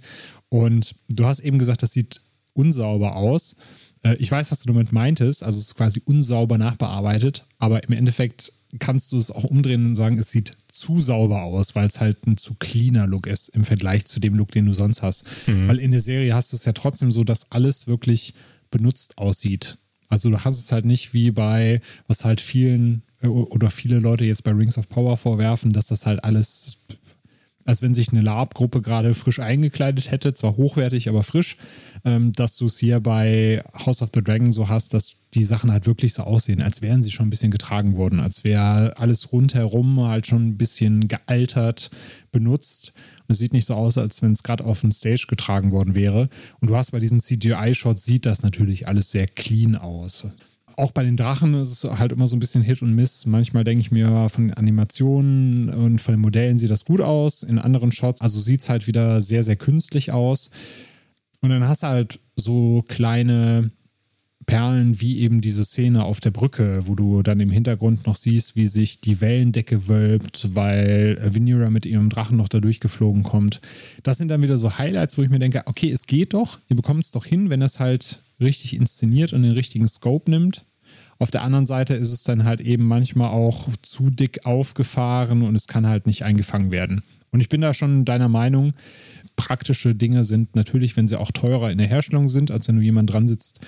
[0.48, 2.20] Und du hast eben gesagt, das sieht
[2.52, 3.56] unsauber aus.
[4.04, 5.42] Äh, ich weiß, was du damit meintest.
[5.42, 9.94] Also es ist quasi unsauber nachbearbeitet, aber im Endeffekt kannst du es auch umdrehen und
[9.94, 13.64] sagen, es sieht zu sauber aus, weil es halt ein zu cleaner Look ist im
[13.64, 15.24] Vergleich zu dem Look, den du sonst hast.
[15.46, 15.68] Mhm.
[15.68, 18.34] Weil in der Serie hast du es ja trotzdem so, dass alles wirklich
[18.70, 19.78] benutzt aussieht.
[20.08, 24.24] Also du hast es halt nicht wie bei, was halt vielen äh, oder viele Leute
[24.24, 26.78] jetzt bei Rings of Power vorwerfen, dass das halt alles
[27.64, 31.56] als wenn sich eine Lab-Gruppe gerade frisch eingekleidet hätte, zwar hochwertig, aber frisch,
[32.04, 35.72] ähm, dass du es hier bei House of the Dragon so hast, dass die Sachen
[35.72, 39.32] halt wirklich so aussehen, als wären sie schon ein bisschen getragen worden, als wäre alles
[39.32, 41.90] rundherum halt schon ein bisschen gealtert,
[42.30, 42.92] benutzt.
[43.26, 45.94] Und es sieht nicht so aus, als wenn es gerade auf dem Stage getragen worden
[45.94, 46.28] wäre.
[46.60, 50.26] Und du hast bei diesen CGI-Shots, sieht das natürlich alles sehr clean aus
[50.76, 53.26] auch bei den Drachen ist es halt immer so ein bisschen Hit und Miss.
[53.26, 57.42] Manchmal denke ich mir, von den Animationen und von den Modellen sieht das gut aus.
[57.42, 60.50] In anderen Shots, also sieht es halt wieder sehr, sehr künstlich aus.
[61.40, 63.70] Und dann hast du halt so kleine
[64.46, 68.56] Perlen wie eben diese Szene auf der Brücke, wo du dann im Hintergrund noch siehst,
[68.56, 73.60] wie sich die Wellendecke wölbt, weil Vinera mit ihrem Drachen noch da durchgeflogen kommt.
[74.02, 76.76] Das sind dann wieder so Highlights, wo ich mir denke, okay, es geht doch, ihr
[76.76, 80.64] bekommt es doch hin, wenn es halt richtig inszeniert und den richtigen Scope nimmt.
[81.18, 85.54] Auf der anderen Seite ist es dann halt eben manchmal auch zu dick aufgefahren und
[85.54, 87.02] es kann halt nicht eingefangen werden.
[87.30, 88.74] Und ich bin da schon deiner Meinung,
[89.36, 92.82] praktische Dinge sind natürlich, wenn sie auch teurer in der Herstellung sind, als wenn du
[92.82, 93.60] jemand dran sitzt,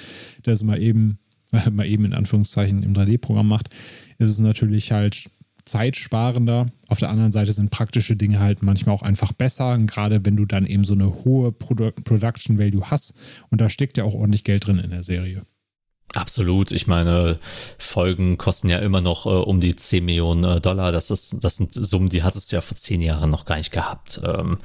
[0.45, 1.19] der es mal eben,
[1.73, 3.71] mal eben in Anführungszeichen im 3D-Programm macht,
[4.19, 5.31] ist es natürlich halt
[5.67, 6.67] zeitsparender.
[6.89, 10.47] Auf der anderen Seite sind praktische Dinge halt manchmal auch einfach besser, gerade wenn du
[10.47, 13.15] dann eben so eine hohe Produ Production Value hast.
[13.51, 15.43] Und da steckt ja auch ordentlich Geld drin in der Serie.
[16.15, 16.71] Absolut.
[16.71, 17.39] Ich meine,
[17.79, 20.93] Folgen kosten ja immer noch äh, um die 10 Millionen äh, Dollar.
[20.93, 23.73] Das, ist, das sind Summen, die hattest du ja vor zehn Jahren noch gar nicht
[23.73, 24.21] gehabt.
[24.25, 24.59] Ähm,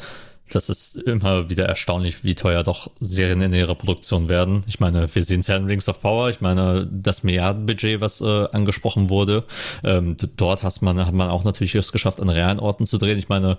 [0.51, 4.61] das ist immer wieder erstaunlich, wie teuer doch Serien in ihrer Produktion werden.
[4.67, 6.29] Ich meine, wir sehen es ja in Rings of Power.
[6.29, 9.43] Ich meine, das Milliardenbudget, was äh, angesprochen wurde,
[9.83, 13.17] ähm, dort hat man, hat man auch natürlich es geschafft, an realen Orten zu drehen.
[13.17, 13.57] Ich meine,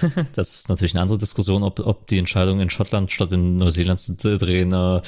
[0.34, 4.00] das ist natürlich eine andere Diskussion, ob, ob die Entscheidung in Schottland statt in Neuseeland
[4.00, 5.00] zu drehen äh,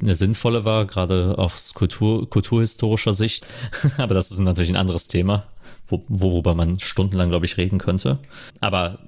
[0.00, 3.46] eine sinnvolle war, gerade aus Kultur, kulturhistorischer Sicht.
[3.96, 5.44] Aber das ist natürlich ein anderes Thema
[5.86, 8.18] wo, worüber man stundenlang, glaube ich, reden könnte.
[8.60, 8.98] Aber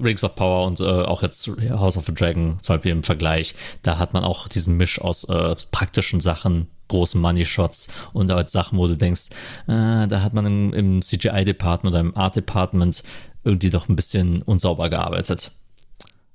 [0.00, 3.54] Rings of Power und äh, auch jetzt House of the Dragon, zum Beispiel im Vergleich,
[3.82, 8.78] da hat man auch diesen Misch aus äh, praktischen Sachen, großen Money-Shots und als Sachen,
[8.78, 9.30] wo du denkst,
[9.66, 13.02] äh, da hat man im, im CGI-Department oder im Art-Department
[13.44, 15.52] irgendwie doch ein bisschen unsauber gearbeitet.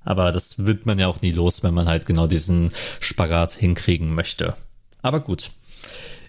[0.04, 2.70] Aber das wird man ja auch nie los, wenn man halt genau diesen
[3.00, 4.54] Spagat hinkriegen möchte.
[5.02, 5.50] Aber gut.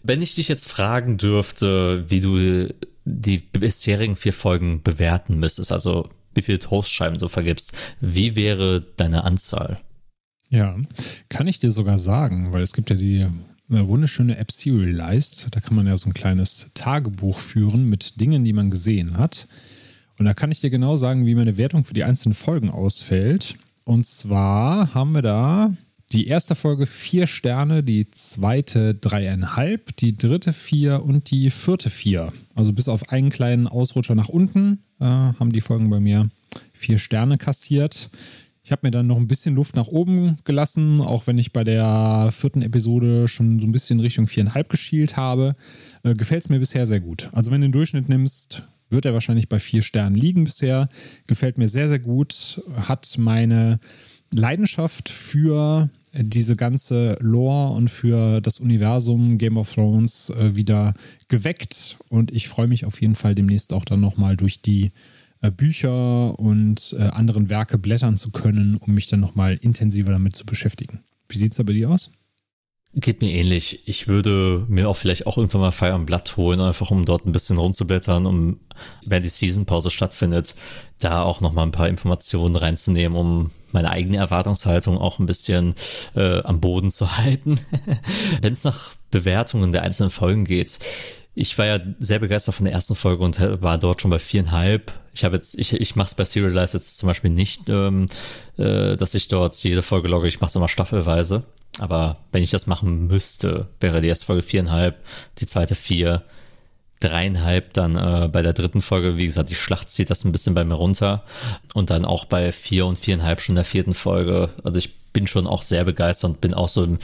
[0.03, 2.73] Wenn ich dich jetzt fragen dürfte, wie du
[3.10, 9.23] die bisherigen vier Folgen bewerten müsstest, also wie viele Toastscheiben du vergibst, wie wäre deine
[9.23, 9.80] Anzahl?
[10.49, 10.77] Ja,
[11.30, 13.27] kann ich dir sogar sagen, weil es gibt ja die
[13.69, 15.48] eine wunderschöne App Serialized.
[15.52, 19.48] Da kann man ja so ein kleines Tagebuch führen mit Dingen, die man gesehen hat.
[20.18, 23.56] Und da kann ich dir genau sagen, wie meine Wertung für die einzelnen Folgen ausfällt.
[23.86, 25.76] Und zwar haben wir da
[26.11, 32.34] die erste Folge vier Sterne, die zweite dreieinhalb, die dritte vier und die vierte vier.
[32.56, 36.30] Also bis auf einen kleinen Ausrutscher nach unten äh, haben die Folgen bei mir
[36.73, 38.10] vier Sterne kassiert.
[38.64, 41.64] Ich habe mir dann noch ein bisschen Luft nach oben gelassen, auch wenn ich bei
[41.64, 45.56] der vierten Episode schon so ein bisschen Richtung viereinhalb geschielt habe.
[46.03, 47.30] Äh, Gefällt es mir bisher sehr gut.
[47.34, 50.90] Also wenn du den Durchschnitt nimmst, wird er wahrscheinlich bei vier Sternen liegen bisher.
[51.27, 52.64] Gefällt mir sehr, sehr gut.
[52.76, 53.80] Hat meine
[54.34, 60.94] Leidenschaft für diese ganze Lore und für das Universum Game of Thrones äh, wieder
[61.27, 61.98] geweckt.
[62.10, 64.91] Und ich freue mich auf jeden Fall demnächst auch dann nochmal durch die
[65.41, 70.36] äh, Bücher und äh, anderen Werke blättern zu können, um mich dann nochmal intensiver damit
[70.36, 70.99] zu beschäftigen.
[71.30, 72.11] Wie sieht es da bei dir aus?
[72.95, 73.88] Geht mir ähnlich.
[73.88, 77.24] Ich würde mir auch vielleicht auch irgendwann mal Fire am Blatt holen, einfach um dort
[77.24, 78.60] ein bisschen rumzublättern, um,
[79.06, 80.56] wenn die Seasonpause stattfindet,
[80.99, 85.76] da auch nochmal ein paar Informationen reinzunehmen, um meine eigene Erwartungshaltung auch ein bisschen
[86.16, 87.60] äh, am Boden zu halten.
[88.41, 90.80] wenn es nach Bewertungen der einzelnen Folgen geht,
[91.36, 94.91] ich war ja sehr begeistert von der ersten Folge und war dort schon bei viereinhalb.
[95.14, 98.07] Ich habe jetzt, ich, ich mache es bei Serialize jetzt zum Beispiel nicht, ähm,
[98.57, 101.44] äh, dass ich dort jede Folge logge, ich mache es immer staffelweise.
[101.77, 104.97] Aber wenn ich das machen müsste, wäre die erste Folge viereinhalb,
[105.37, 106.23] die zweite vier,
[106.99, 109.17] dreieinhalb dann äh, bei der dritten Folge.
[109.17, 111.23] Wie gesagt, die Schlacht zieht das ein bisschen bei mir runter.
[111.73, 114.49] Und dann auch bei vier und viereinhalb schon der vierten Folge.
[114.63, 116.99] Also ich bin schon auch sehr begeistert und bin auch so im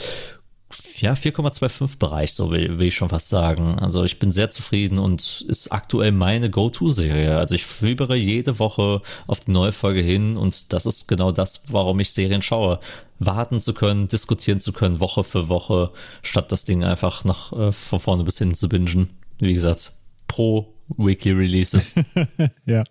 [0.97, 3.79] ja, 4,25 Bereich, so will, will ich schon fast sagen.
[3.79, 7.37] Also ich bin sehr zufrieden und ist aktuell meine Go-To-Serie.
[7.37, 11.63] Also ich fiebere jede Woche auf die neue Folge hin und das ist genau das,
[11.69, 12.79] warum ich Serien schaue.
[13.19, 17.71] Warten zu können, diskutieren zu können, Woche für Woche, statt das Ding einfach nach äh,
[17.71, 19.09] von vorne bis hinten zu bingen.
[19.39, 19.93] Wie gesagt,
[20.27, 21.95] pro Weekly Releases.
[22.65, 22.83] ja.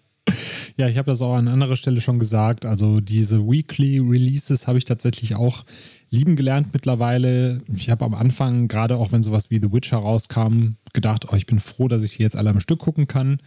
[0.76, 2.64] Ja, ich habe das auch an anderer Stelle schon gesagt.
[2.64, 5.62] Also diese Weekly Releases habe ich tatsächlich auch
[6.14, 7.60] lieben gelernt mittlerweile.
[7.74, 11.46] Ich habe am Anfang, gerade auch wenn sowas wie The Witcher rauskam, gedacht, oh, ich
[11.46, 13.38] bin froh, dass ich hier jetzt alle am Stück gucken kann.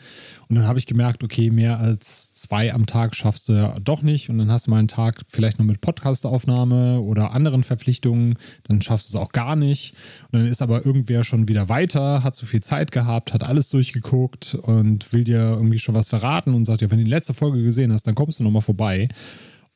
[0.50, 4.30] Und dann habe ich gemerkt, okay, mehr als zwei am Tag schaffst du doch nicht.
[4.30, 8.82] Und dann hast du mal einen Tag vielleicht nur mit Podcastaufnahme oder anderen Verpflichtungen, dann
[8.82, 9.96] schaffst du es auch gar nicht.
[10.32, 13.70] Und dann ist aber irgendwer schon wieder weiter, hat zu viel Zeit gehabt, hat alles
[13.70, 17.34] durchgeguckt und will dir irgendwie schon was verraten und sagt, ja, wenn du die letzte
[17.34, 19.08] Folge gesehen hast, dann kommst du nochmal vorbei.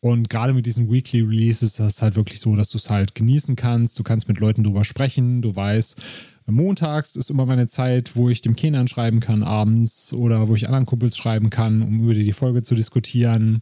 [0.01, 3.13] Und gerade mit diesen Weekly Releases ist das halt wirklich so, dass du es halt
[3.13, 3.99] genießen kannst.
[3.99, 5.43] Du kannst mit Leuten drüber sprechen.
[5.43, 6.01] Du weißt,
[6.47, 10.65] montags ist immer meine Zeit, wo ich dem Kenan schreiben kann abends oder wo ich
[10.65, 13.61] anderen Kumpels schreiben kann, um über die Folge zu diskutieren.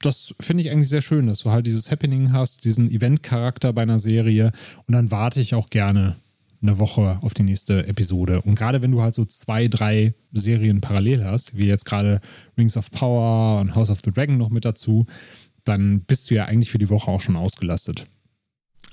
[0.00, 3.82] Das finde ich eigentlich sehr schön, dass du halt dieses Happening hast, diesen Event-Charakter bei
[3.82, 4.50] einer Serie.
[4.86, 6.16] Und dann warte ich auch gerne
[6.60, 8.42] eine Woche auf die nächste Episode.
[8.42, 12.20] Und gerade wenn du halt so zwei, drei Serien parallel hast, wie jetzt gerade
[12.56, 15.06] Rings of Power und House of the Dragon noch mit dazu,
[15.68, 18.06] dann bist du ja eigentlich für die Woche auch schon ausgelastet.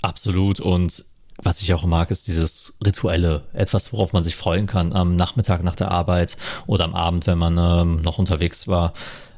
[0.02, 0.60] Absolut.
[0.60, 1.06] Und
[1.38, 3.44] was ich auch mag, ist dieses Rituelle.
[3.54, 6.38] Etwas, worauf man sich freuen kann am Nachmittag nach der Arbeit
[6.68, 8.94] oder am Abend, wenn man ähm, noch unterwegs war.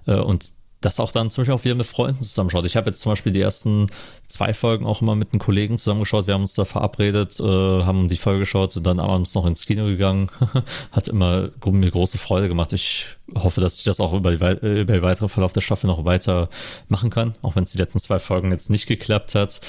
[0.06, 0.52] Äh, und
[0.82, 2.66] das auch dann zum Beispiel auch wieder mit Freunden zusammenschaut.
[2.66, 3.88] Ich habe jetzt zum Beispiel die ersten
[4.28, 6.28] zwei Folgen auch immer mit einem Kollegen zusammengeschaut.
[6.28, 9.66] Wir haben uns da verabredet, äh, haben die Folge geschaut und dann abends noch ins
[9.66, 10.30] Kino gegangen.
[10.92, 12.74] Hat immer mir große Freude gemacht.
[12.74, 16.06] Ich hoffe, dass ich das auch über, äh, über den weiteren Verlauf der Staffel noch
[16.06, 16.50] weiter
[16.90, 19.62] machen kann, auch wenn es die letzten zwei Folgen jetzt nicht geklappt hat.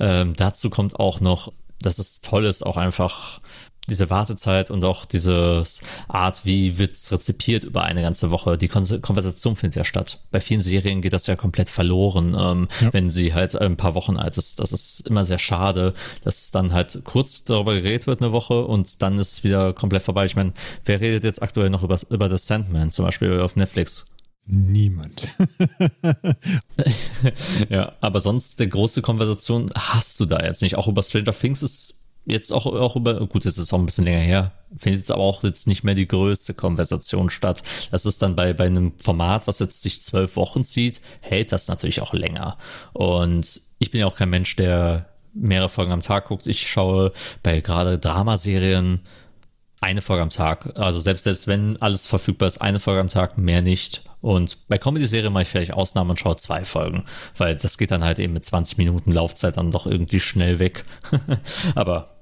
[0.00, 3.40] Ähm, dazu kommt auch noch, dass es toll ist, auch einfach
[3.88, 5.62] diese Wartezeit und auch diese
[6.06, 8.58] Art, wie wird's rezipiert über eine ganze Woche.
[8.58, 10.20] Die Kon Konversation findet ja statt.
[10.30, 12.92] Bei vielen Serien geht das ja komplett verloren, ähm, ja.
[12.92, 14.60] wenn sie halt ein paar Wochen alt ist.
[14.60, 19.02] Das ist immer sehr schade, dass dann halt kurz darüber geredet wird eine Woche und
[19.02, 20.24] dann ist es wieder komplett vorbei.
[20.24, 20.52] Ich meine,
[20.84, 24.06] wer redet jetzt aktuell noch über, über The Sandman zum Beispiel auf Netflix?
[24.50, 25.28] Niemand.
[27.68, 30.76] ja, aber sonst der große Konversation hast du da jetzt nicht.
[30.76, 33.86] Auch über Stranger Things ist jetzt auch, auch über, gut, jetzt ist es auch ein
[33.86, 37.62] bisschen länger her, findet jetzt aber auch jetzt nicht mehr die größte Konversation statt.
[37.90, 41.68] Das ist dann bei, bei einem Format, was jetzt sich zwölf Wochen zieht, hält das
[41.68, 42.58] natürlich auch länger.
[42.92, 46.46] Und ich bin ja auch kein Mensch, der mehrere Folgen am Tag guckt.
[46.46, 49.00] Ich schaue bei gerade Dramaserien
[49.80, 50.76] eine Folge am Tag.
[50.76, 54.02] Also selbst, selbst wenn alles verfügbar ist, eine Folge am Tag, mehr nicht.
[54.20, 57.04] Und bei Comedy-Serien mache ich vielleicht Ausnahmen und schaue zwei Folgen,
[57.36, 60.84] weil das geht dann halt eben mit 20 Minuten Laufzeit dann doch irgendwie schnell weg.
[61.76, 62.17] Aber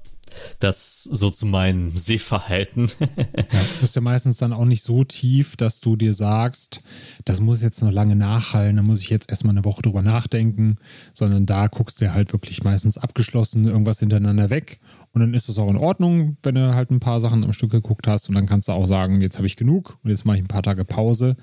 [0.59, 2.89] das so zu meinem Sehverhalten.
[2.99, 6.81] ja, ist ja meistens dann auch nicht so tief, dass du dir sagst,
[7.25, 10.77] das muss jetzt noch lange nachhallen, da muss ich jetzt erstmal eine Woche drüber nachdenken,
[11.13, 14.79] sondern da guckst du halt wirklich meistens abgeschlossen irgendwas hintereinander weg
[15.17, 17.71] und dann ist es auch in Ordnung, wenn du halt ein paar Sachen am Stück
[17.71, 20.37] geguckt hast und dann kannst du auch sagen, jetzt habe ich genug und jetzt mache
[20.37, 21.35] ich ein paar Tage Pause.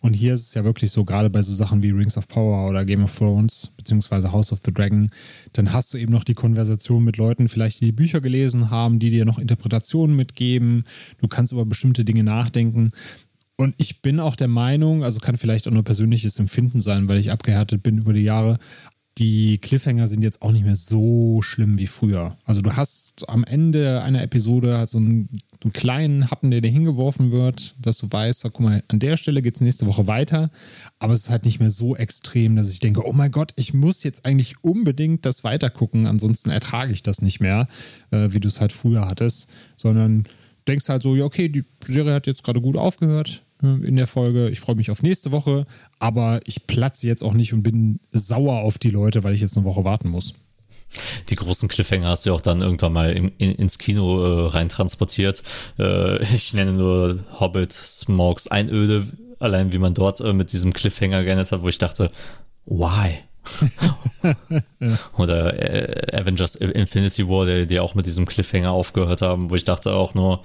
[0.00, 2.68] Und hier ist es ja wirklich so, gerade bei so Sachen wie Rings of Power
[2.68, 5.10] oder Game of Thrones beziehungsweise House of the Dragon,
[5.52, 8.98] dann hast du eben noch die Konversation mit Leuten, vielleicht die, die Bücher gelesen haben,
[8.98, 10.82] die dir noch Interpretationen mitgeben.
[11.20, 12.90] Du kannst über bestimmte Dinge nachdenken.
[13.60, 17.18] Und ich bin auch der Meinung, also kann vielleicht auch nur persönliches Empfinden sein, weil
[17.18, 18.58] ich abgehärtet bin über die Jahre,
[19.20, 22.38] die Cliffhanger sind jetzt auch nicht mehr so schlimm wie früher.
[22.46, 25.28] Also du hast am Ende einer Episode halt so einen,
[25.62, 29.42] einen kleinen Happen, der dir hingeworfen wird, dass du weißt, guck mal, an der Stelle
[29.42, 30.48] geht es nächste Woche weiter.
[30.98, 33.74] Aber es ist halt nicht mehr so extrem, dass ich denke, oh mein Gott, ich
[33.74, 37.68] muss jetzt eigentlich unbedingt das weitergucken, ansonsten ertrage ich das nicht mehr,
[38.10, 39.50] äh, wie du es halt früher hattest.
[39.76, 40.24] Sondern
[40.66, 44.48] denkst halt so, ja, okay, die Serie hat jetzt gerade gut aufgehört in der Folge.
[44.48, 45.64] Ich freue mich auf nächste Woche,
[45.98, 49.56] aber ich platze jetzt auch nicht und bin sauer auf die Leute, weil ich jetzt
[49.56, 50.34] eine Woche warten muss.
[51.28, 54.68] Die großen Cliffhanger hast du auch dann irgendwann mal in, in, ins Kino äh, rein
[54.68, 55.42] transportiert.
[55.78, 59.06] Äh, ich nenne nur Hobbit, Smokes, Einöde,
[59.38, 62.10] allein wie man dort äh, mit diesem Cliffhanger geendet hat, wo ich dachte,
[62.66, 63.18] why?
[65.16, 69.64] Oder äh, Avengers Infinity War, die, die auch mit diesem Cliffhanger aufgehört haben, wo ich
[69.64, 70.42] dachte auch nur,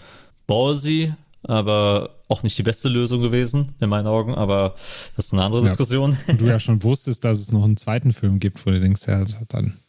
[0.47, 1.13] ballsy,
[1.47, 4.75] aber auch nicht die beste Lösung gewesen, in meinen Augen, aber
[5.15, 5.67] das ist eine andere ja.
[5.67, 6.17] Diskussion.
[6.27, 9.07] Und du ja schon wusstest, dass es noch einen zweiten Film gibt, wo du denkst,
[9.07, 9.79] ja, dann,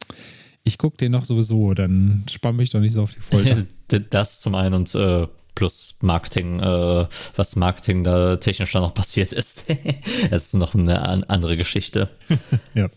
[0.64, 3.64] ich gucke den noch sowieso, dann spann mich doch nicht so auf die Folter.
[4.10, 5.26] das zum einen und äh,
[5.56, 9.64] plus Marketing, äh, was Marketing da technisch dann noch passiert ist.
[10.30, 12.10] Es ist noch eine andere Geschichte.
[12.74, 12.88] ja.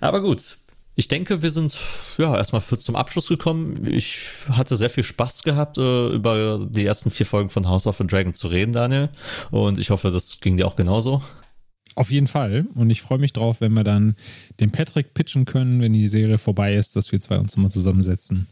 [0.00, 0.58] Aber gut,
[0.94, 1.76] ich denke, wir sind
[2.18, 3.86] ja erstmal für, zum Abschluss gekommen.
[3.86, 7.96] Ich hatte sehr viel Spaß gehabt, äh, über die ersten vier Folgen von House of
[7.96, 9.08] the Dragon zu reden, Daniel.
[9.50, 11.22] Und ich hoffe, das ging dir auch genauso.
[11.94, 12.66] Auf jeden Fall.
[12.74, 14.16] Und ich freue mich drauf, wenn wir dann
[14.60, 18.48] den Patrick pitchen können, wenn die Serie vorbei ist, dass wir zwei uns mal zusammensetzen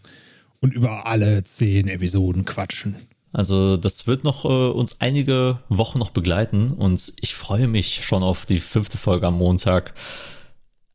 [0.60, 2.96] und über alle zehn Episoden quatschen.
[3.32, 8.22] Also das wird noch äh, uns einige Wochen noch begleiten und ich freue mich schon
[8.22, 9.94] auf die fünfte Folge am Montag.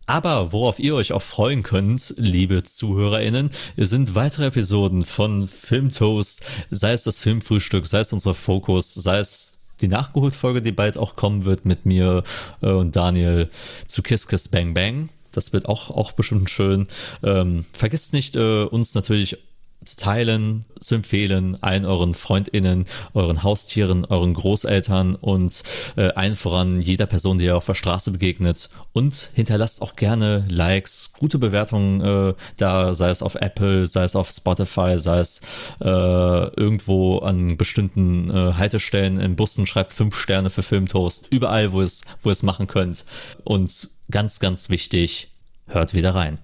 [0.08, 6.94] Aber worauf ihr euch auch freuen könnt, liebe ZuhörerInnen, sind weitere Episoden von Filmtoast, sei
[6.94, 11.46] es das Filmfrühstück, sei es unser Fokus, sei es die Nachgeholt-Folge, die bald auch kommen
[11.46, 12.24] wird mit mir
[12.62, 13.50] äh, und Daniel
[13.88, 15.10] zu Kiss Kiss Bang Bang.
[15.32, 16.88] Das wird auch, auch bestimmt schön.
[17.22, 19.38] Ähm, vergesst nicht, äh, uns natürlich
[19.84, 25.64] zu teilen, zu empfehlen, allen euren FreundInnen, euren Haustieren, euren Großeltern und
[25.96, 28.70] äh, allen voran jeder Person, die ihr auf der Straße begegnet.
[28.94, 34.16] Und hinterlasst auch gerne Likes, gute Bewertungen äh, da, sei es auf Apple, sei es
[34.16, 35.42] auf Spotify, sei es
[35.82, 41.82] äh, irgendwo an bestimmten äh, Haltestellen in Bussen, schreibt fünf Sterne für Filmtoast, überall, wo
[41.82, 43.06] es, wo es machen könnt.
[43.44, 45.30] Und ganz, ganz wichtig,
[45.68, 46.40] hört wieder rein.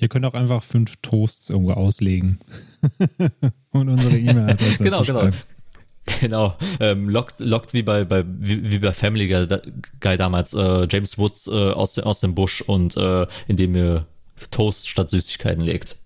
[0.00, 2.40] Ihr könnt auch einfach fünf Toasts irgendwo auslegen
[3.70, 5.30] und unsere E-Mail-Adresse Genau, genau.
[6.20, 9.28] Genau, ähm, lockt, lockt wie bei, bei wie, wie bei Family
[10.00, 14.06] Guy damals äh, James Woods äh, aus, aus dem Busch und äh, indem ihr
[14.50, 15.96] Toast statt Süßigkeiten legt.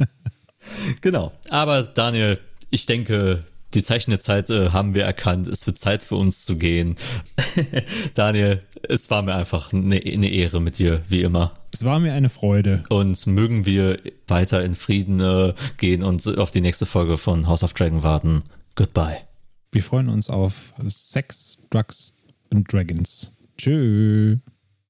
[1.00, 1.32] genau.
[1.50, 2.38] Aber Daniel,
[2.70, 5.48] ich denke, die Zeichen der Zeit äh, haben wir erkannt.
[5.48, 6.96] Es wird Zeit für uns zu gehen.
[8.14, 11.52] Daniel, es war mir einfach eine, eine Ehre mit dir, wie immer.
[11.72, 12.84] Es war mir eine Freude.
[12.90, 17.64] Und mögen wir weiter in Frieden äh, gehen und auf die nächste Folge von House
[17.64, 18.44] of Dragon warten.
[18.74, 19.16] Goodbye.
[19.70, 22.14] Wir freuen uns auf Sex, Drugs
[22.50, 23.32] und Dragons.
[23.56, 24.38] Tschüss.